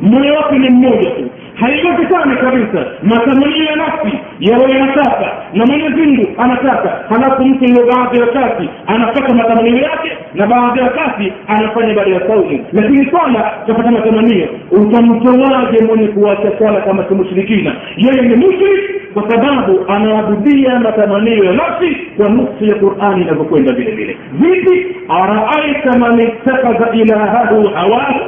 moyo 0.00 0.34
wake 0.34 0.58
ni 0.58 0.70
mmoja 0.70 1.10
tu. 1.10 1.30
Haiwezekani 1.54 2.36
kabisa. 2.36 2.86
Matamanio 3.02 3.64
ya 3.64 3.76
nafsi 3.76 4.18
yawe 4.40 4.70
yanataka 4.70 5.32
na 5.54 5.66
mwenyezi 5.66 6.02
mungu 6.02 6.26
anataka. 6.38 7.04
Halafu 7.08 7.44
mtu 7.44 7.64
ile 7.64 7.82
baadhi 7.84 8.18
ya 8.20 8.24
wakati 8.26 8.68
anapata 8.86 9.34
matamanio 9.34 9.76
yake 9.76 10.10
na 10.34 10.46
baadhi 10.46 10.78
ya 10.78 10.84
wakati 10.84 11.32
anafanya 11.48 11.94
baada 11.94 12.10
ya 12.10 12.20
saumu. 12.28 12.64
Lakini 12.72 13.10
swala 13.10 13.52
utapata 13.64 13.90
matamanio. 13.90 14.48
Utamtoaje 14.70 15.84
mwenye 15.84 16.08
kuacha 16.08 16.58
swala 16.58 16.80
kama 16.80 17.04
si 17.08 17.14
mushirikina 17.14 17.72
yeye 17.96 18.22
ni 18.22 18.36
mushrik 18.36 19.12
kwa 19.14 19.30
sababu 19.30 19.84
anaabudia 19.88 20.80
matamanio 20.80 21.44
ya 21.44 21.52
nafsi 21.52 21.96
kwa 22.16 22.28
nusu 22.28 22.64
ya 22.64 22.74
qurani 22.74 23.22
inavyokwenda 23.22 23.72
vile 23.72 23.90
vile. 23.90 24.16
Vipi? 24.32 24.96
Araaita 25.08 25.98
man 25.98 26.20
ittakhadha 26.20 26.90
ilahahu 26.92 27.66
hawahu 27.68 28.20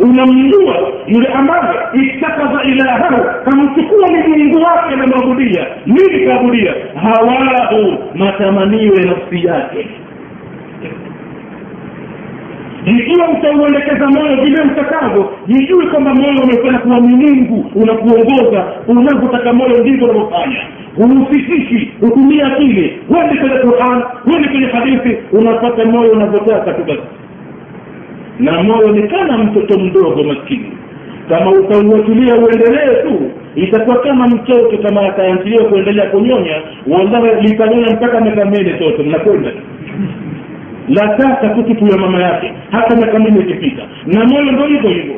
unamjua 0.00 0.76
yule 1.06 1.28
ambaye 1.28 1.62
itakaza 1.94 2.62
ilahahu 2.64 3.24
kamchukua 3.44 4.08
ni 4.08 4.28
mungu 4.28 4.56
wake 4.64 4.94
anamwabudia 4.94 5.66
nini 5.86 6.26
kaabudia? 6.26 6.74
Hawahu 7.02 7.98
matamanio 8.14 8.94
ya 8.94 9.04
nafsi 9.04 9.46
yake. 9.46 9.88
Ikiwa 12.86 13.28
utauelekeza 13.28 14.08
moyo 14.08 14.36
vile 14.44 14.62
utakavyo 14.62 15.30
jijui 15.46 15.86
kwamba 15.86 16.14
moyo 16.14 16.42
umefanya 16.42 16.78
kuwa 16.78 17.00
ni 17.00 17.16
mungu 17.16 17.70
unakuongoza. 17.74 18.64
Unavyotaka 18.88 19.52
moyo 19.52 19.78
ndivyo 19.80 20.04
unavyofanya. 20.08 20.58
Uhusisishi 20.96 21.92
hutumia 22.00 22.46
akili. 22.46 22.98
Wende 23.10 23.36
kwenye 23.40 23.58
quran 23.58 24.02
wende 24.26 24.48
kwenye 24.48 24.66
hadithi. 24.66 25.16
Unapata 25.32 25.84
moyo 25.84 26.10
unavyotaka 26.12 26.72
tu 26.72 26.84
basi 26.84 27.00
na 28.38 28.62
ni 28.92 29.02
mtoto 29.38 29.78
mdogo 29.78 30.22
maskini. 30.24 30.72
Kama 31.28 31.50
utauachilia 31.50 32.34
uendelee 32.34 33.02
tu 33.02 33.30
itakuwa 33.54 33.98
kama 34.00 34.26
mtoto 34.28 34.78
kama 34.78 35.00
ataachiliwa 35.08 35.64
kuendelea 35.64 36.06
kunyonya 36.10 36.62
wallahi 36.86 37.48
litanyonya 37.48 37.94
mpaka 37.94 38.20
miaka 38.20 38.44
minne 38.44 38.70
toto 38.72 39.02
mnakwenda? 39.02 39.50
Lataka 40.88 41.48
tu 41.48 41.64
kitu 41.64 41.86
ya 41.86 41.96
mama 41.98 42.22
yake 42.22 42.52
hata 42.70 42.96
miaka 42.96 43.18
minne 43.18 43.40
ikipita. 43.40 43.82
Na 44.06 44.24
moyo 44.24 44.52
ndo 44.52 44.66
hivyo 44.66 44.90
hivyo 44.90 45.14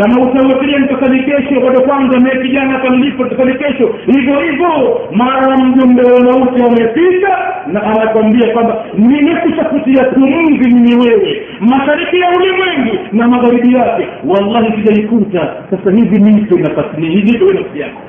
kama 0.00 0.22
utauachilia 0.22 0.78
mtakali 0.78 1.22
kesho 1.24 1.60
bado 1.60 1.80
kwanza 1.80 2.20
mie 2.20 2.42
kijana 2.42 2.78
atamlipo 2.78 3.24
mtakali 3.24 3.54
kesho. 3.54 3.94
Hivyo 4.06 4.40
hivyo. 4.40 5.00
Mara 5.12 5.56
mjumbe 5.56 6.02
wa 6.02 6.20
mauti 6.20 6.62
amepita 6.62 7.38
na 7.66 7.82
anakwambia 7.82 8.52
kwamba 8.52 8.84
nimekushakutia 8.98 10.04
pumzi 10.04 10.70
mimi 10.74 10.94
wewe. 10.94 11.46
Mashariki 11.60 12.20
ya 12.20 12.30
ulimwengu 12.30 12.98
na 13.12 13.28
magharibi 13.28 13.74
yake. 13.74 14.08
Wallahi 14.24 14.72
sijaikuta. 14.76 15.54
Sasa 15.70 15.90
hivi 15.90 16.18
nipe 16.18 16.54
nafasi. 16.56 17.00
Nipe 17.00 17.54
nafsi 17.54 17.80
yako 17.80 18.00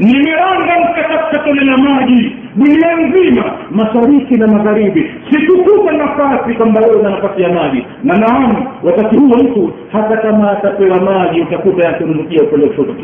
mkatafuta 0.00 1.38
tone 1.44 1.64
la 1.64 1.76
maji 1.76 2.32
dunia 2.56 2.96
nzima 2.96 3.44
mashariki 3.70 4.34
na 4.36 4.46
magharibi. 4.46 5.10
Sikukupa 5.30 5.92
nafasi 5.92 6.54
kwamba 6.54 6.80
wewe 6.80 6.96
una 6.96 7.10
nafasi 7.10 7.42
ya 7.42 7.48
maji. 7.52 7.84
Na 8.04 8.16
naam 8.18 8.66
wakati 8.82 9.16
huo 9.16 9.36
mtu 9.38 9.72
hata 9.92 10.16
kama 10.16 10.50
atapewa 10.50 11.00
maji 11.00 11.40
utakuta 11.40 11.86
yakirunukia 11.86 12.42
upele 12.42 12.66
kushoto 12.66 12.94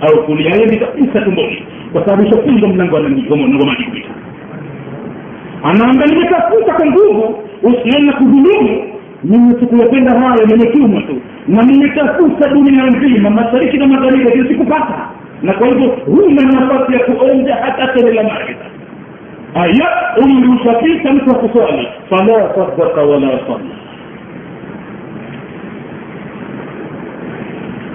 au 0.00 0.24
kulia 0.26 0.50
yeye 0.54 0.76
kabisa 0.76 1.20
tumboni 1.20 1.62
kwa 1.92 2.04
sababu 2.04 2.22
ishafunga 2.28 2.66
mlango 2.68 2.96
wa 2.96 3.02
maji. 3.02 3.22
Kupita 3.22 4.08
anaamba 5.62 6.06
nimetafuta 6.06 6.72
kwa 6.74 6.86
nguvu. 6.86 7.38
Usione 7.62 8.12
kudhulumu 8.12 8.84
mimi 9.24 9.54
sikuyapenda 9.60 10.20
haya 10.20 10.44
nimetumwa 10.46 11.02
tu. 11.02 11.16
Na 11.48 11.62
nimetafuta 11.62 12.48
dunia 12.48 12.86
nzima 12.86 13.30
mashariki 13.30 13.76
na 13.78 13.86
magharibi 13.86 14.24
lakini 14.24 14.48
sikupata 14.48 15.08
na 15.44 15.52
kwa 15.52 15.66
hivyo 15.68 15.88
huna 16.06 16.42
nafasi 16.42 16.92
ya 16.92 16.98
kuonja 16.98 17.54
hata 17.54 17.86
tone 17.86 18.12
la 18.12 18.22
maarifa 18.22 18.64
aya 19.54 20.16
ushapita 20.60 21.12
mtu 21.12 21.30
wa 21.30 21.34
kuswali 21.38 21.88
fala 22.10 22.54
sadaka 22.54 23.02
wala 23.02 23.28
salla 23.28 23.74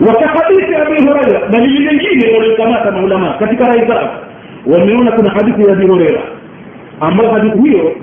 wakahadithi 0.08 0.76
abi 0.76 1.08
huraira 1.08 1.48
dalili 1.50 1.86
nyingine 1.88 2.34
waliokamata 2.38 2.92
maulamaa 2.92 3.34
katika 3.34 3.66
rai 3.66 3.88
zao. 3.88 4.10
Wameona 4.66 5.12
kuna 5.12 5.30
hadithi 5.30 5.62
ya 5.62 5.74
abi 5.74 5.88
hureira 5.88 6.22
ambayo 7.00 7.32
hadithi 7.32 7.58
hiyo 7.62 7.96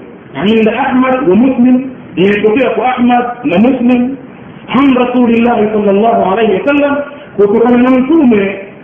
inda 0.46 0.78
ahmad 0.80 1.28
wa 1.28 1.36
muslim 1.36 1.90
imetokea 2.16 2.70
kwa 2.70 2.88
ahmad 2.94 3.24
na 3.44 3.58
muslim 3.58 4.16
an 4.68 4.94
rasulillahi 4.94 5.66
sal 5.72 5.94
llahu 5.96 6.30
alaihi 6.32 6.52
wasallam 6.60 6.96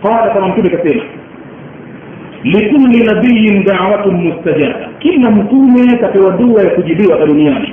قال 0.03 0.33
فمنكب 0.33 0.67
كثير. 0.67 1.03
لكل 2.45 2.93
نبي 3.11 3.63
دعوة 3.63 4.07
مستجابة. 4.11 4.87
كل 5.03 5.31
مطومة 5.31 5.85
تتودوها 6.01 6.63
يتجيبيها 6.63 7.17
في 7.17 7.23
الدنيا. 7.23 7.65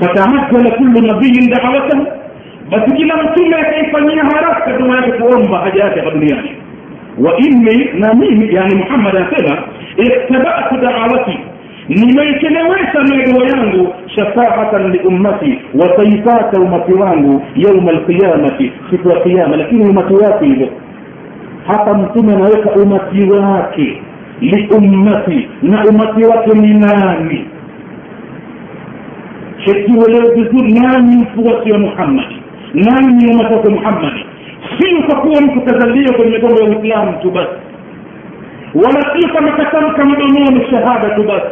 فتمثل 0.00 0.70
كل 0.78 0.94
نبي 1.08 1.32
دعوته. 1.56 2.06
بس 2.72 2.84
كل 2.98 3.06
مطومة 3.06 3.62
كيف 3.62 3.96
أن 3.96 4.10
يهرس 4.10 4.58
كدوا 4.66 4.96
يتقوم 5.06 5.42
بحاجاته 5.52 6.00
في 6.00 6.08
الدنيا. 6.08 6.44
وإني 7.18 7.90
نميم 7.94 8.42
يعني 8.42 8.74
محمد 8.74 9.16
أسنى 9.16 9.58
اتبعت 10.00 10.74
دعوتي. 10.74 11.38
نميكنويسا 11.90 13.00
ميدو 13.10 13.40
يانغو 13.40 13.86
شفاعة 14.16 14.72
لأمتي 14.78 15.58
وطيفات 15.74 16.58
أمتي 16.58 16.92
يوم 17.56 17.88
القيامة 17.88 18.58
في 18.90 18.96
القيامة. 19.06 19.56
لكن 19.56 19.82
أمتي 19.82 20.14
واتي 20.14 20.70
hapa 21.66 21.94
mtume 21.94 22.32
anaweka 22.34 22.70
umati 22.70 23.22
wake. 23.30 24.02
Liummati 24.40 25.48
na 25.62 25.84
umati 25.84 26.24
wake 26.24 26.50
ni 26.50 26.74
nani? 26.74 27.46
Shekiuelewe 29.64 30.34
vizuri 30.34 30.72
nani 30.72 31.16
mfuasi 31.16 31.72
wa 31.72 31.78
muhammadi 31.78 32.36
nani 32.74 33.12
ni 33.14 33.34
umati 33.34 33.54
wake 33.54 33.68
muhammadi 33.68 34.24
sio 34.78 35.02
kwa 35.02 35.20
kuwa 35.20 35.40
mtu 35.40 35.60
kazalia 35.60 36.12
kwenye 36.12 36.30
migongo 36.32 36.60
ya 36.62 36.68
uislamu 36.70 37.12
tu 37.22 37.30
basi. 37.30 37.50
Wala 38.74 39.16
sio 39.16 39.28
kama 39.34 39.52
katamka 39.52 40.04
mdomoni 40.04 40.66
shahada 40.70 41.10
tu 41.14 41.22
basi. 41.22 41.46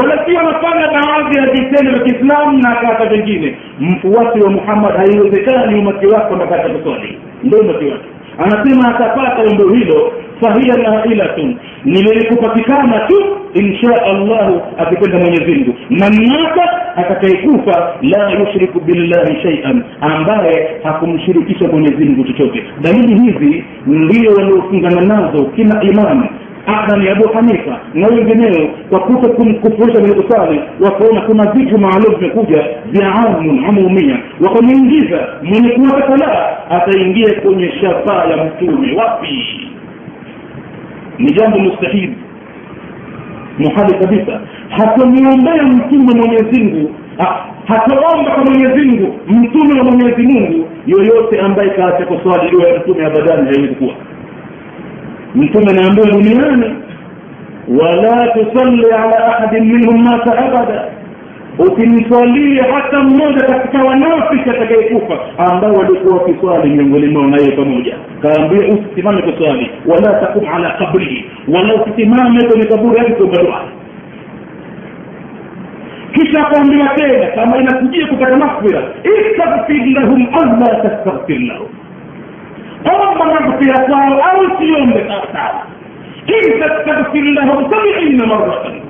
Wala 0.00 0.26
sio 0.26 0.40
anafanya 0.40 0.88
baadhi 0.88 1.38
ya 1.38 1.46
vitendo 1.46 1.90
vya 1.92 2.00
kiislamu 2.00 2.58
na 2.58 2.68
akaacha 2.80 3.06
vingine. 3.06 3.56
Mfuasi 3.80 4.40
wa 4.40 4.50
muhammad 4.50 4.96
haiwezekani 4.96 5.78
umati 5.78 6.06
wako 6.06 6.36
nakata 6.36 6.68
kuswali 6.68 7.18
ndio 7.42 7.58
umati 7.58 7.84
wake 7.84 8.04
anasema 8.38 8.88
atapata 8.94 9.42
umbo 9.50 9.74
hilo 9.74 10.12
fahiya 10.40 10.76
nailatun. 10.76 11.56
Ni 11.84 12.02
lenye 12.02 12.24
kupatikana 12.24 12.98
tu 13.08 13.14
insha 13.54 14.02
allahu 14.02 14.60
akipenda 14.78 15.18
mwenyezi 15.18 15.54
mungu. 15.54 15.74
Na 15.90 16.08
atakayekufa 16.96 17.92
la 18.02 18.30
yushriku 18.30 18.80
billahi 18.80 19.42
shaian 19.42 19.84
ambaye 20.00 20.80
hakumshirikisha 20.82 21.68
mwenyezi 21.68 22.04
mungu 22.04 22.24
chochote. 22.24 22.64
Dalili 22.82 23.14
hizi 23.22 23.64
ndio 23.86 24.32
waliofungana 24.34 25.00
nazo 25.00 25.44
kila 25.44 25.82
imamu 25.82 26.28
hata 26.66 26.96
ya 27.04 27.12
abu 27.12 27.28
hanifa 27.28 27.80
na 27.94 28.06
wengineo 28.06 28.68
kwa 28.90 29.00
kuto 29.00 29.28
kumkufurisha 29.32 30.00
mwenye 30.00 30.14
kusali 30.14 30.60
wakaona 30.80 31.20
kuna 31.20 31.52
vitu 31.52 31.78
maalum 31.78 32.14
vimekuja 32.18 32.64
vya 32.90 33.14
amun 33.14 33.64
amumia 33.64 34.18
wakamuingiza 34.40 35.28
mwenye 35.42 35.78
salaa 36.08 36.56
ataingia 36.70 37.40
kwenye 37.40 37.72
shafaa 37.80 38.24
ya 38.24 38.44
mtume. 38.44 38.92
Wapi? 38.96 39.44
Ni 41.18 41.32
jambo 41.32 41.58
mustahili. 41.58 42.16
Muhali 43.58 43.94
kabisa. 43.94 44.40
Hatamwombea 44.68 45.62
mtume 45.62 46.14
mwenyezi 46.14 46.62
mungu. 46.62 46.94
Hataomba 47.66 48.30
kwa 48.30 48.44
mwenyezi 48.44 48.82
mungu 48.88 49.20
mtume 49.28 49.78
wa 49.80 49.84
mwenyezi 49.84 50.22
mungu 50.22 50.68
yoyote 50.86 51.40
ambaye 51.40 51.70
kaacha 51.70 52.06
kuswali 52.06 52.50
dua 52.50 52.68
ya 52.68 52.78
mtume 52.78 53.06
abadani 53.06 53.48
haiwezi 53.48 53.74
kuwa 53.74 53.94
mtume 55.34 55.70
anaambia 55.70 56.04
duniani 56.04 56.74
wala 57.68 58.26
tusalli 58.28 58.84
ala 58.92 59.26
ahadin 59.36 59.64
minhum 59.64 60.02
mata 60.04 60.38
abada. 60.38 60.84
Ukimswalia 61.58 62.64
hata 62.74 63.00
mmoja 63.02 63.40
katika 63.46 63.84
wanafiki 63.84 64.50
atakayekufa 64.50 65.18
ambao 65.38 65.72
walikuwa 65.72 66.16
wakiswali 66.16 66.70
miongoni 66.70 67.06
mwao 67.06 67.26
naye 67.26 67.50
pamoja. 67.50 67.96
Kaambia 68.22 68.68
usisimame 68.74 69.22
kuswali 69.22 69.70
wala 69.86 70.20
takum 70.20 70.48
ala 70.54 70.70
kabrihi 70.70 71.24
wala 71.48 71.74
usisimame 71.74 72.44
kwenye 72.48 72.64
kaburi 72.64 72.98
yake 72.98 73.12
kuomba 73.12 73.60
kisha 76.14 76.46
akaambiwa 76.46 76.88
tena 76.88 77.26
kama 77.26 77.56
inakujia 77.58 78.06
kupata 78.06 78.36
makfira 78.36 78.82
istaghfir 79.04 79.86
lahum 79.94 80.26
au 80.32 80.82
tastaghfir 80.82 81.40
lahum 81.40 81.68
omba 82.84 83.24
maghfira 83.24 83.78
kwao 83.78 84.22
au 84.22 84.58
siombe 84.58 85.04
sawasawa 85.08 85.66
in 86.26 86.60
tastaghfir 86.60 87.24
lahum 87.24 87.70
sabiina 87.70 88.26
maratan 88.26 88.80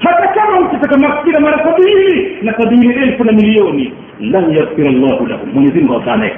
hata 0.00 0.28
kama 0.28 0.60
ukitaka 0.60 0.96
maghfira 0.98 1.40
mara 1.40 1.58
sabini 1.64 2.36
na 2.42 2.54
sabini 2.58 2.94
elfu 2.94 3.24
na 3.24 3.32
milioni 3.32 3.92
lan 4.20 4.56
yaghfira 4.56 4.90
llahu 4.90 5.26
lahum 5.26 5.48
mwenyezi 5.54 5.78
mungu 5.80 5.92
hawatanehe 5.92 6.34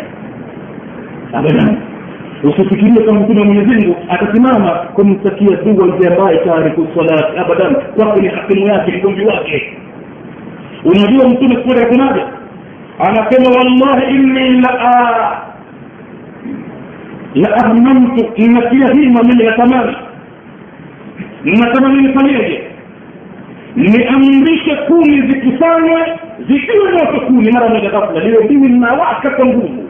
abadan 1.32 1.76
usifikirie 2.42 3.02
kama 3.06 3.20
mtume 3.20 3.40
wa 3.40 3.46
mwenyezi 3.46 3.74
mungu 3.74 3.96
atasimama 4.08 4.70
kumtakia 4.70 5.56
dua 5.56 5.96
ile 5.96 6.08
ambaye 6.14 6.38
taarifu 6.38 6.88
salati. 6.96 7.38
Abadan 7.38 7.74
kwake 7.74 8.20
ni 8.20 8.28
hakimu 8.28 8.66
yake 8.66 8.92
mgomvi 8.92 9.24
wake. 9.24 9.76
Unajua 10.84 11.28
mtume 11.28 11.54
sura 11.62 11.82
akasemaje 11.82 12.20
anasema 12.98 13.56
wallahi 13.58 14.14
inni 14.14 14.60
la 14.60 15.38
la 17.36 17.54
ahmamtu 17.56 18.24
ninatia 18.36 18.86
hima 18.92 19.22
mimi 19.22 19.44
natamani 19.44 19.96
natamani 21.44 22.02
nifanyeje? 22.08 22.60
Niamrishe 23.76 24.76
kumi 24.76 25.22
zikusanywe 25.22 26.18
zikiwe 26.48 26.90
moto 26.92 27.20
kuni 27.20 27.50
mara 27.52 27.68
moja 27.68 27.90
ghafla 27.90 28.20
liwe 28.24 28.48
biwi 28.48 28.68
linawaka 28.68 29.30
kwa 29.30 29.46
nguvu. 29.46 29.84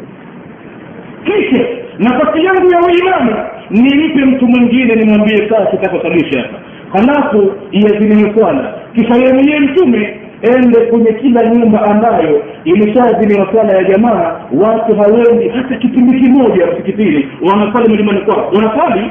Kisha 1.24 1.64
nafasi 1.98 2.44
yangu 2.44 2.70
ya 2.72 2.80
uimamu 2.80 3.34
nimpe 3.70 4.24
mtu 4.24 4.46
mwingine 4.48 4.94
nimwambie 4.94 5.46
kaa 5.46 5.66
kitakosalisha 5.66 6.40
hapa 6.42 6.58
halafu 6.92 7.52
iazimiwe 7.72 8.34
swala 8.38 8.74
kisha 8.94 9.14
yeye 9.14 9.60
mtume 9.60 10.16
ende 10.42 10.80
kwenye 10.80 11.12
kila 11.12 11.42
nyumba 11.50 11.82
ambayo 11.82 12.42
imeshaadhiniwa 12.64 13.48
swala 13.52 13.72
ya 13.72 13.84
jamaa 13.84 14.40
watu 14.52 14.94
hawendi 14.96 15.48
hata 15.48 15.76
kipindi 15.76 16.20
kimoja 16.20 16.66
msikitini. 16.66 17.28
Wanasali 17.42 17.88
majumbani 17.90 18.20
kwao. 18.20 18.52
Wanasali 18.54 19.10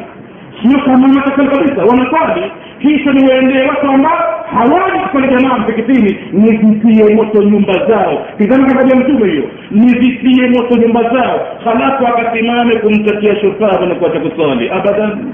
sio 0.62 0.80
kama 0.80 1.22
kabisa. 1.22 1.86
Wanasali 1.86 2.52
kisha 2.82 3.14
niwaendee 3.14 3.62
watu 3.68 3.88
ambao 3.88 4.44
hawaji 4.56 5.00
kusali 5.00 5.28
jamaa 5.36 5.58
msikitini. 5.60 6.18
Nizitie 6.32 7.16
moto 7.16 7.44
nyumba 7.44 7.74
zao. 7.74 8.26
Tizama 8.38 8.74
katika 8.74 8.96
mtume 8.96 9.32
hiyo. 9.32 9.44
Nizitie 9.72 10.48
moto 10.50 10.76
nyumba 10.78 11.04
zao. 11.04 11.48
Halafu 11.64 12.08
akasimame 12.08 12.76
kumtakia 12.76 13.36
shufaru 13.36 13.86
na 13.86 13.96
kuacha 13.96 14.20
kusali 14.20 14.70
abadan. 14.70 15.26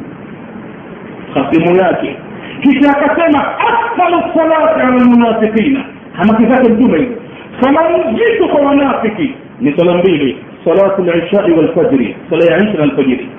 Khasimu 1.33 1.75
yake 1.75 2.15
kisha 2.61 2.89
akasema 2.97 3.57
afdalu 3.59 4.21
salati 4.35 4.81
ala 4.81 4.89
lmunafiqina 4.97 5.85
hamaki 6.13 6.45
zake 6.45 6.69
mtume 6.69 6.97
hizo 6.99 7.15
sala 7.61 7.81
nzito 8.11 8.47
kwa 8.47 8.61
wanafiki. 8.61 9.33
Ni 9.61 9.73
sala 9.77 9.97
mbili 9.97 10.37
salatu 10.65 11.01
lishai 11.03 11.51
walfajri 11.51 12.15
sala 12.29 12.45
ya 12.45 12.57
isha 12.63 12.73
na 12.77 12.83
alfajiri. 12.83 13.29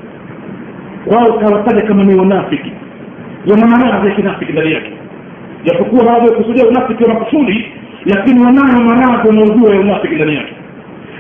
Wao 1.07 1.33
kawataja 1.39 1.83
kama 1.83 2.05
ni 2.05 2.15
wanafiki. 2.15 2.73
Yana 3.47 3.67
maradhi 3.67 4.09
ya 4.09 4.15
kinafiki 4.15 4.53
ndani 4.53 4.73
yake. 4.73 4.93
Japokuwa 5.65 6.05
baadhi 6.05 6.27
ya 6.61 6.67
unafiki 6.67 7.05
wa 7.05 7.09
makusudi 7.15 7.67
lakini 8.07 8.41
wanayo 8.45 8.81
maradhi 8.85 9.29
wanaojua 9.29 9.75
ya 9.75 9.81
unafiki 9.81 10.15
ndani 10.15 10.35
yake 10.35 10.53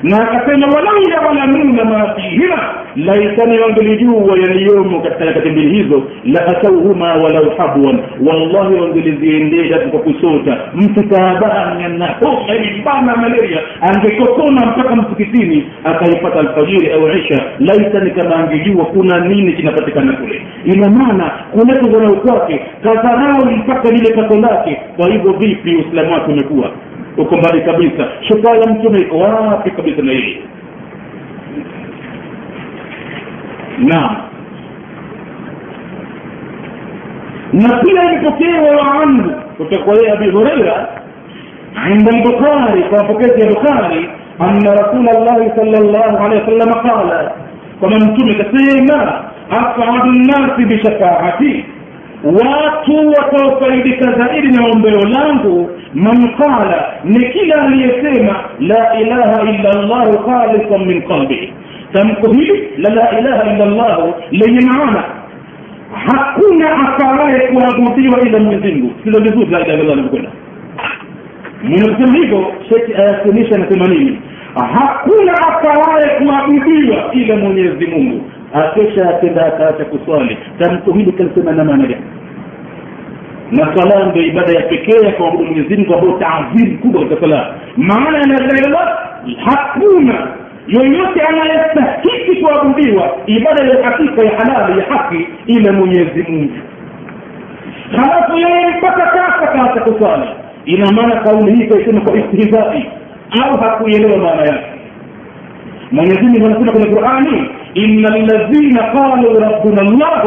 na 0.02 0.30
akasema 0.30 0.66
walau 0.66 1.26
walamuna 1.28 1.84
ma 1.84 2.14
fihima 2.14 2.74
laitani 2.96 3.58
wangelijua 3.58 4.38
yaliyomo 4.38 5.00
katika 5.00 5.24
nyakati 5.24 5.50
mbili 5.50 5.82
hizo 5.82 6.02
la 6.24 6.46
atauhuma 6.46 7.14
walau 7.14 7.50
habwan. 7.56 7.98
Wallahi 8.26 8.74
wangeliziendesha 8.74 9.78
kwa 9.78 10.00
kusota 10.00 10.58
mtu 10.74 11.02
taabani 11.08 11.98
na 11.98 12.06
homa 12.06 12.54
ilibana 12.54 13.16
malaria. 13.16 13.60
Angekotona 13.80 14.66
mpaka 14.66 14.96
msikitini 14.96 15.66
akaipata 15.84 16.40
alfajiri 16.40 16.92
au 16.92 17.08
isha 17.08 17.42
laitani 17.58 18.10
kama 18.10 18.36
angejua 18.36 18.84
kuna 18.84 19.20
nini 19.20 19.52
kinapatikana 19.52 20.12
kule. 20.12 20.42
Ina 20.64 20.90
maana 20.90 21.30
kule 21.52 21.74
kudharau 21.78 22.16
kwake 22.16 22.60
kadharau 22.82 23.46
mpaka 23.46 23.90
lile 23.90 24.14
pato 24.14 24.36
lake. 24.36 24.80
Kwa 24.96 25.08
hivyo 25.08 25.32
vipi 25.32 25.74
uislamu 25.76 26.12
wake 26.12 26.32
umekuwa 26.32 26.70
uko 27.16 27.36
mbali 27.36 27.60
kabisa 27.62 28.08
shufaa 28.28 28.54
ya 28.56 28.66
mtume 28.66 28.98
iko 28.98 29.18
wapi 29.18 29.70
kabisa 29.70 30.02
na 30.02 30.12
hili 30.12 30.42
naam 33.78 34.16
na 37.52 37.68
pia 37.78 38.02
imepokewa 38.12 38.92
anhu 39.02 39.30
kutoka 39.56 39.84
kwa 39.84 39.94
abi 40.12 40.30
hureira 40.30 40.88
عند 41.76 42.08
البخاري 42.08 42.80
وفكرت 42.92 43.38
يا 43.42 43.48
بخاري 43.52 44.08
أن 44.40 44.58
رسول 44.80 45.08
الله 45.08 45.52
صلى 45.56 45.78
الله 45.78 46.20
عليه 46.20 46.42
وسلم 46.42 46.72
قال 46.72 47.30
ومن 47.82 48.00
تمك 48.16 48.40
سيما 48.56 49.24
أسعد 49.50 50.04
الناس 50.06 50.50
بشفاعتي 50.58 51.64
watu 52.24 53.08
wataofaidika 53.08 54.12
zaidi 54.12 54.48
na 54.48 54.66
ombeo 54.66 55.00
langu 55.04 55.70
man 55.94 56.28
qala 56.36 56.84
ni 57.04 57.28
kila 57.28 57.62
aliyesema 57.62 58.44
la 58.60 59.00
ilaha 59.00 59.42
illa 59.42 59.72
llahu 59.82 60.18
khalisan 60.30 60.84
min 60.86 61.02
qalbihi 61.02 61.52
tamko 61.92 62.32
hili 62.32 62.68
la 62.78 62.94
la 62.94 63.18
ilaha 63.18 63.52
illa 63.54 63.66
llahu 63.66 64.14
lenye 64.30 64.60
maana. 64.66 65.04
Hakuna 66.06 66.72
afaraye 66.72 67.40
kuabudiwa 67.40 68.20
ila 68.20 68.38
mwenyezimngu 68.38 68.92
silo 69.04 69.20
vizuri 69.20 69.46
la 69.50 69.60
ilaha 69.66 69.82
illallah 69.82 70.32
mwenyekusema 71.62 72.16
hivyo 72.18 72.52
sheki 72.68 72.94
ayasimisha 72.94 73.58
na 73.58 73.66
themanini 73.66 74.18
hakuna 74.54 75.32
afaraye 75.32 76.18
kuabudiwa 76.18 77.12
ila 77.12 77.36
mwenyezi 77.36 77.86
mungu 77.86 78.22
akesha 78.54 79.08
akenda 79.10 79.46
akaacha 79.46 79.84
kuswali. 79.84 80.38
Tamko 80.58 80.92
hili 80.92 81.12
kalisema 81.12 81.52
na 81.52 81.64
maana 81.64 81.88
sala 83.76 84.06
ndio 84.06 84.22
ibada 84.22 84.52
ya 84.52 84.62
pekee 84.62 85.06
ya 85.06 85.12
kuabudu 85.12 85.44
mwenyezi 85.44 85.76
mungu 85.76 85.94
ambayo 85.94 86.18
taadhim 86.18 86.78
kubwa 86.78 87.00
katika 87.02 87.20
sala 87.20 87.54
maana 87.76 88.18
ya 88.18 88.68
la 88.70 88.98
hakuna 89.44 90.28
yoyote 90.68 91.20
anayestahiki 91.20 92.36
kuabudiwa 92.42 93.16
ibada 93.26 93.64
ya 93.64 93.84
hakika 93.84 94.22
ya 94.22 94.38
halali 94.38 94.78
ya 94.80 94.84
haki 94.86 95.28
ila 95.46 95.72
mwenyezi 95.72 96.22
mungu. 96.28 96.52
Halafu 97.96 98.36
yeye 98.36 98.68
mpaka 98.78 99.06
sasa 99.06 99.46
kaacha 99.52 99.80
kuswali. 99.80 100.28
Ina 100.64 100.92
maana 100.92 101.16
kauli 101.20 101.54
hii 101.54 101.66
kaisema 101.66 102.00
kwa 102.00 102.16
istihzai 102.18 102.90
au 103.42 103.60
hakuielewa 103.60 104.18
maana 104.18 104.42
yake? 104.42 104.66
Mwenyezi 105.92 106.22
mungu 106.22 106.46
anasema 106.46 106.72
kwenye 106.72 106.86
qurani 106.86 107.48
إن 107.76 108.06
الذين 108.06 108.78
قالوا 108.78 109.32
ربنا 109.40 109.82
الله 109.82 110.22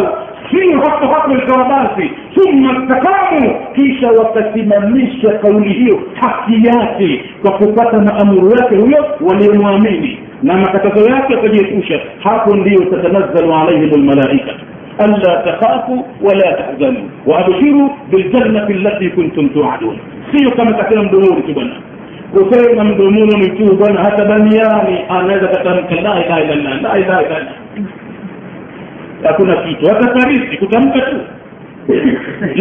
في 0.49 0.61
حق 0.83 1.05
حق 1.13 1.29
الكرباسي 1.29 2.09
ثم 2.35 2.65
استقاموا 2.69 3.53
كيش 3.75 4.03
وتتمنيش 4.03 5.25
قوله 5.25 5.99
حقياتي 6.15 7.21
وكفتنا 7.45 8.21
أمر 8.21 8.51
يكه 8.57 9.05
وليمواميني 9.21 10.17
لما 10.43 10.63
كتزياتي 10.63 11.33
قد 11.35 11.53
يتوشى 11.53 11.99
حق 12.23 12.49
لي 12.53 12.75
وتتنزل 12.75 13.51
عليهم 13.51 13.91
الملائكة. 13.95 14.53
ألا 15.01 15.33
تخافوا 15.45 16.01
ولا 16.21 16.51
تحزنوا. 16.59 17.03
وأبشروا 17.25 17.89
بالجنة 18.11 18.67
التي 18.69 19.09
كنتم 19.09 19.47
توعدون. 19.47 19.97
سيو 20.31 20.51
كما 20.51 20.71
تكلم 20.71 21.07
دمور 21.07 21.39
كبنا 21.47 21.73
kusema 22.31 22.83
mdomoni 22.83 23.49
tu 23.49 23.75
bwana 23.75 24.03
hata 24.03 24.25
duniani 24.25 24.99
anaweza 25.09 25.47
katamka 25.47 25.95
la 25.95 26.25
ilaha 26.25 26.41
illallah 26.41 26.81
la 26.81 26.97
ilaha 26.99 27.21
illallah. 27.23 27.53
Hakuna 29.23 29.55
kitu. 29.55 29.87
Hata 29.87 30.07
tarithi 30.19 30.57
kutamka 30.57 30.99
tu. 31.01 31.15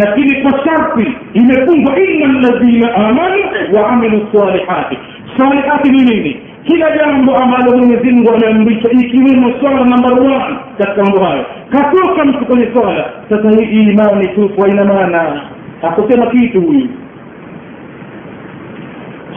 Lakini 0.00 0.42
kwa 0.42 0.50
sharti 0.64 1.12
imefungwa 1.34 1.98
inna 2.00 2.24
alladhina 2.26 2.94
amanu 2.94 3.42
wa 3.74 3.88
amilu 3.88 4.26
salihati. 4.32 4.98
Salihati 5.38 5.90
ni 5.90 6.02
nini? 6.04 6.40
Kila 6.64 6.96
jambo 6.96 7.36
ambalo 7.36 7.76
mwenyezi 7.76 8.10
mungu 8.10 8.34
ameamrisha 8.34 8.90
ikiwemo 8.90 9.52
swala 9.60 9.84
number 9.84 10.12
one 10.12 10.56
katika 10.78 11.02
mambo 11.04 11.24
hayo. 11.24 11.44
Katoka 11.70 12.24
mtu 12.24 12.46
kwenye 12.46 12.68
swala. 12.72 13.04
Sasa 13.28 13.50
hii 13.60 13.82
imani 13.82 14.28
tu 14.28 14.48
kwa 14.48 14.68
ina 14.68 14.84
maana. 14.84 15.42
Akusema 15.82 16.26
kitu 16.26 16.60
huyu 16.60 16.88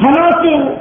halafu 0.01 0.77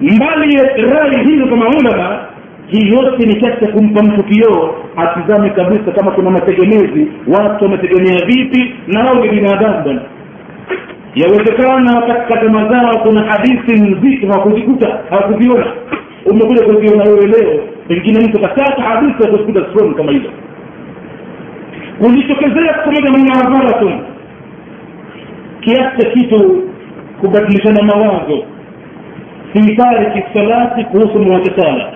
mbali 0.00 0.54
ya 0.54 0.64
rai 0.64 1.24
hizo 1.24 1.48
za 1.48 1.56
maulama 1.56 2.18
hii 2.66 2.88
yote 2.88 3.26
ni 3.26 3.40
katika 3.40 3.66
kumpa 3.72 4.02
mtu 4.02 4.22
kioo 4.24 4.74
atizame 4.96 5.50
kabisa 5.50 5.92
kama 5.92 6.10
kuna 6.10 6.30
mategemezi 6.30 7.08
watu 7.26 7.64
wametegemea 7.64 8.26
vipi 8.26 8.74
na 8.86 9.04
wao 9.04 9.14
ni 9.14 9.28
binadamu 9.28 9.82
bwana 9.84 10.00
yawezekana 11.14 12.02
katika 12.02 12.40
tama 12.40 12.68
zao 12.68 12.98
kuna 13.02 13.22
hadithi 13.22 13.72
nzito 13.72 14.26
hawakuzikuta 14.26 14.98
hawakuziona 15.10 15.66
umekuja 16.26 16.62
kuziona 16.62 17.04
wewe 17.04 17.26
leo 17.26 17.60
pengine 17.88 18.26
mtu 18.28 18.40
kataka 18.40 18.82
hadithi 18.82 19.24
akuzikuta 19.28 19.60
strong 19.70 19.94
kama 19.94 20.12
hizo 20.12 20.28
kulitokezea 21.98 22.72
pamoja 22.72 23.10
na 23.10 23.18
muadharatun 23.18 24.00
kiasi 25.60 26.02
cha 26.02 26.10
kitu 26.10 26.62
kubadilishana 27.21 27.83
mawazo 27.83 28.43
fi 29.53 29.75
tariki 29.75 30.23
salati 30.33 30.83
kuhusu 30.83 31.19
mwacha 31.19 31.61
sala 31.61 31.91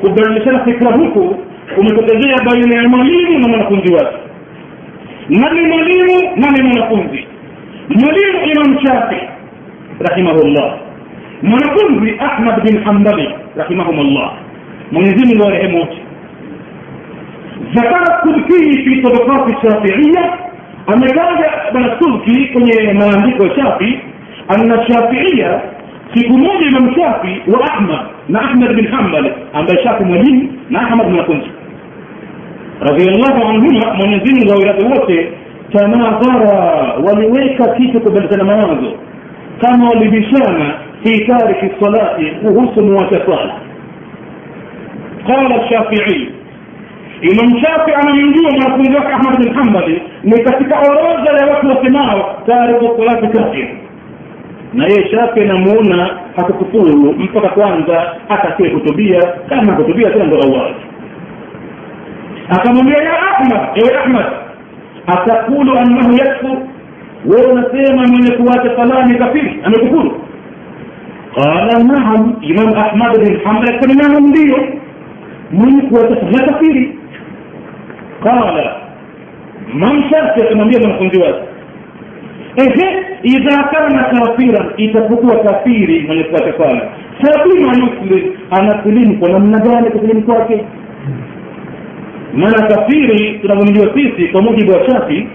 kubadilishana 0.00 0.64
fikra 0.64 0.92
huku 0.92 1.36
kumetokezea 1.74 2.36
baina 2.44 2.82
ya 2.82 2.88
mwalimu 2.88 3.38
na 3.38 3.48
mwanafunzi 3.48 3.92
wake 3.94 4.16
nani 5.28 5.60
mwalimu 5.62 6.30
nani 6.36 6.62
mwanafunzi 6.62 7.26
mwalimu 7.88 8.38
imam 8.52 8.78
shafi 8.86 9.16
rahimahullah 10.08 10.78
mwanafunzi 11.42 12.14
ahmad 12.18 12.62
bin 12.62 12.82
hambali 12.84 13.28
rahimahumullah 13.56 14.32
mwenyezi 14.92 15.26
mungu 15.26 15.44
warehemu 15.46 15.78
wote 15.78 15.96
ذكر 17.74 18.02
السلكي 18.02 18.84
في 18.84 19.02
طبقات 19.02 19.50
الشافعية 19.56 20.32
ametaja 20.86 21.50
bwana 21.72 21.98
sulki 22.00 22.46
kwenye 22.52 22.92
maandiko 22.92 23.46
ya 23.46 23.54
shafi 23.56 23.98
أن 24.51 24.71
الشافعية 24.79 25.61
في 26.13 26.27
جمود 26.27 26.61
من 26.73 26.95
شافي 26.95 27.41
وأحمد 27.47 27.99
نأحمد 28.29 28.67
بن 28.67 28.87
حنبل. 28.95 29.31
أما 29.55 29.83
شافي 29.83 30.03
مليم 30.03 30.57
أحمد 30.75 31.05
بن 31.05 31.21
كنسي 31.21 31.51
رضي 32.81 33.05
الله 33.05 33.47
عنهما 33.47 33.93
من 33.93 34.13
يزين 34.13 34.47
زاوية 34.47 34.77
الوقت 34.79 35.11
تناظر 35.73 36.41
وليك 36.99 37.61
بن 37.61 38.07
بلتنا 38.13 38.53
هذا 38.55 38.91
كما 39.61 39.89
لبشانا 39.95 40.75
في 41.03 41.11
تاريخ 41.25 41.57
الصلاة 41.63 42.17
وغصن 42.43 42.89
وتصال 42.93 43.51
قال 45.27 45.61
الشافعي 45.61 46.29
إمام 47.23 47.61
شافعي 47.61 47.95
أنا 48.03 48.13
من 48.13 48.33
جوا 48.33 48.51
ما 48.59 48.75
أحمد 49.07 49.45
بن 49.45 49.55
حنبل 49.55 50.01
لكتك 50.23 50.73
أراجل 50.73 51.49
وقت 51.49 51.63
الصناعة 51.63 52.37
تاريخ 52.47 52.83
الصلاة 52.83 53.29
كثير 53.31 53.84
na 54.75 54.85
yeye 54.87 55.09
shafi 55.11 55.41
anamuona 55.41 56.09
hakukufuru 56.35 57.13
mpaka 57.19 57.49
kwanza 57.49 58.15
atakie 58.29 58.69
kutubia. 58.69 59.19
Kama 59.49 59.73
kutubia 59.75 60.09
tena 60.11 60.25
ndo 60.25 60.35
awali 60.43 60.75
akamwambia 62.49 63.03
ya 63.03 63.19
ahmad 63.37 63.61
ewe 63.75 63.97
ahmad 63.97 64.25
atakulu 65.07 65.77
annahu 65.79 66.11
yakfur. 66.13 66.57
Wewe 67.25 67.45
unasema 67.51 68.07
mwenye 68.07 68.31
kuwacha 68.31 68.75
sala 68.75 69.05
ni 69.05 69.15
kafiri 69.19 69.59
amekufuru? 69.63 70.21
Qala 71.35 71.83
naam 71.83 72.35
imam 72.41 72.73
ahmad 72.77 73.19
bin 73.23 73.39
hambal 73.43 73.75
akasema 73.75 74.07
naam 74.07 74.27
ndio 74.27 74.57
mwenye 75.51 75.81
kuwacha 75.81 76.15
sala 76.15 76.47
kafiri. 76.53 76.99
Qala 78.23 78.75
man 79.73 80.03
sharti 80.09 80.41
akamwambia 80.41 80.79
mwanafunzi 80.79 81.19
wake 81.21 81.39
ehe 82.57 83.05
idha 83.23 83.63
kana 83.63 84.03
kafiran 84.03 84.65
itapokuwa 84.77 85.39
kafiri 85.43 85.99
mwenye 86.07 86.23
kuacha 86.23 86.53
swala 86.57 86.81
sabima 87.21 87.67
yuslim 87.67 88.31
anasilimu 88.51 89.17
kwa 89.19 89.29
namna 89.29 89.59
gani 89.59 89.89
kusilimu 89.89 90.21
kwake? 90.21 90.65
Maana 92.33 92.67
kafiri 92.67 93.39
tunavyomjua 93.41 93.93
sisi 93.93 94.27
kwa 94.27 94.41
mujibu 94.41 94.71
wa 94.71 94.85
shafi 94.89 95.27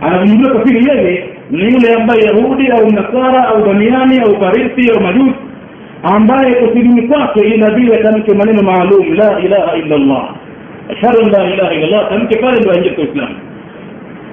anavyomjua 0.00 0.54
kafiri 0.54 0.86
yeye 0.88 1.24
ni 1.50 1.62
yule 1.64 1.94
ambaye 1.94 2.20
yahudi 2.22 2.68
au 2.68 2.90
nasara 2.90 3.48
au 3.48 3.64
damiani 3.66 4.18
au 4.20 4.40
farisi 4.40 4.90
au 4.90 5.02
majusi 5.02 5.34
ambaye 6.02 6.54
kusilimu 6.54 7.08
kwake 7.08 7.40
inabidi 7.40 7.94
atamke 7.94 8.34
maneno 8.34 8.62
maalum 8.62 9.14
la 9.14 9.40
ilaha 9.40 9.76
illa 9.76 9.96
allah 9.96 10.34
ashhadu 10.90 11.18
an 11.24 11.30
la 11.30 11.54
ilaha 11.54 11.74
illa 11.74 11.86
allah 11.86 12.08
tamke 12.08 12.36
pale 12.36 12.60
ndo 12.60 12.70
aingia 12.70 12.92
kwa 12.92 13.04
uislamu 13.04 13.34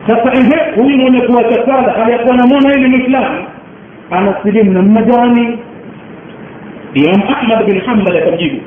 sasa 0.10 0.34
ehe 0.34 0.72
huyu 0.82 0.97
mwenye 0.97 1.22
kuwacha 1.22 1.66
sala 1.66 1.95
aliyakuwa 1.95 2.36
namwona 2.36 2.70
yeye 2.70 2.88
ni 2.88 2.97
mwislamu 2.97 3.45
anasilimu 4.12 4.72
namna 4.74 5.01
gani 5.01 5.60
imam 6.93 7.22
ahmad 7.34 7.66
bin 7.66 7.80
hambal 7.82 8.18
akamjibu 8.18 8.62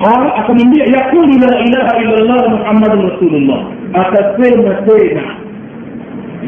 قال 0.00 0.26
akamwambia 0.36 0.84
yakulu 0.84 1.32
la 1.38 1.58
ilaha 1.64 1.98
illa 2.02 2.16
llah 2.24 2.48
muhammadun 2.50 3.10
rasulullah 3.10 3.60
akasema 3.94 4.74
tena 4.74 5.22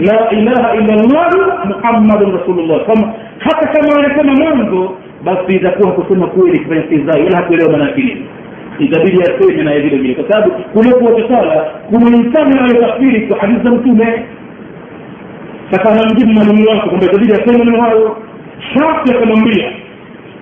la 0.06 0.30
ilaha 0.30 0.74
illa 0.76 0.94
llah 0.96 1.66
muhammadun 1.66 2.32
rasulullah 2.38 2.86
kama 2.86 3.12
hata 3.38 3.66
kama 3.68 3.98
anasema 3.98 4.32
mwanzo 4.34 4.94
basi 5.24 5.56
itakuwa 5.56 5.92
kusema 5.92 6.26
kweli 6.26 6.58
kifanya 6.58 6.82
istizai 6.84 7.22
wala 7.24 7.36
hakuelewa 7.36 7.70
maana 7.72 7.84
yake 7.84 8.16
itabidi 8.78 9.22
aseme 9.22 9.62
naye 9.62 9.80
vile 9.80 9.96
vile 9.96 10.14
kwa 10.14 10.32
sababu 10.32 10.50
kule 10.50 10.92
kuwacha 10.92 11.28
sala 11.28 11.64
kumemfanya 11.90 12.60
awe 12.60 12.74
kafiri 12.74 13.26
kwa 13.26 13.38
hadithi 13.38 13.64
za 13.64 13.70
mtume 13.70 14.24
sasa 15.70 15.92
anamjibu 15.92 16.32
mwalimu 16.32 16.68
wake 16.68 16.88
kwamba 16.88 17.06
itabidi 17.06 17.32
aseme 17.32 17.58
maneno 17.58 17.82
hayo 17.82 18.16
shafi 18.74 19.16
akamwambia 19.16 19.70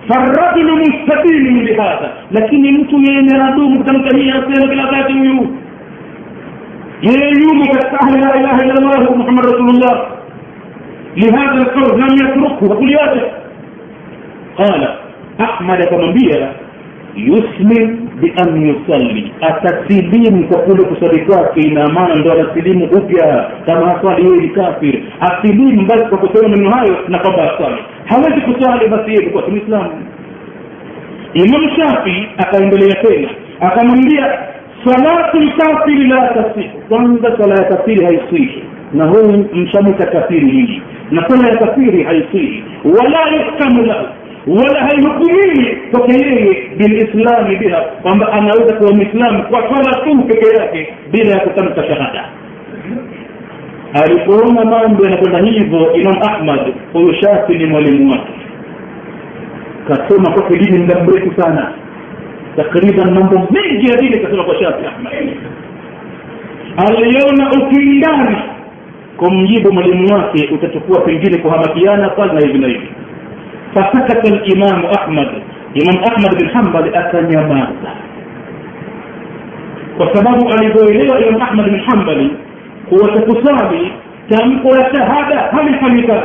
فالرجل 0.09 0.67
مستدين 0.81 1.65
بهذا 1.65 2.09
لكن 2.31 2.71
mtu 2.77 2.97
yeye 2.97 3.19
anadumu 3.35 3.77
kutamka 3.77 4.17
hii 4.17 4.29
asema 4.29 4.67
kila 4.67 4.83
wakati 4.85 5.13
huyu 5.13 5.47
yeye 7.01 7.31
yumo 7.41 7.65
katika 7.73 7.99
ahli 7.99 8.21
la 8.21 8.35
ilaha 8.39 8.63
illa 8.65 8.73
allah 8.73 9.17
muhammad 9.17 9.45
rasulullah 9.45 10.07
لهذا 11.17 11.53
القول 11.53 12.01
لم 12.01 12.13
يتركه 12.13 12.71
وكلياته 12.71 13.21
قال 14.57 14.87
احمد 15.41 15.81
akamwambia 15.81 16.49
bian 18.21 18.67
yusalli. 18.67 19.31
Atasilimu 19.41 20.47
kwa 20.47 20.57
kule 20.61 20.83
kusali 20.83 21.21
kwake 21.25 21.61
ina 21.61 21.87
maana 21.89 22.15
ndo 22.15 22.31
anasilimu 22.31 22.85
upya. 22.85 23.49
Kama 23.65 23.89
haswali 23.89 24.25
yeye 24.25 24.37
ni 24.41 24.49
kafir. 24.49 24.99
Asilimu 25.19 25.85
basi 25.87 26.05
kwa 26.05 26.17
kusema 26.17 26.49
maneno 26.49 26.69
hayo 26.71 26.97
na 27.07 27.19
kwamba 27.19 27.53
aswali 27.53 27.75
hawezi 28.05 28.41
kuswali 28.41 28.87
basi 28.87 29.11
yeye 29.11 29.29
kwa 29.29 29.47
muislamu. 29.49 29.91
Imam 31.33 31.69
shafi 31.75 32.27
akaendelea 32.37 32.95
tena 33.03 33.29
akamwambia 33.59 34.37
salatu 34.85 35.39
lkafiri 35.39 36.07
la 36.07 36.27
tasihu 36.27 36.79
kwanza 36.89 37.37
sala 37.37 37.55
ya 37.55 37.63
kafiri 37.69 38.05
haisihi 38.05 38.63
na 38.93 39.05
huyu 39.05 39.49
mshamika 39.53 40.05
kafiri 40.05 40.45
nyingi 40.45 40.81
na 41.11 41.29
sala 41.29 41.47
ya 41.49 41.57
kafiri 41.57 42.03
haisihi 42.03 42.63
wala 42.83 43.29
yuhkamu 43.35 43.85
lahu 43.85 44.07
wala 44.47 44.79
haihukumiwi 44.79 45.77
kwake 45.91 46.13
yeye 46.13 46.69
bilislami 46.77 47.55
biha 47.55 47.81
kwamba 47.81 48.31
anaweza 48.33 48.75
kuwa 48.75 48.93
mwislamu 48.93 49.43
kwa 49.43 49.59
swala 49.67 50.01
tu 50.05 50.23
peke 50.27 50.57
yake 50.57 50.93
bila 51.11 51.31
ya 51.31 51.39
kutamka 51.39 51.83
shahada. 51.83 52.25
Alipoona 53.93 54.65
mambo 54.65 55.03
yanakwenda 55.05 55.39
hivyo 55.39 55.93
imam 55.93 56.17
ahmad 56.21 56.73
huyu 56.93 57.13
shafi 57.13 57.53
ni 57.53 57.65
mwalimu 57.65 58.11
wake. 58.11 58.33
Kasoma 59.87 60.31
kwake 60.31 60.57
dini 60.57 60.77
muda 60.79 61.03
mrefu 61.03 61.41
sana. 61.41 61.71
Takriban 62.55 63.11
mambo 63.13 63.47
mengi 63.51 63.91
ya 63.91 63.97
dini 63.97 64.19
kasoma 64.19 64.43
kwa 64.43 64.55
shafi 64.59 64.85
ahmad. 64.85 65.13
Aliona 66.77 67.51
ukindani 67.51 68.37
kumjibu 69.17 69.73
mwalimu 69.73 70.13
wake 70.13 70.49
utachukua 70.53 71.01
pengine 71.01 71.37
kuhamakiana 71.37 72.11
sana 72.17 72.33
na 72.33 72.39
hivi 72.39 72.59
na 72.59 72.67
hivi 72.67 72.87
فسكت 73.75 74.31
الإمام 74.31 74.85
أحمد. 74.85 75.27
إمام 75.81 76.03
أحمد 76.03 76.31
بن 76.41 76.49
حنبل 76.49 76.95
أتني 76.95 77.35
ماذا 77.35 77.67
وسبب 79.99 80.47
أليبويلي 80.53 81.09
وإمام 81.09 81.41
أحمد 81.41 81.65
بن 81.69 81.79
حنبل. 81.79 82.31
هو 82.93 82.97
كان 84.29 84.51
يقول 84.51 84.77
الشهادة 84.79 85.39
هل 85.53 85.75
حميدة 85.79 86.23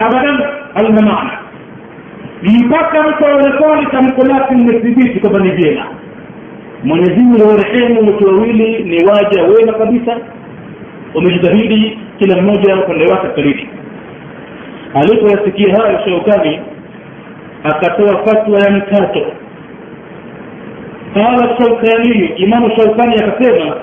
أبدا 0.00 0.50
المنعنى 0.80 1.30
ليبقى 2.42 3.02
متوالفان 3.08 3.90
تنقلات 3.92 4.52
النسبيت 4.52 5.26
كبنجينا 5.26 5.84
mwenyezimu 6.84 7.34
ni 7.34 7.42
warehemu 7.42 8.00
wote 8.06 8.24
wawili 8.24 8.84
ni 8.84 9.04
waja 9.04 9.42
wema 9.42 9.72
kabisa 9.72 10.16
wamejitahidi 11.14 11.98
kila 12.18 12.42
mmoja 12.42 12.76
upande 12.76 13.04
wake 13.12 13.28
karibi 13.28 13.68
alipoyasikia 14.94 15.76
hayo 15.76 15.98
shaukani 16.04 16.60
akatoa 17.64 18.24
fatwa 18.24 18.58
ya 18.60 18.70
mkato 18.70 19.26
qala 21.14 21.56
shaukaniyu 21.58 22.34
imamu 22.36 22.70
shaukani 22.76 23.14
akasema 23.14 23.76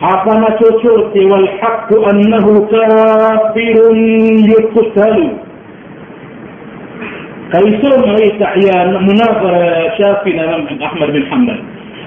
hapana 0.00 0.50
chochote 0.58 1.24
walhaqu 1.26 2.06
annahu 2.10 2.66
kafirun 2.66 3.98
yuktalu 4.50 5.30
kaisoma 7.52 8.18
hii 8.18 8.30
tahya 8.30 8.86
munadhara 9.00 9.92
shafi 9.98 10.32
na 10.32 10.42
ahmad 10.86 11.12
bin 11.12 11.22
hambal 11.26 11.56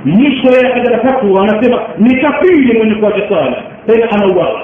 mwisho 0.05 0.51
ya 0.61 0.73
hajara 0.73 0.99
fatwa 0.99 1.43
anasema 1.43 1.81
ni 1.97 2.15
kafiri 2.21 2.77
mwenye 2.77 2.95
kuacha 2.95 3.29
sala 3.29 3.63
tena 3.87 4.11
anauawa 4.11 4.61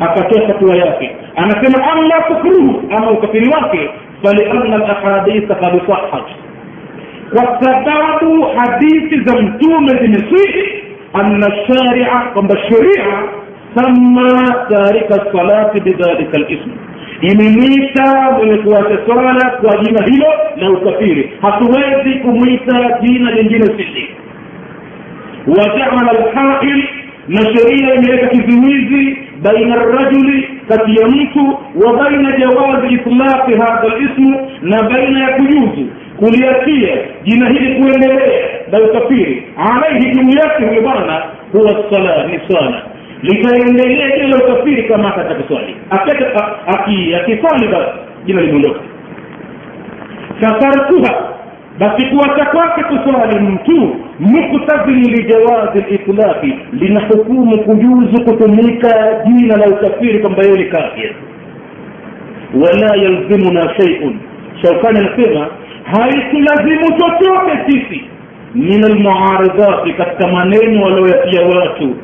akatoa 0.00 0.46
fatwa 0.48 0.76
yake 0.76 1.16
anasema 1.36 1.84
ama 1.92 2.20
kufruhu 2.20 2.82
ama 2.96 3.10
ukafiri 3.10 3.48
wake 3.48 3.90
falianna 4.22 4.74
alahaditha 4.74 5.54
kad 5.54 5.86
sahat 5.86 6.24
kwa 7.30 7.60
sababu 7.64 8.42
hadithi 8.42 9.20
za 9.24 9.42
mtume 9.42 9.88
zimesihi 9.88 10.82
anna 11.12 11.52
sharia 11.66 12.20
kwamba 12.32 12.56
sheria 12.58 13.22
sama 13.74 14.54
tarika 14.68 15.26
salati 15.32 15.80
bidhalika 15.80 16.38
lismu 16.38 16.72
imemwita 17.20 18.32
mwenye 18.38 18.56
kuacha 18.56 18.98
swala 19.06 19.50
kwa 19.50 19.76
jina 19.76 20.04
hilo 20.06 20.26
la 20.56 20.70
ukafiri. 20.70 21.32
Hatuwezi 21.42 22.14
kumwita 22.18 22.98
jina 23.02 23.30
lingine 23.30 23.64
sisi. 23.66 24.08
Wajaala 25.46 26.12
lhail 26.12 26.84
na 27.28 27.40
sheria 27.42 27.94
imeweka 27.94 28.26
kizuizi 28.26 29.18
baina 29.42 29.76
rajuli 29.76 30.48
kati 30.68 30.96
ya 31.00 31.08
mtu 31.08 31.58
wa 31.84 31.96
baina 31.96 32.36
jawazi 32.38 32.94
itlaqi 32.94 33.52
hadha 33.54 33.98
lismu 33.98 34.50
na 34.62 34.82
baina 34.82 35.20
ya 35.20 35.36
kujuzu 35.36 35.86
kuliachia 36.16 36.96
jina 37.24 37.48
hili 37.48 37.74
kuendelea 37.74 38.46
na 38.72 38.80
ukafiri 38.80 39.46
alaihi 39.56 40.10
juu 40.10 40.38
yake 40.38 40.64
huyo 40.66 40.82
bwana 40.82 41.22
huwa 41.52 41.84
sala 41.90 42.26
ni 42.26 42.40
swala 42.48 42.82
litaendelea 43.22 44.16
jina 44.16 44.28
la 44.28 44.36
ukafiri 44.44 44.82
kama 44.82 45.08
akatakaswali 45.14 45.76
akiswali 47.16 47.68
basi 47.68 47.90
jina 48.26 48.40
limeondoka 48.42 48.80
fatarkuha 50.40 51.28
basi 51.78 52.06
kuacha 52.06 52.44
kwake 52.46 52.82
kuswali 52.84 53.40
mtu 53.40 53.96
muktadhin 54.20 55.02
lijawazi 55.10 55.78
litlaqi 55.90 56.54
lina 56.72 57.00
hukumu 57.08 57.58
kujuzu 57.64 58.24
kutumika 58.24 59.20
jina 59.26 59.56
la 59.56 59.66
ukafiri 59.66 60.18
kwamba 60.18 60.42
yeye 60.42 60.56
ni 60.58 60.64
kafir. 60.64 61.14
Wala 62.54 62.96
yalzimuna 62.96 63.74
sheiun 63.76 64.18
shaukani 64.62 64.98
anasema 64.98 65.46
haitulazimu 65.84 66.98
chochote 66.98 67.58
sisi 67.66 68.04
min 68.54 68.84
almuaridati 68.84 69.92
katika 69.92 70.28
maneno 70.28 70.82
walioyatia 70.84 71.42
watu 71.46 71.94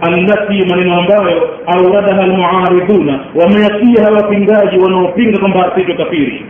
allati 0.00 0.66
maneno 0.70 0.98
ambayo 0.98 1.58
auradaha 1.66 2.22
almuariduna 2.22 3.20
wameyatia 3.34 4.08
wapingaji 4.16 4.78
wanaopinga 4.78 5.38
kwamba 5.38 5.72
asitwe 5.72 5.94
kafiri. 5.94 6.46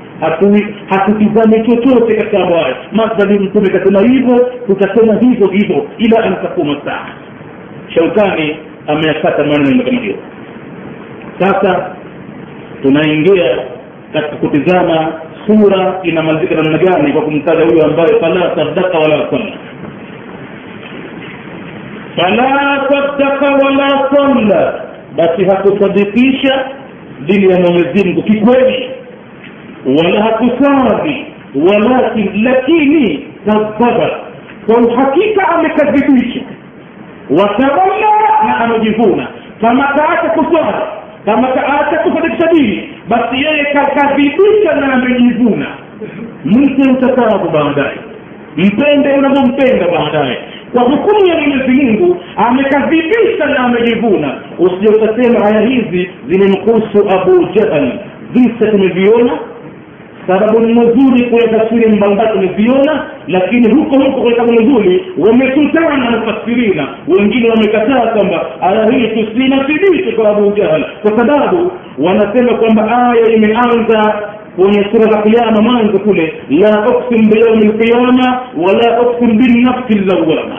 Hatutizame 0.88 1.60
chochote 1.66 2.14
katika 2.16 2.38
mambo 2.38 2.54
hayo 2.56 2.76
madhali 2.92 3.38
mtume 3.38 3.68
kasema 3.70 4.00
hivyo 4.00 4.50
tutasema 4.66 5.14
hivyo 5.20 5.48
hivyo 5.50 5.86
ila 5.98 6.24
antakuma 6.24 6.76
saa 6.84 7.06
shaukani 7.94 8.56
ameyapata 8.86 9.44
maneno 9.44 9.84
kama 9.84 10.00
hiyo 10.00 10.14
sasa 11.38 11.90
tunaingia 12.82 13.58
katika 14.12 14.36
kutizama 14.36 15.12
sura 15.46 16.00
inamalizika 16.02 16.54
namna 16.54 16.78
gani 16.78 17.12
kwa 17.12 17.22
kumtaja 17.22 17.64
huyo 17.64 17.84
ambaye 17.86 18.20
fala 18.20 18.56
sadaka 18.56 18.98
wala 18.98 19.30
salla 19.30 19.52
fala 22.16 22.86
sadaka 22.88 23.50
wala 23.64 24.08
salla 24.14 24.80
basi 25.16 25.44
hakusadikisha 25.44 26.64
dini 27.26 27.52
ya 27.52 27.60
mwenyezi 27.60 28.04
mungu. 28.08 28.22
Kikweli 28.22 28.90
wala 29.86 30.22
hakusali 30.22 31.26
walakin 31.54 32.44
lakini 32.44 33.26
kadhaba 33.46 34.10
kwa 34.66 34.76
uhakika 34.76 35.48
amekadhibisha. 35.48 36.40
Watawalla 37.30 38.10
na 38.46 38.56
amejivuna. 38.58 39.28
Kama 39.60 39.84
kaacha 39.86 40.28
kuswali 40.28 40.76
kama 41.24 41.48
kaacha 41.48 41.98
kusadikisha 41.98 42.52
dini 42.52 42.88
basi 43.08 43.36
yeye 43.42 43.64
kakadhibisha 43.64 44.74
na 44.80 44.92
amejivuna. 44.92 45.66
Mtu 46.44 46.90
utakavu 46.92 47.48
baadaye 47.50 47.98
mpende 48.56 49.12
unavyompenda 49.12 49.88
baadaye. 49.88 50.38
Kwa 50.72 50.82
hukumu 50.82 51.26
ya 51.26 51.34
mwenyezi 51.40 51.72
mungu 51.72 52.16
amekadhibisha 52.36 53.46
na 53.46 53.58
amejivuna. 53.58 54.34
Usije 54.58 54.88
ukasema 54.88 55.44
aya 55.46 55.60
hizi 55.60 56.10
zimemkuhusu 56.28 57.08
abu 57.10 57.44
jahal 57.54 57.92
visa 58.32 58.66
tumeviona 58.70 59.38
sababu 60.26 60.60
nzuri 60.60 61.22
kwenye 61.30 61.48
tafsiri 61.48 61.86
mbalimbali 61.86 62.30
tumeziona 62.32 63.04
lakini 63.28 63.74
huko 63.74 63.98
huko 63.98 64.20
kwenye 64.20 64.36
sababu 64.36 64.62
nzuri 64.62 65.04
wametutana 65.18 65.96
na 65.96 66.10
mufasirina. 66.10 66.88
Wengine 67.08 67.50
wamekataa 67.50 68.06
kwamba 68.06 68.46
aya 68.60 68.90
hii 68.90 69.08
tusinasibishe 69.08 70.12
kwa 70.12 70.28
abu 70.30 70.50
jahal 70.52 70.84
kwa 71.02 71.18
sababu 71.18 71.72
wanasema 71.98 72.54
kwamba 72.58 73.08
aya 73.12 73.26
imeanza 73.36 74.22
kwenye 74.56 74.84
sura 74.92 75.12
za 75.12 75.22
kiama 75.22 75.62
mwanzo 75.62 75.98
kule 75.98 76.34
la 76.50 76.88
uksim 76.88 77.30
biyaumi 77.30 77.66
lqiyama 77.68 78.40
wala 78.56 79.00
uksim 79.02 79.38
binnafsi 79.38 79.94
llawama 79.98 80.58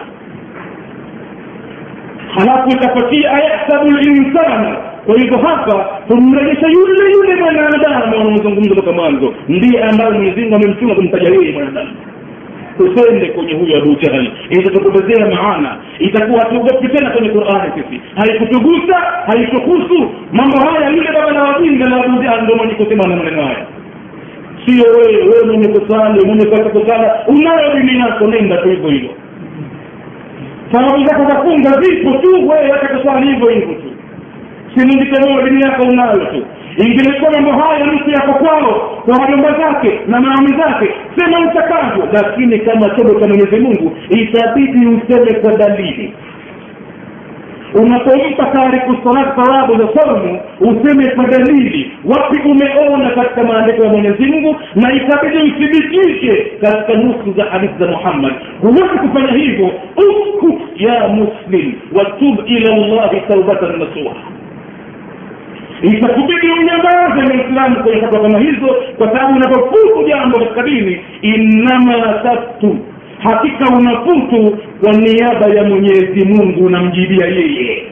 halafu 2.35 2.69
ikapatia 2.69 3.31
ayahsabu 3.33 3.91
linsana 3.91 4.77
kwa 5.05 5.17
hivyo 5.19 5.37
hapa 5.37 5.85
tumrejesha 6.07 6.67
yule 6.67 7.11
yule 7.11 7.35
mwanadamu 7.35 8.17
wanaozungumza 8.17 8.75
toka 8.75 8.91
mwanzo. 8.91 9.33
Ndiye 9.47 9.83
ambaye 9.83 10.11
mwenyezimungu 10.11 10.55
amemtuma 10.55 10.95
kumtaja 10.95 11.29
yeye 11.29 11.51
mwanadamu. 11.53 11.89
Tusende 12.77 13.25
kwenye 13.25 13.53
huyo 13.53 13.77
abu 13.77 13.95
jahali 13.95 14.31
itatupotezea 14.49 15.27
maana 15.29 15.77
itakuwa 15.99 16.39
hatuogopi 16.39 16.87
tena 16.87 17.09
kwenye 17.09 17.29
qurani 17.29 17.71
sisi. 17.75 18.01
Haikutugusa 18.15 18.95
haituhusu 19.27 20.09
mambo 20.33 20.57
haya 20.57 20.89
yule 20.89 21.11
baba 21.13 21.31
na 21.31 21.43
wajinga 21.43 21.89
na 21.89 22.03
abu 22.03 22.23
jahali 22.23 22.55
mwenye 22.55 22.73
kusema 22.73 23.03
na 23.03 23.15
maneno 23.15 23.41
haya 23.41 23.65
sio 24.67 24.83
wewe 24.83 25.23
wewe 25.23 25.45
mwenye 25.45 25.67
kusali 25.67 26.25
mwenye 26.25 26.45
kata 26.45 26.69
kusala 26.69 27.23
unayo 27.27 27.73
dini 27.79 27.99
yako 27.99 28.27
nenda 28.27 28.57
tu 28.57 28.69
hivyo 28.69 28.89
hivyo. 28.89 29.09
Sababu 30.71 31.05
zako 31.05 31.23
za 31.29 31.41
funga 31.41 31.81
zipo 31.81 32.11
tu 32.17 32.49
wewe 32.49 32.71
hata 32.71 32.87
kusali 32.97 33.27
hivyo 33.27 33.49
hivyo 33.49 33.67
tu. 33.75 33.91
Sinindikemoa 34.75 35.41
dini 35.41 35.61
yako 35.61 35.83
unayo 35.83 36.17
tu. 36.25 36.45
Ingilikuwa 36.77 37.31
mambo 37.31 37.51
haya 37.51 37.85
mtu 37.85 38.09
yako 38.09 38.33
kwao 38.33 39.01
kwa 39.05 39.17
wajomba 39.17 39.51
zake 39.59 39.99
na 40.07 40.19
maami 40.21 40.47
zake. 40.57 40.89
Sema 41.17 41.39
utakavyo 41.51 42.07
lakini 42.13 42.59
kama 42.59 42.89
chombo 42.89 43.19
cha 43.19 43.27
mwenyezi 43.27 43.59
mungu 43.59 43.97
itabidi 44.09 44.87
useme 44.87 45.33
kwa 45.33 45.55
dalili 45.57 46.13
unapompa 47.81 48.45
tariku 48.45 48.97
salat 49.03 49.35
thawabu 49.35 49.77
za 49.77 50.01
saumu 50.01 50.39
useme 50.59 51.07
kwa 51.11 51.25
dalili 51.27 51.91
wapi 52.05 52.39
umeona 52.49 53.09
katika 53.09 53.43
maandiko 53.43 53.83
ya 53.83 53.89
mwenyezi 53.91 54.25
mungu? 54.25 54.55
Na 54.75 54.93
ikabidi 54.93 55.37
uthibitishe 55.37 56.35
katika 56.61 56.93
nusu 56.93 57.33
za 57.37 57.43
hadithi 57.43 57.73
za 57.79 57.87
muhammad. 57.87 58.33
Huwezi 58.61 58.97
kufanya 59.07 59.31
hivyo. 59.33 59.71
Uskut 59.97 60.61
ya 60.75 61.07
muslim 61.07 61.73
watub 61.93 62.39
ila 62.47 62.75
llahi 62.77 63.21
taubatan 63.27 63.79
nasuha. 63.79 64.15
Itakubidi 65.81 66.47
unyamaze 66.59 67.33
muislamu 67.33 67.83
kwenye 67.83 68.01
hatua 68.01 68.19
kama 68.21 68.39
hizo 68.39 68.75
kwa 68.97 69.07
sababu 69.07 69.35
unapofuku 69.35 70.03
jambo 70.07 70.39
katika 70.39 70.63
dini 70.63 70.99
innama 71.21 72.13
taftu 72.23 72.77
hakika 73.23 73.75
unafutu 73.77 74.57
kwa 74.83 74.93
niaba 74.93 75.45
ya 75.55 75.63
mwenyezi 75.63 76.25
mungu 76.25 76.65
unamjibia 76.65 77.25
yeye. 77.27 77.83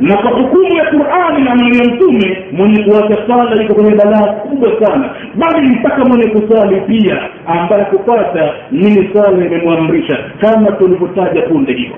Na 0.00 0.16
kwa 0.16 0.30
hukumu 0.30 0.76
ya 0.76 0.84
qurani 0.86 1.44
na 1.44 1.54
mwenye 1.54 1.82
mtume 1.84 2.44
mwenye 2.52 2.82
kuacha 2.84 3.16
sala 3.26 3.62
iko 3.64 3.74
kwenye 3.74 3.94
balaa 3.94 4.32
kubwa 4.32 4.86
sana. 4.86 5.10
Bali 5.34 5.68
mpaka 5.68 6.04
mwenye 6.04 6.26
kusali 6.30 6.80
pia 6.80 7.18
ambaye 7.46 7.84
kupata 7.84 8.52
nini 8.70 9.10
sala 9.14 9.46
imemwamrisha 9.46 10.18
kama 10.40 10.72
tulivyotaja 10.72 11.42
punde 11.42 11.72
hiyo 11.72 11.92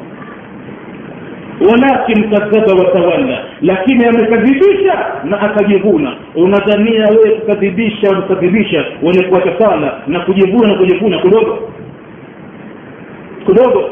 walakin 1.70 2.30
kadhaba 2.30 2.74
watawalla 2.82 3.38
lakini 3.62 4.04
amekadhibisha 4.04 4.94
na 5.24 5.40
akajivuna. 5.40 6.12
Unadhania 6.34 7.06
wewe 7.08 7.30
kukadhibisha 7.30 8.10
unakadhibisha. 8.10 8.84
Wenye 9.02 9.22
kuacha 9.22 9.58
sala 9.58 9.92
na 10.06 10.20
kujivuna 10.20 10.68
na 10.68 10.74
kujivuna 10.78 11.18
kidogo. 11.18 11.58
Kidogo. 13.46 13.84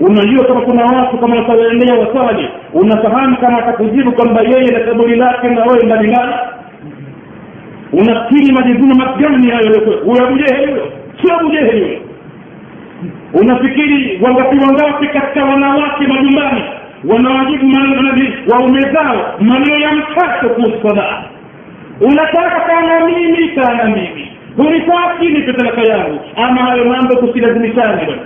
Unajua 0.00 0.44
kama 0.44 0.60
kuna 0.60 0.84
watu 0.84 1.18
kama 1.18 1.36
watawaendea 1.36 1.94
wasali. 1.94 2.48
Unafahamu 2.74 3.36
kama 3.36 3.58
atakujibu 3.58 4.12
kwamba 4.12 4.40
yeye 4.42 4.70
na 4.72 4.80
kaburi 4.80 5.16
lake 5.16 5.48
na 5.48 5.64
wewe 5.64 5.86
ndani 5.86 6.08
ndani 6.08 6.32
unafikiri 7.92 8.52
majivuno 8.52 8.94
magani 8.94 9.50
hayo 9.50 10.00
huyo 10.04 10.26
abujeheli 10.26 10.72
huyo 10.72 10.92
sio 11.22 11.36
abujeheli 11.40 11.80
huyo 11.80 12.00
unafikiri 13.32 14.20
wangapi 14.22 14.56
wangapi 14.58 15.06
katika 15.08 15.44
wanawake 15.44 16.06
majumbani 16.06 16.62
wanawajibu 17.04 17.66
maneno 17.66 18.32
waume 18.48 18.80
zao 18.80 19.34
maneno 19.40 19.78
ya 19.78 19.92
mkato 19.92 20.48
kuhusu 20.48 20.88
sadaa 20.88 21.22
unataka 22.00 22.60
kana 22.60 23.06
mimi 23.06 23.48
kana 23.48 23.84
mimi. 23.84 24.28
Hunitaki 24.56 25.28
nipe 25.28 25.52
talaka 25.52 25.82
yangu. 25.82 26.20
Ama 26.36 26.60
hayo 26.62 26.84
mambo 26.84 27.16
kusilazimishani 27.16 28.04
bwana. 28.06 28.22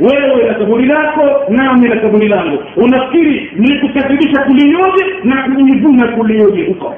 Wewe 0.00 0.44
na 0.48 0.54
kaburi 0.54 0.86
lako 0.86 1.22
nami 1.48 1.88
na 1.88 1.96
kaburi 1.96 2.28
langu. 2.28 2.58
Unafikiri 2.76 3.50
nilikukadhibisha 3.56 4.42
kulioje 4.42 5.04
na 5.24 5.42
kujivuna 5.42 6.08
kulioje 6.08 6.64
huko? 6.64 6.94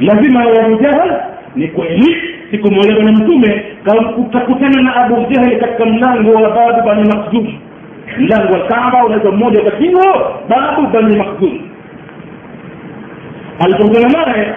Lazima 0.00 0.40
abu 0.42 0.76
jahal. 0.82 1.22
Ni 1.56 1.68
kweli 1.68 2.16
siku 2.50 2.70
moja 2.72 2.94
bwana 2.94 3.12
mtume 3.12 3.62
kakutana 4.32 4.82
na 4.82 4.96
abu 4.96 5.26
jahali 5.34 5.56
katika 5.56 5.84
mlango 5.86 6.30
wa 6.32 6.50
babu 6.50 6.88
bani 6.88 7.08
makhzum 7.08 7.54
mlango 8.18 8.52
wa 8.52 8.66
kaaba 8.66 9.04
unaweza 9.04 9.30
mmoja 9.30 9.58
wakati 9.64 9.88
huo 9.88 10.40
babu 10.48 10.86
bani 10.86 11.16
makhzum 11.16 11.58
alipongana 13.58 14.08
naye 14.26 14.54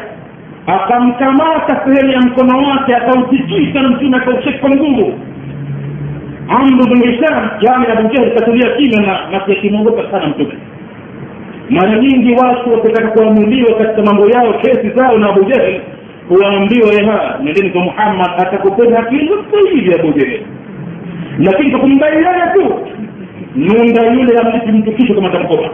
akamkamata 0.67 1.81
sehemu 1.85 2.11
ya 2.13 2.19
mkono 2.21 2.69
wake 2.69 2.95
akautikisa 2.95 3.81
na 3.81 3.89
mtume 3.89 4.17
akaushika 4.17 4.57
kwa 4.57 4.69
nguvu. 4.69 5.19
Amru 6.49 6.85
bin 6.87 7.11
hisham 7.11 7.49
yani 7.61 7.85
abu 7.87 8.07
jahli 8.15 8.31
katulia 8.31 8.75
kimya 8.75 9.01
na 9.01 9.29
nasi 9.31 9.51
akimwogopa 9.51 10.11
sana 10.11 10.27
mtume. 10.27 10.53
Mara 11.69 11.99
nyingi 11.99 12.31
watu 12.35 12.73
wakitaka 12.73 13.07
kuamuliwa 13.07 13.75
katika 13.77 14.01
mambo 14.03 14.29
yao 14.29 14.53
kesi 14.53 14.89
zao 14.89 15.17
na 15.17 15.29
abu 15.29 15.43
jahil 15.43 15.81
huwaambiwa 16.29 16.93
eha 16.93 17.39
nendeni 17.43 17.69
kwa 17.69 17.81
muhammad 17.81 18.31
atakupenda 18.37 18.99
akili 18.99 19.31
zaidi 19.51 19.93
abu 19.99 20.11
jahil 20.19 20.41
lakini 21.39 21.97
kwa 21.99 22.07
yeye 22.09 22.53
tu 22.53 22.79
nunda 23.55 24.07
yule 24.11 24.39
amlipi 24.39 24.71
mtu 24.71 24.91
kichwa 24.91 25.15
kama 25.15 25.29
tamkoma 25.29 25.69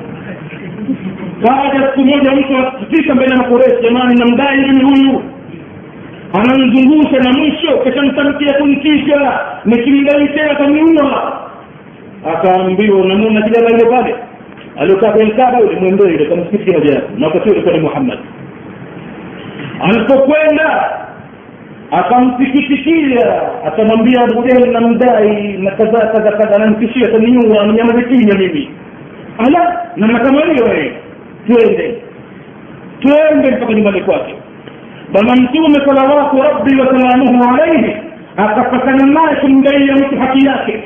kaja 1.45 1.87
siku 1.87 2.05
moja 2.05 2.31
mtu 2.31 2.57
akifika 2.57 3.15
mbele 3.15 3.31
ya 3.31 3.37
makoreshi 3.37 3.83
jamani 3.83 4.15
namdai 4.19 4.57
mimi 4.57 4.83
huyu. 4.83 5.23
Anamzungusha 6.33 7.17
na 7.19 7.31
mwisho 7.37 7.77
kashamtamkia 7.77 8.53
kunikisha. 8.53 9.39
Nikimdai 9.65 10.27
tena 10.29 10.55
kaniua 10.55 11.39
akaambiwa 12.33 12.97
unamwona 13.01 13.41
kijana 13.41 13.69
ile 13.69 13.85
pale? 13.85 14.15
Aliokaa 14.77 15.11
kwenye 15.11 15.31
kaba 15.31 15.59
yule 15.59 15.79
mwendee 15.79 16.11
yule 16.11 16.25
kamsikiti 16.25 16.71
moja 16.71 16.93
yake 16.93 17.07
na 17.17 17.27
wakati 17.27 17.49
ulikuwa 17.49 17.73
ni 17.73 17.79
muhammad. 17.79 18.19
Alipokwenda 19.81 20.89
akamsikitikia 21.91 23.41
akamwambia 23.67 24.21
abujahil 24.23 24.71
namdai 24.71 25.57
na 25.57 25.71
kadhaa 25.71 26.07
kadha 26.07 26.31
kadha 26.31 26.57
namtishia 26.57 27.07
ataniua 27.07 27.65
mnyamaze 27.65 28.03
kimya 28.03 28.35
mimi. 28.37 28.69
Ala 29.37 29.85
namna 29.95 30.19
kama 30.19 30.41
hiyo 30.41 30.65
twende 31.47 32.01
twende 32.99 33.51
mpaka 33.51 33.73
nyumbani 33.73 34.01
kwake. 34.01 34.35
Bwana 35.11 35.35
mtume 35.35 35.85
salawatu 35.85 36.41
rabbi 36.41 36.81
wasalamuhu 36.81 37.53
alaihi 37.53 37.95
akapatana 38.37 39.05
naye 39.05 39.35
kumdaia 39.41 39.95
mtu 39.95 40.19
haki 40.19 40.45
yake. 40.45 40.83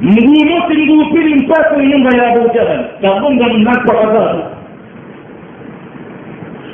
Mguu 0.00 0.44
mosi 0.44 0.74
mguu 0.76 1.04
pili 1.14 1.34
mpaka 1.34 1.76
nyumba 1.76 2.16
ya 2.16 2.28
abu 2.32 2.48
jahal. 2.54 2.84
Kagonga 3.02 3.44
mlango 3.48 3.92
wa 3.92 4.00
adhabu 4.02 4.42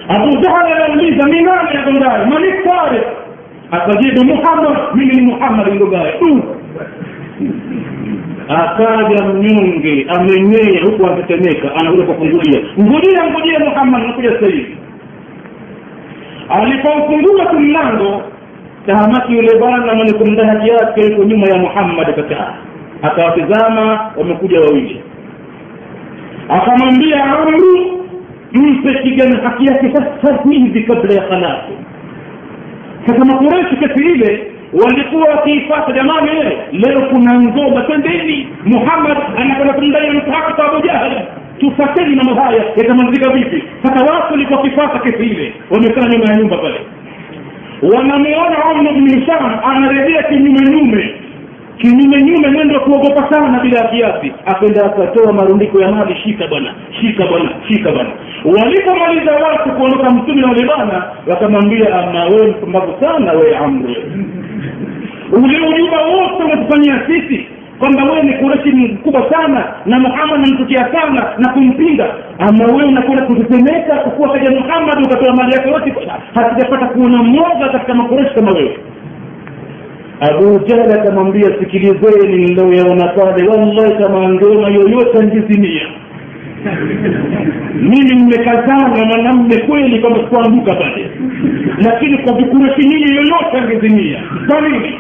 abu 0.08 0.36
jahal 0.42 0.72
anauliza 0.72 1.28
ni 1.28 1.40
nani 1.42 1.76
agongaye? 1.78 2.24
Mani 2.26 2.46
tarik 2.64 3.02
akajibu 3.70 4.24
muhammad. 4.24 4.78
Mimi 4.94 5.14
ni 5.14 5.22
muhammad 5.22 5.68
ndogaye 5.74 6.14
akaja 8.48 9.24
mnyonge 9.24 10.06
amenyea 10.08 10.82
huku 10.84 11.06
akitetemeka 11.06 11.74
anakuja 11.80 12.02
kufungulia 12.04 12.60
ngulia 12.80 13.24
ngulia 13.30 13.58
muhammad 13.58 14.02
nakuja 14.06 14.32
sasa 14.32 14.46
hivi. 14.46 14.76
Alipofungua 16.48 17.46
tu 17.46 17.58
mlango 17.60 18.22
tahamaki 18.86 19.32
yule 19.32 19.58
bwana 19.58 19.94
mwenye 19.94 20.12
kumdai 20.12 20.46
haki 20.46 20.68
yake 20.68 21.00
yuko 21.00 21.24
nyuma 21.24 21.46
ya 21.46 21.58
muhammad 21.58 22.14
kakaa, 22.14 22.54
akawatizama 23.02 24.10
wamekuja 24.16 24.60
wawili. 24.60 25.00
Akamwambia 26.48 27.24
amru 27.24 27.91
mpe 28.52 28.94
kijana 29.02 29.42
haki 29.42 29.66
yake 29.66 29.92
sasa 30.22 30.38
hivi 30.50 30.82
kabla 30.82 31.14
ya 31.14 31.22
khalafu 31.22 31.72
sasa 33.06 33.24
makureshi 33.24 33.76
kesi 33.76 34.04
ile 34.04 34.52
walikuwa 34.72 35.28
wakiifata 35.28 35.92
jamani 35.92 36.30
leo 36.72 37.00
kuna 37.00 37.40
ngoma 37.40 37.82
twendeni 37.82 38.48
muhammad 38.64 39.16
anakwenda 39.36 39.74
kumdai 39.74 40.20
kwa 40.20 40.66
abu 40.66 40.86
jahali 40.86 41.16
tufateni 41.62 42.16
mambo 42.16 42.34
haya 42.34 42.64
yatamalizika 42.76 43.30
vipi? 43.30 43.64
Sasa 43.82 44.04
watu 44.14 44.32
walikuwa 44.32 44.58
wakifata 44.60 44.98
kesi 44.98 45.22
ile 45.26 45.52
wamekaa 45.70 46.08
nyuma 46.08 46.24
ya 46.32 46.36
nyumba 46.36 46.56
pale. 46.56 46.80
Wanamuona 47.82 48.64
amr 48.64 48.92
bni 48.92 49.20
hisham 49.20 49.58
anarejea 49.64 50.22
kinyume 50.22 50.60
nyume 50.70 51.14
kinyume 51.82 52.22
nyume 52.22 52.48
mwendo 52.48 52.80
kuogopa 52.80 53.30
sana 53.34 53.60
bila 53.60 53.78
ya 53.80 53.88
kiasi. 53.88 54.32
Akenda 54.46 54.84
akatoa 54.86 55.32
marundiko 55.32 55.80
ya 55.80 55.90
mali 55.92 56.16
shika 56.16 56.46
bwana 56.46 56.74
shika 57.00 57.26
bwana 57.26 57.50
shika 57.68 57.92
bwana. 57.92 58.10
Walipomaliza 58.44 59.32
watu 59.32 59.70
kuondoka 59.70 60.10
mtume 60.10 60.44
wale 60.44 60.64
bwana 60.66 61.04
wakamwambia 61.26 61.94
ama 61.98 62.24
wewe 62.24 62.46
mpumbavu 62.46 62.92
sana 63.00 63.32
wewe 63.32 63.56
amri. 63.56 63.96
Ule 65.32 65.58
ujuba 65.68 66.02
wote 66.02 66.44
umetufanyia 66.44 67.06
sisi 67.06 67.46
kwamba 67.78 68.04
wewe 68.04 68.22
ni 68.22 68.32
kureshi 68.32 68.68
mkubwa 68.72 69.30
sana 69.32 69.64
na 69.86 69.98
muhammad 69.98 70.40
namtukia 70.40 70.92
sana 70.92 71.32
na 71.38 71.52
kumpinga. 71.52 72.14
Ama 72.38 72.64
wewe 72.64 72.84
unakwenda 72.84 73.24
kutetemeka 73.26 73.94
kukuwa 73.96 74.32
kaja 74.32 74.50
muhammad 74.50 75.06
ukatoa 75.06 75.36
mali 75.36 75.52
yake 75.52 75.68
yote 75.68 75.94
hatujapata 76.34 76.86
kuona 76.86 77.22
mmoja 77.22 77.68
katika 77.72 77.94
makureshi 77.94 78.34
kama 78.34 78.50
wewe 78.52 78.78
abu 80.22 80.58
Jahl 80.66 80.92
akamwambia 80.92 81.48
sikilizeni 81.58 82.36
niloyaona 82.44 83.08
pale 83.08 83.48
wallahi 83.48 84.02
kama 84.02 84.26
angeona 84.26 84.68
yoyote 84.68 85.18
angezimia 85.18 85.86
mimi 87.90 88.14
mmekazana 88.14 88.88
mwanamme 89.06 89.56
kweli 89.56 89.98
kwamba 90.00 90.18
sikuanguka 90.20 90.74
pale. 90.74 91.10
Lakini 91.84 92.18
kwa 92.18 92.32
vikureshi 92.34 92.88
nyinyi 92.88 93.14
yoyote 93.14 93.58
angezimia 93.58 94.22
kwa 94.50 94.60
nini? 94.60 94.98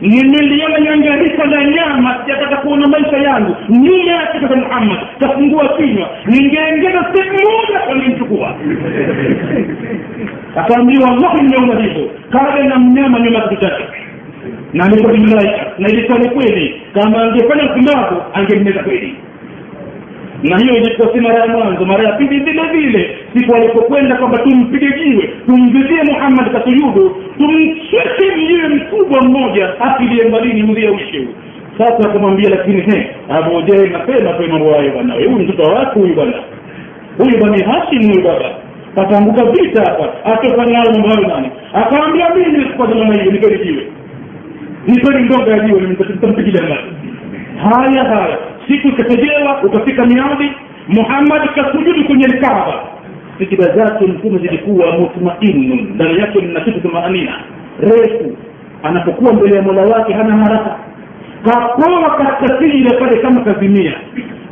Nimeliona 0.00 0.80
nyangarika 0.80 1.44
la 1.44 1.64
nyama 1.64 2.16
sijataka 2.20 2.56
kuona 2.56 2.88
maisha 2.88 3.16
yangu. 3.16 3.56
Nyuma 3.68 4.12
yake 4.12 4.40
kaka 4.40 4.56
muhammad 4.56 4.98
kafungua 5.20 5.68
kinywa. 5.68 6.08
Ningeengeza 6.26 7.06
sehemu 7.14 7.38
moja 7.38 7.78
kalimchukua 7.86 8.54
akaambiwa 10.56 11.10
wallahi 11.10 11.42
nimeona 11.42 11.80
hivyo 11.82 12.10
kale 12.30 12.64
na 12.68 12.78
mnyama 12.78 13.20
nyuma 13.20 13.40
kitu 13.40 13.60
chake 13.60 13.84
na 14.72 14.84
alikuwa 14.84 16.18
ni 16.18 16.28
kweli 16.28 16.80
kama 16.94 17.22
angefanya 17.22 17.64
mpumbavu 17.64 18.22
angemeza 18.34 18.82
kweli. 18.82 19.14
Na 20.42 20.58
hiyo 20.58 20.74
ilikuwa 20.76 21.12
si 21.12 21.20
mara 21.20 21.38
ya 21.38 21.46
mwanzo 21.46 21.84
mara 21.84 22.04
ya 22.04 22.12
pili 22.12 22.40
vile 22.40 22.62
vile 22.72 23.16
siku 23.36 23.54
alipokwenda 23.56 24.16
kwamba 24.16 24.38
tumpige 24.38 24.86
jiwe 24.86 25.30
tumvizie 25.46 26.02
muhammad 26.02 26.52
kasujudu 26.52 27.16
tumcheke 27.38 28.36
mjiwe 28.36 28.68
mkubwa 28.68 29.22
mmoja 29.22 29.80
afilie 29.80 30.28
mbalini 30.28 30.62
mzie 30.62 30.88
uishe 30.90 31.26
sasa 31.78 32.10
akamwambia 32.10 32.50
lakini 32.50 32.80
he 32.80 33.10
abu 33.28 33.50
mapema 33.92 34.32
tu 34.32 34.48
mambo 34.48 34.70
bwana. 34.94 35.14
Huyu 35.14 35.30
mtoto 35.30 35.62
wa 35.62 35.74
watu 35.78 35.98
huyu 35.98 36.14
bwana? 36.14 36.32
Huyu 37.18 37.38
bani 37.40 37.62
hashim 37.62 38.12
huyu 38.12 38.22
baba. 38.24 38.50
Pataanguka 38.94 39.44
vita 39.44 39.82
hapa. 39.84 40.32
Atofanya 40.32 40.84
mambo 40.84 41.08
hayo 41.08 41.28
nani? 41.28 41.50
Akaambia 41.74 42.34
mimi 42.34 42.64
sikupata 42.64 42.94
namna 42.94 43.14
hiyo 43.22 43.32
nipeni 43.32 43.64
jiwe 43.64 43.86
nipeni 44.86 45.22
ndonga 45.22 45.50
ya 45.50 45.58
jiwe 45.66 45.80
nitampigilia 45.80 46.62
mbali 46.62 46.82
haya 47.62 48.04
haya. 48.04 48.38
Siku 48.68 48.88
ikategewa 48.88 49.62
ukafika 49.62 50.06
miadi 50.06 50.52
muhammad 50.88 51.48
kasujudu 51.54 52.04
kwenye 52.04 52.26
lkaaba 52.26 52.84
fikira 53.38 53.76
zake 53.76 54.06
mtume 54.06 54.38
zilikuwa 54.38 54.98
mutmainu 54.98 55.74
ndani 55.94 56.18
yake 56.20 56.40
mna 56.40 56.60
kitu 56.60 56.80
tumaanina 56.80 57.32
refu. 57.80 58.36
Anapokuwa 58.82 59.32
mbele 59.32 59.56
ya 59.56 59.62
mola 59.62 59.82
wake 59.82 60.12
hana 60.12 60.36
haraka. 60.36 60.76
Kapoa 61.44 62.10
katika 62.16 62.58
sijida 62.58 62.96
pale 62.98 63.16
kama 63.16 63.40
kazimia. 63.40 63.92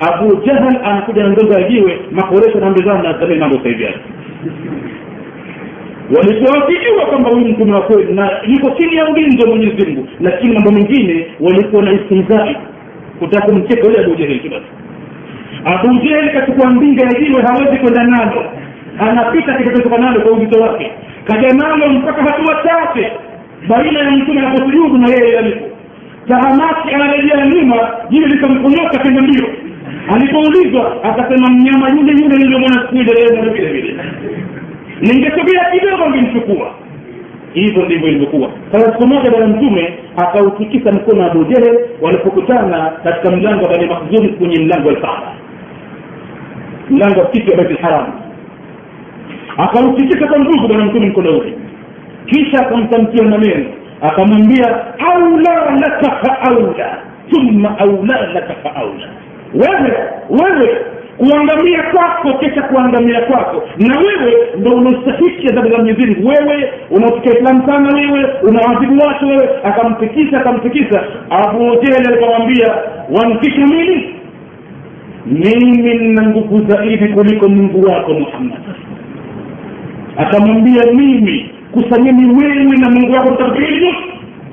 Abu 0.00 0.36
jahal 0.46 0.76
anakuja 0.84 1.22
na 1.22 1.28
ndonga 1.28 1.60
ya 1.60 1.68
jiwe 1.68 2.00
makoresho 2.12 2.60
na 2.60 2.72
zamani 2.72 3.38
mambo 3.38 3.60
saivi 3.62 3.88
wakijua 6.16 7.06
kwamba 7.06 7.30
huyu 7.30 7.46
mtume 7.48 7.72
wa 7.72 7.82
kweli 7.82 8.12
na 8.12 8.30
yuko 8.46 8.70
chini 8.70 8.96
ya 8.96 9.08
ulinzi 9.08 9.42
wa 9.42 9.48
mwenyezi 9.48 9.86
mungu 9.86 10.08
lakini 10.20 10.54
mambo 10.54 10.70
mengine 10.70 11.26
walikuwa 11.40 11.82
na 11.82 11.92
istihzai 11.92 12.56
kutaka 13.18 13.46
kumcheka 13.46 13.86
yule 13.86 14.04
abujaheli 14.04 14.48
basi. 14.48 14.66
Abujaheli 15.64 16.30
kachukua 16.30 16.70
mbinga 16.70 17.04
ya 17.06 17.12
jiwe 17.20 17.42
hawezi 17.42 17.76
kwenda 17.78 18.04
nalo. 18.04 18.44
Anapita 18.98 19.54
kitatoka 19.54 19.98
nalo 19.98 20.20
kwa 20.20 20.32
uzito 20.32 20.60
wake. 20.60 20.90
Kaja 21.24 21.52
nalo 21.54 21.88
mpaka 21.88 22.22
hatua 22.22 22.54
chache 22.62 23.12
baina 23.68 23.98
ya 24.00 24.10
mtume 24.10 24.40
anaposujudu 24.40 24.98
na 24.98 25.08
yeye 25.08 25.38
alipo. 25.38 25.66
Tahamaki 26.28 26.94
anarejea 26.94 27.46
nyuma 27.46 27.76
jiwe 28.10 28.26
likamkonyoka 28.28 28.98
kenda 28.98 29.22
mbio. 29.22 29.46
Alipoulizwa 30.14 31.04
akasema 31.04 31.50
mnyama 31.50 31.88
yule 31.90 32.12
yule 32.22 32.36
niliyomwona 32.36 32.80
siku 32.82 32.94
ile 32.94 33.12
leo 33.12 33.52
vile 33.52 33.72
vile 33.72 33.96
ningesogea 35.00 35.64
kidogo 35.72 36.10
ngemchukua 36.10 36.70
hivyo 37.54 37.84
ndivyo 37.84 38.08
ilivyokuwa. 38.08 38.50
Sasa 38.72 38.92
siku 38.92 39.06
moja 39.06 39.30
bwana 39.30 39.46
mtume 39.46 39.94
akautikisa 40.16 40.92
mkono 40.92 41.20
wa 41.22 41.30
abu 41.30 41.44
jehel 41.44 41.78
walipokutana 42.00 42.92
katika 43.04 43.30
mlango 43.36 43.64
wa 43.64 43.70
bani 43.70 43.86
makhzumi 43.86 44.28
kwenye 44.28 44.60
mlango 44.64 44.88
wa 44.88 44.94
lkaaba 44.94 45.32
mlango 46.90 47.20
wa 47.20 47.26
kiti 47.26 47.50
wa 47.50 47.56
bait 47.56 47.70
lharam 47.80 48.06
akautikisa 49.58 50.26
kwa 50.28 50.40
nguvu 50.40 50.68
bwana 50.68 50.84
mtume 50.84 51.06
mkono 51.06 51.38
ule 51.38 51.54
kisha 52.26 52.58
akamtamkia 52.66 53.22
maneno. 53.22 53.64
Akamwambia 54.02 54.84
aula 55.14 55.70
laka 55.80 56.10
faaula 56.10 56.98
thumma 57.30 57.78
aula 57.78 58.26
laka 58.26 58.54
faaula 58.54 59.08
wewe 59.54 59.92
wewe 60.30 60.76
kuangamia 61.20 61.82
kwako 61.82 62.38
kisha 62.38 62.62
kuangamia 62.62 63.20
kwako. 63.20 63.62
Na 63.78 63.98
wewe 63.98 64.36
ndo 64.58 64.70
unastahiki 64.70 65.48
adhabu 65.48 65.70
za 65.70 65.76
mwenyezi 65.78 66.16
wewe 66.26 66.72
unaofikia 66.90 67.38
islamu 67.38 67.66
sana 67.66 67.94
wewe 67.94 68.26
unawazibu 68.42 69.06
watu 69.06 69.28
wewe 69.28 69.48
akamtikisa 69.64 70.40
akamtikisa 70.40 71.02
abu 71.30 71.58
jehli 71.58 72.06
alikamwambia 72.08 72.74
wamkisha 73.10 73.66
mimi 73.66 74.14
mimi 75.26 75.94
nina 75.94 76.22
nguvu 76.22 76.66
zaidi 76.70 77.08
kuliko 77.08 77.48
mungu 77.48 77.86
wako 77.90 78.12
muhammad. 78.14 78.58
Akamwambia 80.16 80.82
mimi 80.92 81.50
kusanyeni 81.72 82.26
wewe 82.26 82.76
na 82.76 82.90
mungu 82.90 83.12
wako 83.12 83.30
mtakapili 83.30 83.94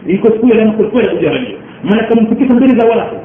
iko 0.07 0.27
siku 0.27 0.47
ya 0.47 0.71
kweli 0.71 1.07
kujaribia 1.09 1.57
maana 1.83 2.03
kamfikisha 2.03 2.53
mbele 2.53 2.79
za 2.79 2.87
watu. 2.87 3.15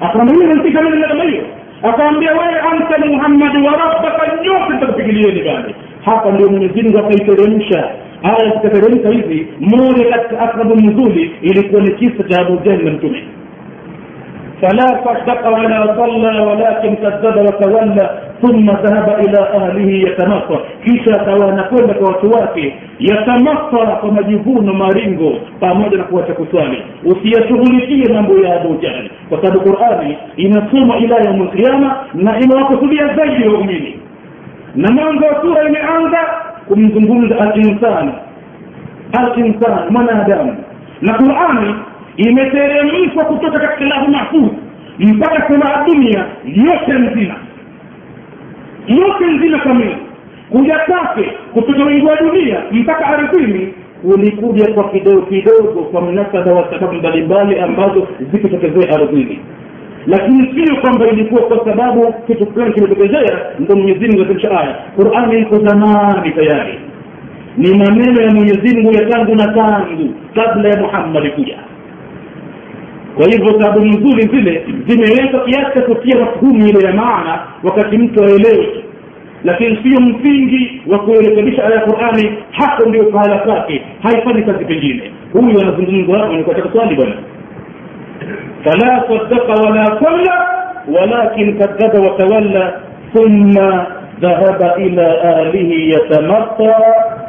Akamwambia 0.00 0.38
wewe 0.38 0.52
unafika 0.52 0.82
mbele 0.82 1.08
kama 1.08 1.24
hiyo 1.24 1.42
akamwambia 1.82 2.32
wewe 2.32 2.60
anta 2.72 3.06
muhammad 3.06 3.56
wa 3.66 3.72
rabbaka 3.72 4.36
nyote 4.44 4.72
nitakupigilieni 4.74 5.42
bali 5.42 5.74
hapa 6.04 6.30
ndio 6.30 6.48
mwenyezi 6.50 6.82
mungu 6.82 6.98
akaiteremsha 6.98 7.88
aya 8.22 8.52
zikateremka 8.54 9.08
hizi 9.08 9.46
moja 9.60 10.04
katika 10.10 10.40
akrabu 10.40 10.74
nuzuli 10.74 11.30
ilikuwa 11.42 11.82
ni 11.82 11.90
kisa 11.94 12.22
cha 12.28 12.40
abu 12.40 12.56
jahli 12.56 12.84
na 12.84 12.90
mtume 12.90 13.24
فلا 14.61 14.87
صدق 15.05 15.47
ولا 15.47 15.95
صلى 15.97 16.39
ولكن 16.39 16.95
كذب 16.95 17.35
وتولى 17.37 18.09
ثم 18.41 18.65
ذهب 18.71 19.19
الى 19.19 19.39
اهله 19.39 19.89
يتمطى 19.91 20.59
kisha 20.85 21.21
akawa 21.21 21.49
anakwenda 21.53 21.93
kwa 21.93 22.07
watu 22.07 22.31
wake 22.31 22.75
yatamatara 22.99 23.95
kwa 23.95 24.11
majivuno 24.11 24.73
maringo 24.73 25.33
pamoja 25.59 25.97
na 25.97 26.03
kuacha 26.03 26.33
kuswali 26.33 26.83
usiyashughulikie 27.05 28.13
mambo 28.13 28.37
ya 28.39 28.61
abu 28.61 28.75
jahli 28.75 29.11
kwa 29.29 29.41
sababu 29.41 29.59
qurani 29.59 30.17
inasoma 30.37 30.97
ila 30.97 31.15
yaum 31.19 31.43
lqiama 31.43 31.95
na 32.13 32.39
imewakusudia 32.39 33.15
zaidi 33.15 33.47
waumini 33.47 33.99
na 34.75 34.91
mwanzo 34.91 35.25
wa 35.25 35.41
sura 35.41 35.69
imeanza 35.69 36.17
kumzungumza 36.67 37.39
alinsani 37.39 38.11
alinsani 39.13 39.89
mwanadamu 39.89 40.55
na 41.01 41.13
qurani 41.13 41.75
imeteremshwa 42.18 43.24
kutoka 43.24 43.58
katika 43.58 43.84
lahu 43.84 44.10
mahfuz 44.10 44.50
mpaka 44.98 45.48
samaa 45.48 45.84
dunia 45.86 46.24
yote 46.44 46.92
nzima. 46.92 47.34
Yote 48.86 49.26
nzima 49.26 49.58
kamili. 49.58 49.96
Kuja 50.50 50.78
kwake 50.78 51.32
kutoka 51.52 51.84
wingi 51.84 52.06
wa 52.06 52.16
dunia 52.16 52.62
mpaka 52.72 53.06
ardhini 53.06 53.74
ulikuja 54.04 54.74
kwa 54.74 54.88
kidogo 54.90 55.22
kidogo 55.22 55.82
kwa 55.82 56.00
mnasaba 56.00 56.52
wa 56.52 56.70
sababu 56.70 56.92
mbalimbali 56.92 57.60
ambazo 57.60 58.08
zikitokezea 58.32 58.94
ardhini. 58.96 59.38
Lakini 60.06 60.54
sio 60.54 60.76
kwamba 60.76 61.06
ilikuwa 61.08 61.42
kwa 61.42 61.64
sababu 61.64 62.14
kitu 62.26 62.46
fulani 62.52 62.72
kimetokezea 62.74 63.38
ndo 63.58 63.76
mwenyezi 63.76 64.08
mungu 64.08 64.26
aya. 64.50 64.76
Qurani 64.96 65.40
iko 65.40 65.56
zamani 65.58 66.30
tayari. 66.30 66.78
Ni 67.56 67.74
maneno 67.78 68.20
ya 68.22 68.30
mwenyezi 68.34 68.76
mungu 68.76 68.92
ya 68.92 69.04
tangu 69.08 69.34
na 69.34 69.46
tangu 69.52 70.14
kabla 70.34 70.68
ya 70.68 70.80
muhammadi 70.80 71.30
kuja 71.30 71.58
kwa 73.18 73.26
hivyo 73.26 73.60
sababu 73.60 73.80
nzuri 73.84 74.22
zile 74.28 74.66
zimewekwa 74.86 75.40
kiasi 75.44 75.74
cha 75.74 75.80
kutia 75.82 76.18
mafhumu 76.20 76.66
ile 76.68 76.86
ya 76.86 76.92
maana 76.92 77.38
wakati 77.62 77.98
mtu 77.98 78.24
aelewe 78.24 78.84
lakini 79.44 79.76
sio 79.82 80.00
msingi 80.00 80.82
wa 80.86 80.98
kurekebisha 80.98 81.64
aya 81.64 81.74
ya 81.74 81.80
qurani 81.80 82.38
hapo 82.50 82.88
ndio 82.88 83.04
pahala 83.04 83.36
pake 83.38 83.82
haifanyi 84.02 84.42
kazi 84.42 84.64
pengine 84.64 85.12
huyu 85.32 85.60
anazungumza 85.60 86.28
nikataka 86.28 86.72
swali 86.72 86.94
bwana 86.94 87.14
fala 88.64 89.04
sadaka 89.08 89.52
wala 89.62 89.84
salla 89.86 90.48
walakin 91.00 91.58
kadhaba 91.58 92.00
watawalla 92.10 92.80
thumma 93.14 93.86
ذهب 94.22 94.74
إلى 94.76 95.06
آله 95.42 95.70
يتمطى 95.94 96.74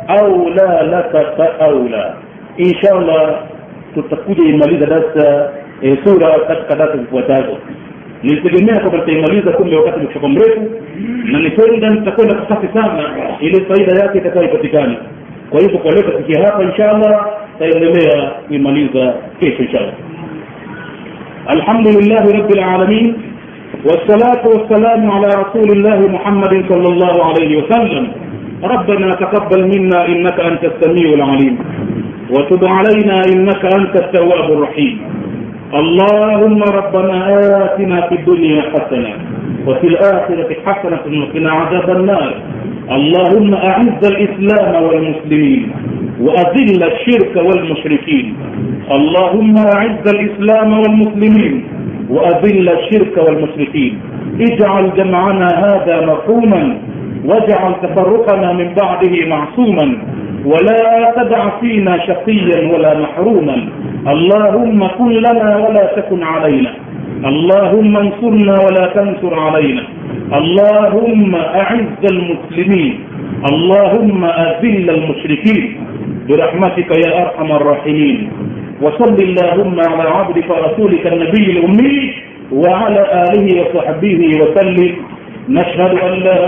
أولى 0.10 0.80
لك 0.94 1.14
فأولى 1.38 2.14
إن 2.60 2.72
شاء 2.82 2.98
الله 2.98 3.36
tutakuja 3.94 4.44
imaliza 4.44 4.86
darasa 4.86 5.26
e, 5.26 5.50
sura 6.04 6.40
katika 6.48 6.76
darasa 6.76 6.98
zifuatazo 6.98 7.58
nilitegemea 8.24 8.80
kwamba 8.80 8.98
nitaimaliza 8.98 9.52
kumbe 9.52 9.76
wakati 9.76 10.00
umefika 10.00 10.28
mrefu 10.28 10.72
na 11.32 11.40
nikwenda 11.40 11.90
nitakwenda 11.90 12.36
kasi 12.36 12.68
sana 12.74 13.04
ile 13.40 13.66
faida 13.66 14.04
yake 14.04 14.18
itakayopatikana 14.18 14.96
kwa 15.50 15.62
hivyo 15.62 15.78
kwa 15.80 15.92
leo 15.92 16.04
tafikia 16.04 16.46
hapa 16.46 16.64
inshallah 16.64 17.26
taendelea 17.60 18.30
kuimaliza 18.48 19.14
kesho 19.40 19.64
inshallah 19.64 19.94
alhamdulillahi 21.48 22.34
rabbil 22.34 22.60
alamin 22.64 23.14
والصلاة 23.86 24.44
والسلام 24.48 25.12
على 25.12 25.28
رسول 25.44 25.70
الله 25.78 26.00
محمد 26.16 26.54
صلى 26.70 26.88
الله 26.94 27.16
عليه 27.26 27.52
وسلم 27.64 28.06
ربنا 28.64 29.10
تقبل 29.24 29.62
منا 29.74 30.00
إنك 30.08 30.38
أنت 30.40 30.64
السميع 30.72 31.14
العليم 31.14 31.56
وتب 32.30 32.66
علينا 32.66 33.16
إنك 33.34 33.64
أنت 33.80 33.94
التواب 34.04 34.48
الرحيم 34.52 34.94
اللهم 35.74 36.64
ربنا 36.64 37.18
آتنا 37.66 38.02
في 38.02 38.16
الدنيا 38.16 38.62
حسنة 38.62 39.14
وفي 39.68 39.88
الآخرة 39.88 40.50
حسنة 40.66 41.22
وقنا 41.22 41.52
عذاب 41.52 41.90
النار. 41.90 42.34
اللهم 42.92 43.54
أعز 43.54 44.02
الإسلام 44.14 44.84
والمسلمين 44.84 45.72
وأذل 46.22 46.84
الشرك 46.84 47.36
والمشركين. 47.36 48.36
اللهم 48.92 49.56
أعز 49.58 50.06
الإسلام 50.16 50.80
والمسلمين 50.80 51.64
وأذل 52.10 52.70
الشرك 52.70 53.18
والمشركين. 53.18 54.00
اجعل 54.40 54.92
جمعنا 54.98 55.48
هذا 55.66 56.06
مرحوما 56.06 56.78
واجعل 57.26 57.74
تفرقنا 57.84 58.54
من 58.54 58.74
بعده 58.82 59.26
معصوما. 59.28 59.98
ولا 60.46 61.14
تدع 61.18 61.50
فينا 61.60 61.98
شقيا 62.08 62.74
ولا 62.74 63.00
محروما. 63.00 63.70
اللهم 64.08 64.88
كن 64.88 65.10
لنا 65.10 65.58
ولا 65.58 65.86
تكن 65.96 66.24
علينا. 66.24 66.72
اللهم 67.26 67.98
انصرنا 67.98 68.54
ولا 68.54 68.86
تنصر 68.96 69.40
علينا. 69.40 69.84
اللهم 70.34 71.36
أعز 71.36 72.04
المسلمين. 72.12 73.00
اللهم 73.52 74.26
أذل 74.26 74.90
المشركين. 74.90 75.78
برحمتك 76.30 76.92
يا 77.06 77.22
أرحم 77.22 77.52
الراحمين. 77.52 78.30
وصل 78.82 79.14
اللهم 79.14 79.80
على 79.80 80.10
عبدك 80.10 80.50
ورسولك 80.50 81.08
النبي 81.08 81.52
الأمي 81.52 82.14
وعلى 82.52 83.02
آله 83.34 83.48
وصحبه 83.62 84.22
وسلم. 84.42 84.96
نشهد 85.50 85.94
أن 86.08 86.14
لا 86.20 86.42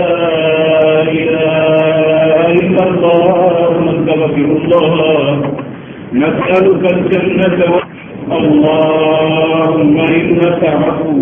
إله 1.02 2.46
إلا 2.60 2.82
الله 2.88 3.56
نستغفر 3.86 4.48
الله. 4.60 5.42
نسألك 6.12 6.82
الجنة 6.92 7.60
اللهم 8.38 9.96
إنك 9.98 10.62
عفو. 10.64 11.16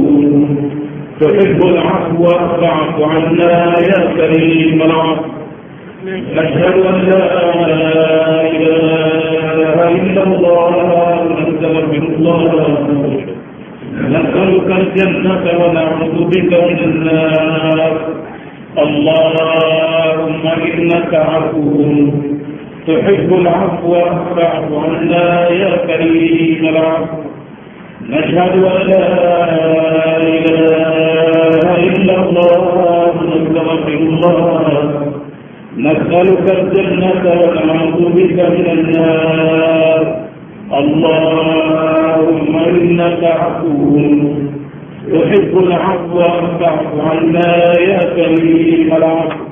تحب 1.20 1.61
العفو 1.73 2.24
فاعف 2.61 2.97
عنا 3.12 3.52
يا 3.90 4.01
كريم 4.16 4.82
العفو. 4.82 5.24
نشهد 6.36 6.77
أن 6.90 6.97
لا 7.11 7.24
إله 8.57 9.77
إلا 9.98 10.23
الله 10.23 10.73
نستغفر 11.39 12.02
الله. 12.19 13.30
نسألك 14.09 14.68
الجنة 14.81 15.44
ونعوذ 15.60 16.16
بك 16.32 16.52
من 16.68 16.78
النار. 16.89 17.93
اللهم 18.78 20.44
إنك 20.68 21.14
عفو 21.14 21.85
تحب 22.86 23.31
العفو 23.40 23.93
فاعف 24.36 24.68
عنا 24.85 25.48
يا 25.48 25.72
كريم 25.86 26.60
العفو. 26.68 27.18
نشهد 28.10 28.55
أن 28.74 28.81
لا 28.90 29.06
إله 30.36 31.66
إلا 31.89 32.14
الله 32.22 33.12
نستغفر 33.31 33.98
الله. 34.10 35.12
نسألك 35.78 36.47
الجنة 36.59 37.24
ونعوذ 37.40 38.01
بك 38.16 38.39
من 38.56 38.66
النار. 38.77 40.30
اللهم 40.73 42.57
إنك 42.57 43.25
عفو 43.25 43.99
تحب 45.13 45.59
العفو 45.59 46.19
فاعف 46.61 46.93
عنا 47.11 47.81
يا 47.81 48.01
كريم 48.17 48.95
العفو. 48.97 49.49